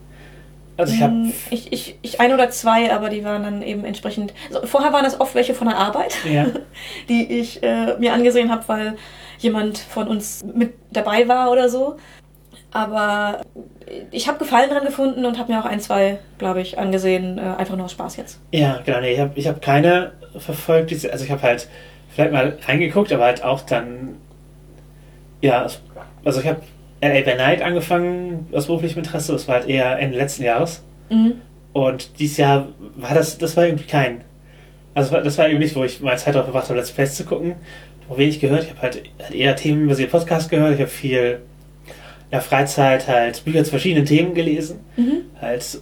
[0.77, 3.85] Also ich habe Hm, Ich, ich, ich ein oder zwei, aber die waren dann eben
[3.85, 4.33] entsprechend.
[4.53, 6.47] Also vorher waren das oft welche von der Arbeit, Ja.
[7.09, 8.97] die ich äh, mir angesehen habe, weil
[9.39, 11.97] jemand von uns mit dabei war oder so.
[12.73, 13.43] Aber
[14.11, 17.37] ich habe Gefallen dran gefunden und habe mir auch ein, zwei, glaube ich, angesehen.
[17.39, 18.41] Äh, einfach nur aus Spaß jetzt.
[18.51, 20.91] Ja, genau, nee, ich habe ich hab keine verfolgt.
[21.11, 21.69] Also ich habe halt
[22.15, 24.17] vielleicht mal reingeguckt, aber halt auch dann,
[25.41, 25.67] ja,
[26.25, 26.61] also ich habe
[27.01, 30.83] LA by Night angefangen aus beruflichem Interesse, das war halt eher Ende letzten Jahres.
[31.11, 31.35] Mhm.
[31.73, 34.21] Und dieses Jahr war das, das war irgendwie kein,
[34.95, 37.25] also das war, irgendwie nicht, wo ich meine Zeit darauf verbracht habe, Let's Plays zu
[37.25, 37.55] gucken,
[38.09, 38.65] wo wenig gehört.
[38.65, 41.41] Ich habe halt, halt eher themenbasierte Podcasts gehört, ich habe viel
[41.87, 45.23] in der Freizeit halt Bücher zu verschiedenen Themen gelesen, Mhm.
[45.41, 45.81] halt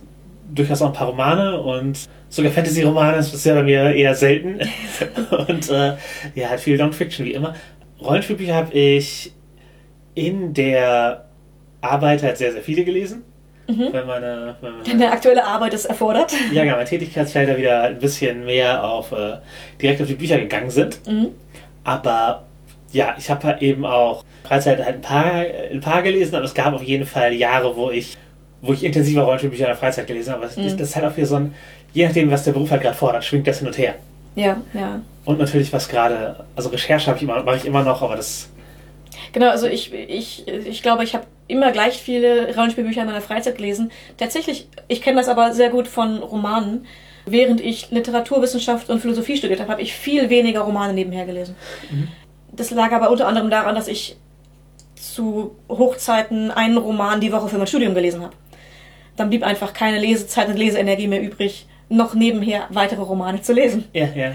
[0.54, 4.58] durchaus auch ein paar Romane und sogar Fantasy-Romane, das ist ja bei mir eher selten.
[5.48, 5.96] und äh,
[6.34, 7.54] ja, halt viel Non-Fiction wie immer.
[8.00, 9.32] Rollenspielbücher habe ich
[10.14, 11.26] in der
[11.82, 13.24] Arbeit halt sehr, sehr viele gelesen.
[13.68, 13.88] Mhm.
[13.92, 16.32] Wenn meine, wenn meine der aktuelle Arbeit es erfordert.
[16.52, 19.36] ja, genau, meine Tätigkeitsfelder wieder ein bisschen mehr auf äh,
[19.80, 21.06] direkt auf die Bücher gegangen sind.
[21.06, 21.28] Mhm.
[21.84, 22.46] Aber
[22.92, 26.54] ja, ich habe halt eben auch Freizeit halt ein paar, ein paar gelesen, aber es
[26.54, 28.16] gab auf jeden Fall Jahre, wo ich,
[28.62, 30.42] wo ich intensiver Rollenspielbücher in der Freizeit gelesen habe.
[30.44, 30.76] Aber das, Mhm.
[30.76, 31.54] das ist halt auch wieder so ein,
[31.92, 33.94] je nachdem, was der Beruf halt gerade fordert, schwingt das hin und her.
[34.36, 35.00] Ja, ja.
[35.24, 38.48] Und natürlich, was gerade, also Recherche habe ich immer, mache ich immer noch, aber das,
[39.32, 43.56] Genau, also ich, ich, ich glaube, ich habe immer gleich viele Rollenspielbücher in meiner Freizeit
[43.56, 43.92] gelesen.
[44.16, 46.86] Tatsächlich, ich kenne das aber sehr gut von Romanen.
[47.26, 51.54] Während ich Literaturwissenschaft und Philosophie studiert habe, habe ich viel weniger Romane nebenher gelesen.
[52.50, 54.16] Das lag aber unter anderem daran, dass ich
[54.96, 58.34] zu Hochzeiten einen Roman die Woche für mein Studium gelesen habe.
[59.16, 63.84] Dann blieb einfach keine Lesezeit und Leseenergie mehr übrig, noch nebenher weitere Romane zu lesen.
[63.92, 64.32] ja, ja.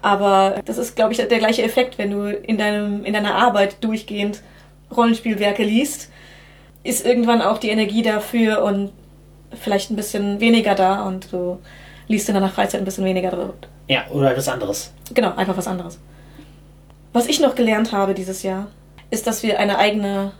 [0.00, 3.82] Aber das ist, glaube ich, der gleiche Effekt, wenn du in, deinem, in deiner Arbeit
[3.82, 4.42] durchgehend
[4.96, 6.10] Rollenspielwerke liest,
[6.84, 8.92] ist irgendwann auch die Energie dafür und
[9.60, 11.58] vielleicht ein bisschen weniger da und du
[12.06, 13.54] liest in deiner Freizeit ein bisschen weniger drüber.
[13.88, 14.92] Ja, oder etwas anderes.
[15.14, 15.98] Genau, einfach was anderes.
[17.12, 18.68] Was ich noch gelernt habe dieses Jahr,
[19.10, 20.32] ist, dass wir eine eigene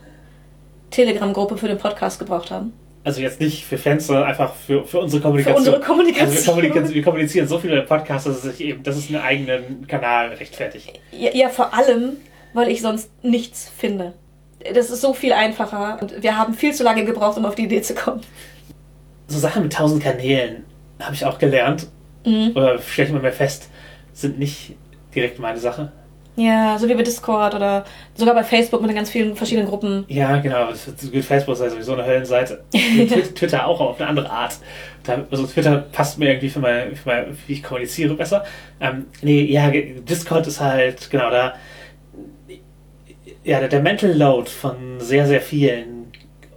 [0.91, 2.73] Telegram-Gruppe für den Podcast gebraucht haben.
[3.09, 5.57] Also jetzt nicht für Fans, sondern einfach für, für unsere Für Kommunikation.
[5.57, 6.27] unsere Kommunikation.
[6.29, 9.17] Also wir, kommunizieren, wir kommunizieren so viele Podcasts, dass es sich eben, dass es einen
[9.17, 10.99] eigenen Kanal rechtfertigt.
[11.11, 12.17] Ja, ja, vor allem,
[12.53, 14.13] weil ich sonst nichts finde.
[14.73, 17.63] Das ist so viel einfacher und wir haben viel zu lange gebraucht, um auf die
[17.63, 18.21] Idee zu kommen.
[19.27, 20.65] So Sachen mit tausend Kanälen
[20.99, 21.87] habe ich auch gelernt,
[22.25, 22.51] Mhm.
[22.53, 23.69] oder stelle ich immer mehr fest,
[24.13, 24.75] sind nicht
[25.15, 25.91] direkt meine Sache.
[26.41, 27.83] Ja, so wie bei Discord oder
[28.15, 30.05] sogar bei Facebook mit den ganz vielen verschiedenen Gruppen.
[30.07, 30.69] Ja, genau.
[30.73, 32.63] Facebook ist ja sowieso eine Höllenseite.
[32.73, 34.57] Twi- Twitter auch auf eine andere Art.
[35.31, 38.45] Also Twitter passt mir irgendwie für, mein, für mein, wie ich kommuniziere besser.
[38.79, 41.55] Ähm, nee, ja, Discord ist halt, genau, da.
[43.43, 46.11] Ja, der, der Mental Load von sehr, sehr vielen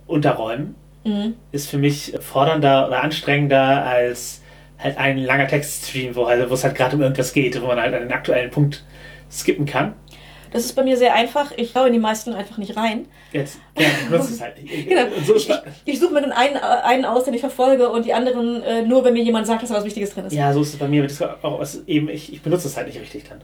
[0.06, 0.74] Unterräumen
[1.04, 1.34] Mhm.
[1.50, 4.40] ist für mich fordernder oder anstrengender als
[4.78, 7.80] halt ein langer Textstream, wo, halt, wo es halt gerade um irgendwas geht, wo man
[7.80, 8.84] halt einen aktuellen Punkt
[9.32, 9.94] skippen kann.
[10.52, 11.52] Das ist bei mir sehr einfach.
[11.56, 13.06] Ich schaue in die meisten einfach nicht rein.
[13.32, 14.56] Jetzt, ja, du es halt.
[14.88, 15.02] Genau.
[15.26, 15.50] So Ich,
[15.86, 19.02] ich, suche mir dann einen, einen aus, den ich verfolge und die anderen äh, nur,
[19.04, 20.34] wenn mir jemand sagt, dass da was Wichtiges drin ist.
[20.34, 21.06] Ja, so ist es bei mir
[21.40, 21.64] auch.
[21.86, 23.40] Eben, ich, ich benutze es halt nicht richtig dann.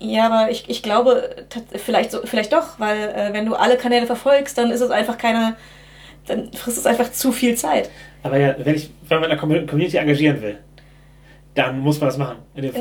[0.00, 1.46] Ja, aber ich, ich glaube,
[1.76, 5.18] vielleicht, so, vielleicht doch, weil äh, wenn du alle Kanäle verfolgst, dann ist es einfach
[5.18, 5.54] keine,
[6.26, 7.90] dann frisst es einfach zu viel Zeit.
[8.22, 10.58] Aber ja, wenn ich wenn man in der Commu- Community engagieren will,
[11.56, 12.36] dann muss man das machen.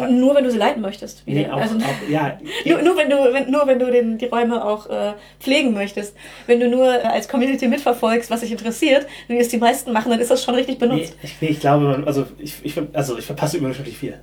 [0.09, 1.23] Nur wenn du sie leiten möchtest.
[1.25, 4.25] Nee, auch, also, auch, ja, nur, nur wenn du, wenn, nur wenn du den, die
[4.25, 6.15] Räume auch äh, pflegen möchtest.
[6.45, 10.11] Wenn du nur äh, als Community mitverfolgst, was dich interessiert, wie es die meisten machen,
[10.11, 11.15] dann ist das schon richtig benutzt.
[11.23, 14.19] ich, nee, ich glaube, man, also ich, ich, also ich verpasse überdurchschnittlich viel.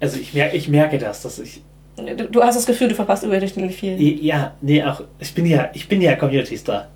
[0.00, 1.62] Also ich, mer ich merke das, dass ich,
[1.96, 4.24] Du, du hast das Gefühl, du verpasst überdurchschnittlich viel.
[4.24, 6.86] ja, nee, auch, ich bin ja, ich bin ja Communities da.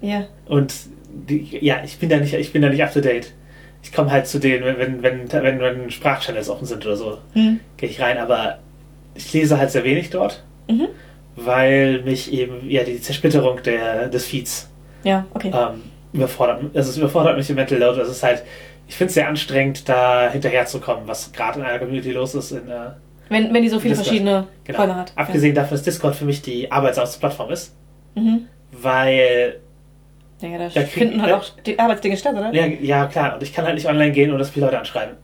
[0.00, 0.26] Ja.
[0.46, 0.72] Und
[1.28, 3.34] die, ja, ich bin da nicht, ich bin da nicht up to date.
[3.86, 7.60] Ich komme halt zu denen, wenn, wenn, wenn, wenn, Sprachchannels offen sind oder so, Hm.
[7.76, 8.58] gehe ich rein, aber
[9.14, 10.88] ich lese halt sehr wenig dort, Mhm.
[11.36, 14.68] weil mich eben, ja, die Zersplitterung der, des Feeds
[15.04, 15.52] Ja, okay.
[15.54, 15.82] ähm,
[16.12, 16.64] überfordert.
[16.74, 18.00] Also es überfordert mich im Mental Load.
[18.00, 18.42] Also es ist halt,
[18.88, 22.50] ich finde es sehr anstrengend, da hinterherzukommen, was gerade in einer Community los ist.
[22.50, 22.90] In, äh,
[23.28, 24.06] Wenn, wenn die so viele Discord.
[24.08, 24.80] verschiedene genau.
[24.80, 25.12] Räume hat.
[25.14, 27.72] Abgesehen davon, dass Discord für mich die arbeitsauste Plattform ist,
[28.16, 28.22] Ja.
[28.22, 28.46] Mhm.
[28.72, 29.60] weil
[30.40, 32.52] Ja, da Da finden halt äh, auch die Arbeitsdinge statt, oder?
[32.54, 35.16] ja, ja klar, und ich kann halt nicht online gehen und dass viele Leute anschreiben.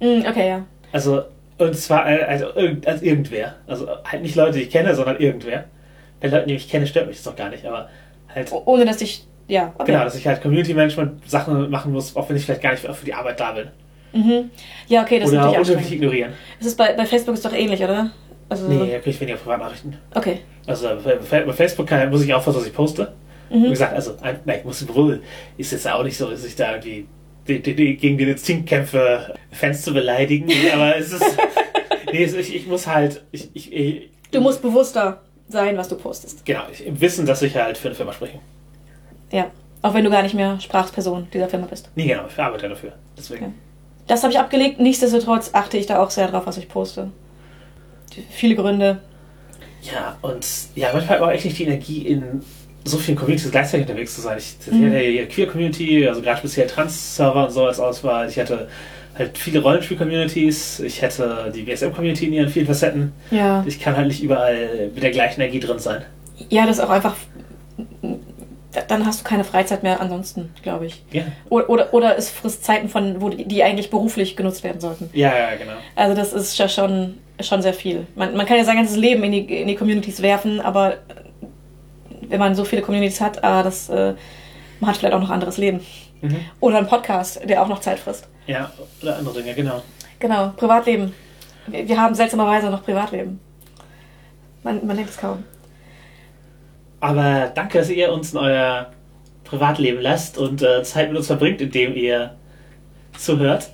[0.00, 0.64] Mm, okay, ja.
[0.92, 1.22] Also,
[1.58, 3.56] und zwar äh, also, irgend, als irgendwer.
[3.66, 5.64] Also halt nicht Leute, die ich kenne, sondern irgendwer.
[6.20, 7.88] Bei Leuten, die ich kenne, stört mich das doch gar nicht, aber
[8.34, 9.24] halt, O- Ohne dass ich.
[9.48, 9.92] Ja, okay.
[9.92, 12.80] genau, dass ich halt Community Management Sachen machen muss, auch wenn ich vielleicht gar nicht
[12.86, 13.68] für, die Arbeit da bin.
[14.12, 14.50] Mhm.
[14.88, 15.90] Ja, okay, das ist Oder anstrengend.
[15.90, 16.32] ignorieren.
[16.58, 18.10] Das ist bei, bei Facebook ist doch ähnlich, oder?
[18.50, 19.96] Also, Nee, da kriege ich weniger Privatnachrichten.
[20.14, 20.40] Okay.
[20.66, 23.12] Also bei, bei Facebook kann, muss ich aufpassen, was ich poste.
[23.50, 23.64] Mhm.
[23.64, 25.22] Wie gesagt, also, nein, ich muss wohl,
[25.56, 27.06] ist jetzt auch nicht so, dass ich da irgendwie
[27.46, 31.24] die, die, die, gegen den Instinkt kämpfe, Fans zu beleidigen, aber es ist,
[32.12, 36.44] nee, ich, ich muss halt, ich, ich, ich, Du musst bewusster sein, was du postest.
[36.44, 38.38] Genau, im Wissen, dass ich halt für eine Firma spreche.
[39.32, 41.90] Ja, auch wenn du gar nicht mehr Sprachperson dieser Firma bist.
[41.94, 42.92] Nee, genau, ich arbeite dafür.
[43.16, 43.44] Deswegen.
[43.44, 43.52] Ja.
[44.06, 44.80] Das habe ich abgelegt.
[44.80, 47.10] Nichtsdestotrotz achte ich da auch sehr drauf, was ich poste.
[48.30, 49.00] Viele Gründe.
[49.82, 52.42] Ja, und ja, manchmal aber echt nicht die Energie in
[52.88, 54.38] so vielen Communities gleichzeitig unterwegs zu sein.
[54.38, 54.86] Ich mhm.
[54.86, 58.28] hatte ja Queer-Community, also gerade speziell Trans-Server und so als Auswahl.
[58.28, 58.68] Ich hatte
[59.18, 60.80] halt viele Rollenspiel-Communities.
[60.80, 63.12] Ich hätte die WSM-Community in ihren vielen Facetten.
[63.30, 63.64] Ja.
[63.66, 66.02] Ich kann halt nicht überall mit der gleichen Energie drin sein.
[66.48, 67.16] Ja, das ist auch einfach.
[68.86, 71.02] Dann hast du keine Freizeit mehr ansonsten, glaube ich.
[71.10, 71.22] Ja.
[71.48, 75.10] Oder, oder, oder es frisst Zeiten von, wo die, die eigentlich beruflich genutzt werden sollten.
[75.14, 75.72] Ja, ja, genau.
[75.96, 78.06] Also das ist ja schon, schon sehr viel.
[78.14, 80.98] Man, man kann ja sein ganzes Leben in die, in die Communities werfen, aber
[82.28, 84.14] wenn man so viele Communities hat, ah, das, äh,
[84.80, 85.80] man hat vielleicht auch noch ein anderes Leben.
[86.20, 86.36] Mhm.
[86.60, 88.28] Oder ein Podcast, der auch noch Zeit frisst.
[88.46, 88.72] Ja,
[89.02, 89.82] oder andere Dinge, genau.
[90.18, 91.14] Genau, Privatleben.
[91.66, 93.40] Wir, wir haben seltsamerweise noch Privatleben.
[94.62, 95.44] Man, man denkt es kaum.
[97.00, 98.90] Aber danke, dass ihr uns in euer
[99.44, 102.34] Privatleben lasst und äh, Zeit mit uns verbringt, indem ihr
[103.16, 103.70] zuhört.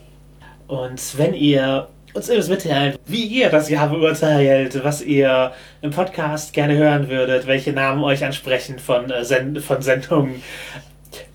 [0.67, 5.53] Und wenn ihr uns etwas mitteilt, wie ihr das Jahr beurteilt, was ihr
[5.83, 10.43] im Podcast gerne hören würdet, welche Namen euch ansprechen von, äh, Send von Sendungen,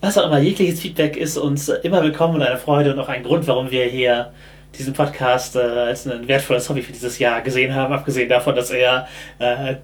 [0.00, 3.22] was auch immer, jegliches Feedback ist uns immer willkommen und eine Freude und auch ein
[3.22, 4.32] Grund, warum wir hier
[4.78, 8.70] diesen Podcast äh, als ein wertvolles Hobby für dieses Jahr gesehen haben, abgesehen davon, dass
[8.70, 9.06] er
[9.38, 9.76] äh,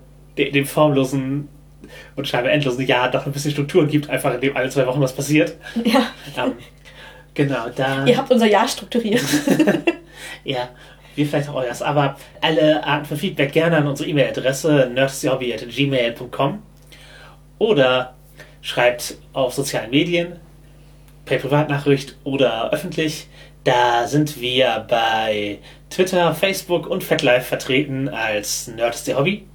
[0.50, 1.48] dem formlosen
[2.16, 5.00] und scheinbar endlosen Jahr doch ein bisschen Struktur gibt, einfach in dem alle zwei Wochen
[5.00, 5.56] was passiert.
[5.84, 6.06] Ja.
[6.42, 6.52] Ähm,
[7.34, 8.06] genau, da.
[8.06, 9.22] Ihr habt unser Jahr strukturiert.
[10.46, 10.68] ja,
[11.16, 11.82] wir vielleicht auch euers.
[11.82, 16.62] Aber alle Arten von Feedback gerne an unsere E-Mail-Adresse nerdsthobby.gmail.com
[17.58, 18.14] oder
[18.60, 20.38] schreibt auf sozialen Medien,
[21.24, 23.28] per Privatnachricht oder öffentlich.
[23.64, 25.58] Da sind wir bei
[25.90, 29.46] Twitter, Facebook und FatLife vertreten als Nerd Hobby.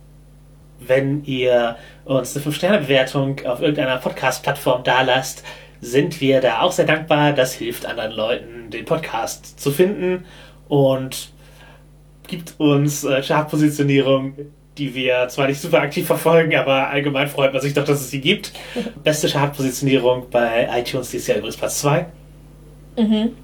[0.79, 5.43] Wenn ihr uns eine 5-Sterne-Bewertung auf irgendeiner Podcast-Plattform dalasst,
[5.79, 7.33] sind wir da auch sehr dankbar.
[7.33, 10.25] Das hilft anderen Leuten, den Podcast zu finden
[10.71, 11.33] und
[12.29, 14.35] gibt uns äh, Chartpositionierung,
[14.77, 18.09] die wir zwar nicht super aktiv verfolgen, aber allgemein freut man sich doch, dass es
[18.09, 18.53] sie gibt.
[19.03, 22.05] Beste Chartpositionierung bei iTunes dieses Jahr übrigens Platz 2.
[22.97, 23.35] Mhm.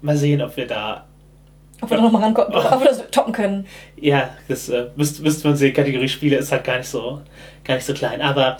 [0.00, 1.06] Mal sehen, ob wir da
[1.80, 3.66] ob wir da nochmal rankommen, ob wir das toppen können.
[3.96, 5.74] Ja, das äh, müsste müsst man sehen.
[5.74, 7.20] Kategorie Spiele ist halt gar nicht so,
[7.64, 8.22] gar nicht so klein.
[8.22, 8.58] Aber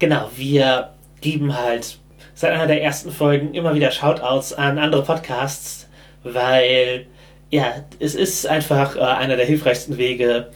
[0.00, 1.98] genau, wir geben halt
[2.34, 5.81] seit einer der ersten Folgen immer wieder Shoutouts an andere Podcasts,
[6.24, 7.06] weil
[7.50, 10.50] ja, es ist einfach äh, einer der hilfreichsten Wege,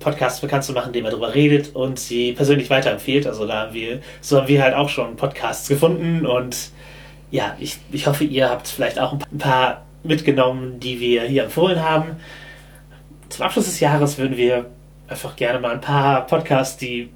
[0.00, 3.26] Podcasts bekannt zu machen, indem man darüber redet und sie persönlich weiterempfiehlt.
[3.26, 6.70] Also da haben wir, so haben wir halt auch schon Podcasts gefunden und
[7.30, 11.80] ja, ich, ich hoffe, ihr habt vielleicht auch ein paar mitgenommen, die wir hier empfohlen
[11.82, 12.16] haben.
[13.28, 14.66] Zum Abschluss des Jahres würden wir
[15.06, 17.10] einfach gerne mal ein paar Podcasts, die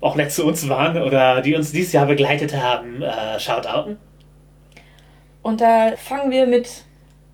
[0.00, 3.98] auch nett zu uns waren oder die uns dieses Jahr begleitet haben, äh, shoutouten.
[5.42, 6.84] Und da fangen wir mit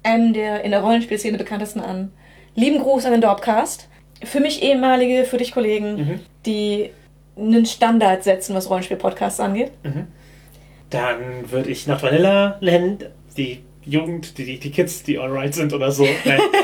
[0.03, 2.13] einem der in der Rollenspielszene bekanntesten an.
[2.55, 3.89] Lieben Gruß an den Dorpcast.
[4.25, 6.21] Für mich ehemalige, für dich Kollegen, mhm.
[6.45, 6.91] die
[7.37, 9.71] einen Standard setzen, was Rollenspiel-Podcasts angeht.
[9.85, 10.09] Mhm.
[10.91, 12.99] Dann würde ich noch Vanilla nennen,
[13.37, 16.07] die Jugend, die, die Kids, die alright sind oder so.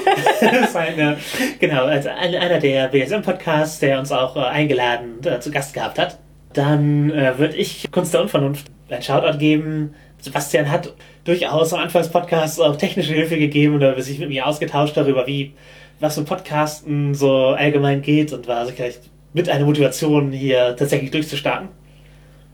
[0.75, 1.17] eine,
[1.61, 6.19] genau, also einer der BSM-Podcasts, der uns auch äh, eingeladen äh, zu Gast gehabt hat.
[6.53, 9.95] Dann äh, würde ich Kunst der Unvernunft ein Shoutout geben.
[10.21, 10.95] Sebastian hat
[11.25, 15.27] durchaus am Anfang des Podcasts auch technische Hilfe gegeben oder sich mit mir ausgetauscht darüber,
[15.27, 15.53] wie
[16.01, 18.99] was so Podcasten so allgemein geht und war sicherlich
[19.33, 21.69] mit einer Motivation hier tatsächlich durchzustarten.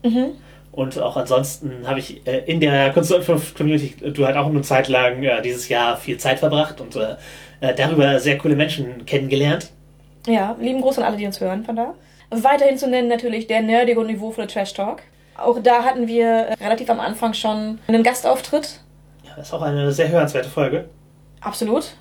[0.03, 0.31] Mhm.
[0.71, 5.21] Und auch ansonsten habe ich äh, in der Community, du halt auch eine Zeit lang
[5.23, 7.15] äh, dieses Jahr viel Zeit verbracht und äh,
[7.59, 9.69] äh, darüber sehr coole Menschen kennengelernt.
[10.27, 11.93] Ja, lieben Gruß an alle, die uns hören von da.
[12.29, 15.01] Weiterhin zu nennen natürlich der nerdige und niveauvolle Trash Talk.
[15.35, 18.79] Auch da hatten wir äh, relativ am Anfang schon einen Gastauftritt.
[19.23, 20.89] Ja, das ist auch eine sehr hörenswerte Folge.
[21.41, 21.95] Absolut.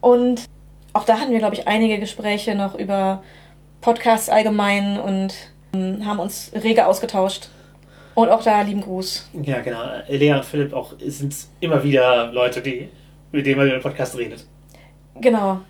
[0.00, 0.44] Und
[0.92, 3.22] auch da hatten wir, glaube ich, einige Gespräche noch über
[3.80, 5.34] Podcasts allgemein und
[5.72, 7.48] ähm, haben uns rege ausgetauscht.
[8.14, 9.30] Und auch da lieben Gruß.
[9.42, 9.84] Ja, genau.
[10.08, 12.88] Lea und Philipp auch sind immer wieder Leute, die,
[13.30, 14.44] mit denen man über den Podcast redet.
[15.20, 15.60] Genau.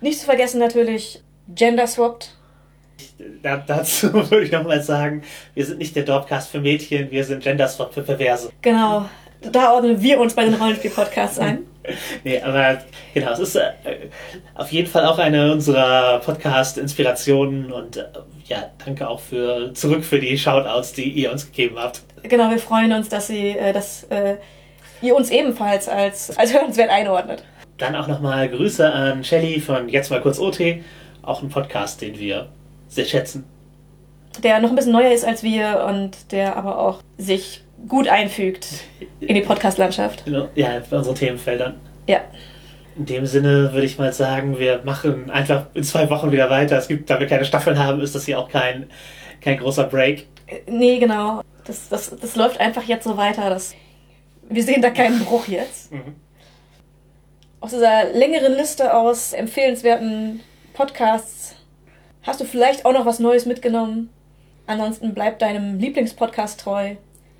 [0.00, 2.34] Nicht zu vergessen natürlich Gender Swapped.
[3.42, 5.22] Da, dazu würde ich nochmal sagen,
[5.54, 8.50] wir sind nicht der Dorpcast für Mädchen, wir sind Gender Swap für Perverse.
[8.62, 9.08] Genau.
[9.40, 11.60] Da ordnen wir uns bei den Rollenspiel-Podcasts ein.
[12.24, 12.78] nee, aber
[13.14, 13.70] genau, es ist äh,
[14.54, 18.04] auf jeden Fall auch eine unserer Podcast-Inspirationen und äh,
[18.46, 22.02] ja, danke auch für zurück für die Shoutouts, die ihr uns gegeben habt.
[22.24, 24.36] Genau, wir freuen uns, dass, sie, äh, dass äh,
[25.02, 27.44] ihr uns ebenfalls als, als hörenswert einordnet.
[27.78, 30.60] Dann auch nochmal Grüße an Shelly von Jetzt mal kurz OT,
[31.22, 32.48] auch ein Podcast, den wir
[32.98, 33.44] sehr schätzen.
[34.42, 38.68] Der noch ein bisschen neuer ist als wir und der aber auch sich gut einfügt
[39.20, 40.24] in die Podcast-Landschaft.
[40.54, 41.80] Ja, bei unseren Themenfeldern.
[42.08, 42.20] Ja.
[42.96, 46.76] In dem Sinne würde ich mal sagen, wir machen einfach in zwei Wochen wieder weiter.
[46.76, 48.90] Es gibt, da wir keine Staffeln haben, ist das hier auch kein,
[49.40, 50.26] kein großer Break.
[50.66, 51.42] Nee, genau.
[51.64, 53.50] Das, das, das läuft einfach jetzt so weiter.
[53.50, 53.74] Das,
[54.48, 55.92] wir sehen da keinen Bruch jetzt.
[55.92, 56.16] Mhm.
[57.60, 60.40] Aus dieser längeren Liste aus empfehlenswerten
[60.74, 61.37] Podcasts
[62.28, 64.10] hast du vielleicht auch noch was Neues mitgenommen.
[64.66, 66.96] Ansonsten bleib deinem Lieblingspodcast treu.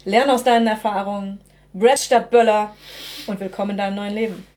[0.07, 1.41] Lern aus deinen Erfahrungen.
[1.75, 2.75] Brett statt Böller.
[3.27, 4.47] Und willkommen in deinem neuen Leben.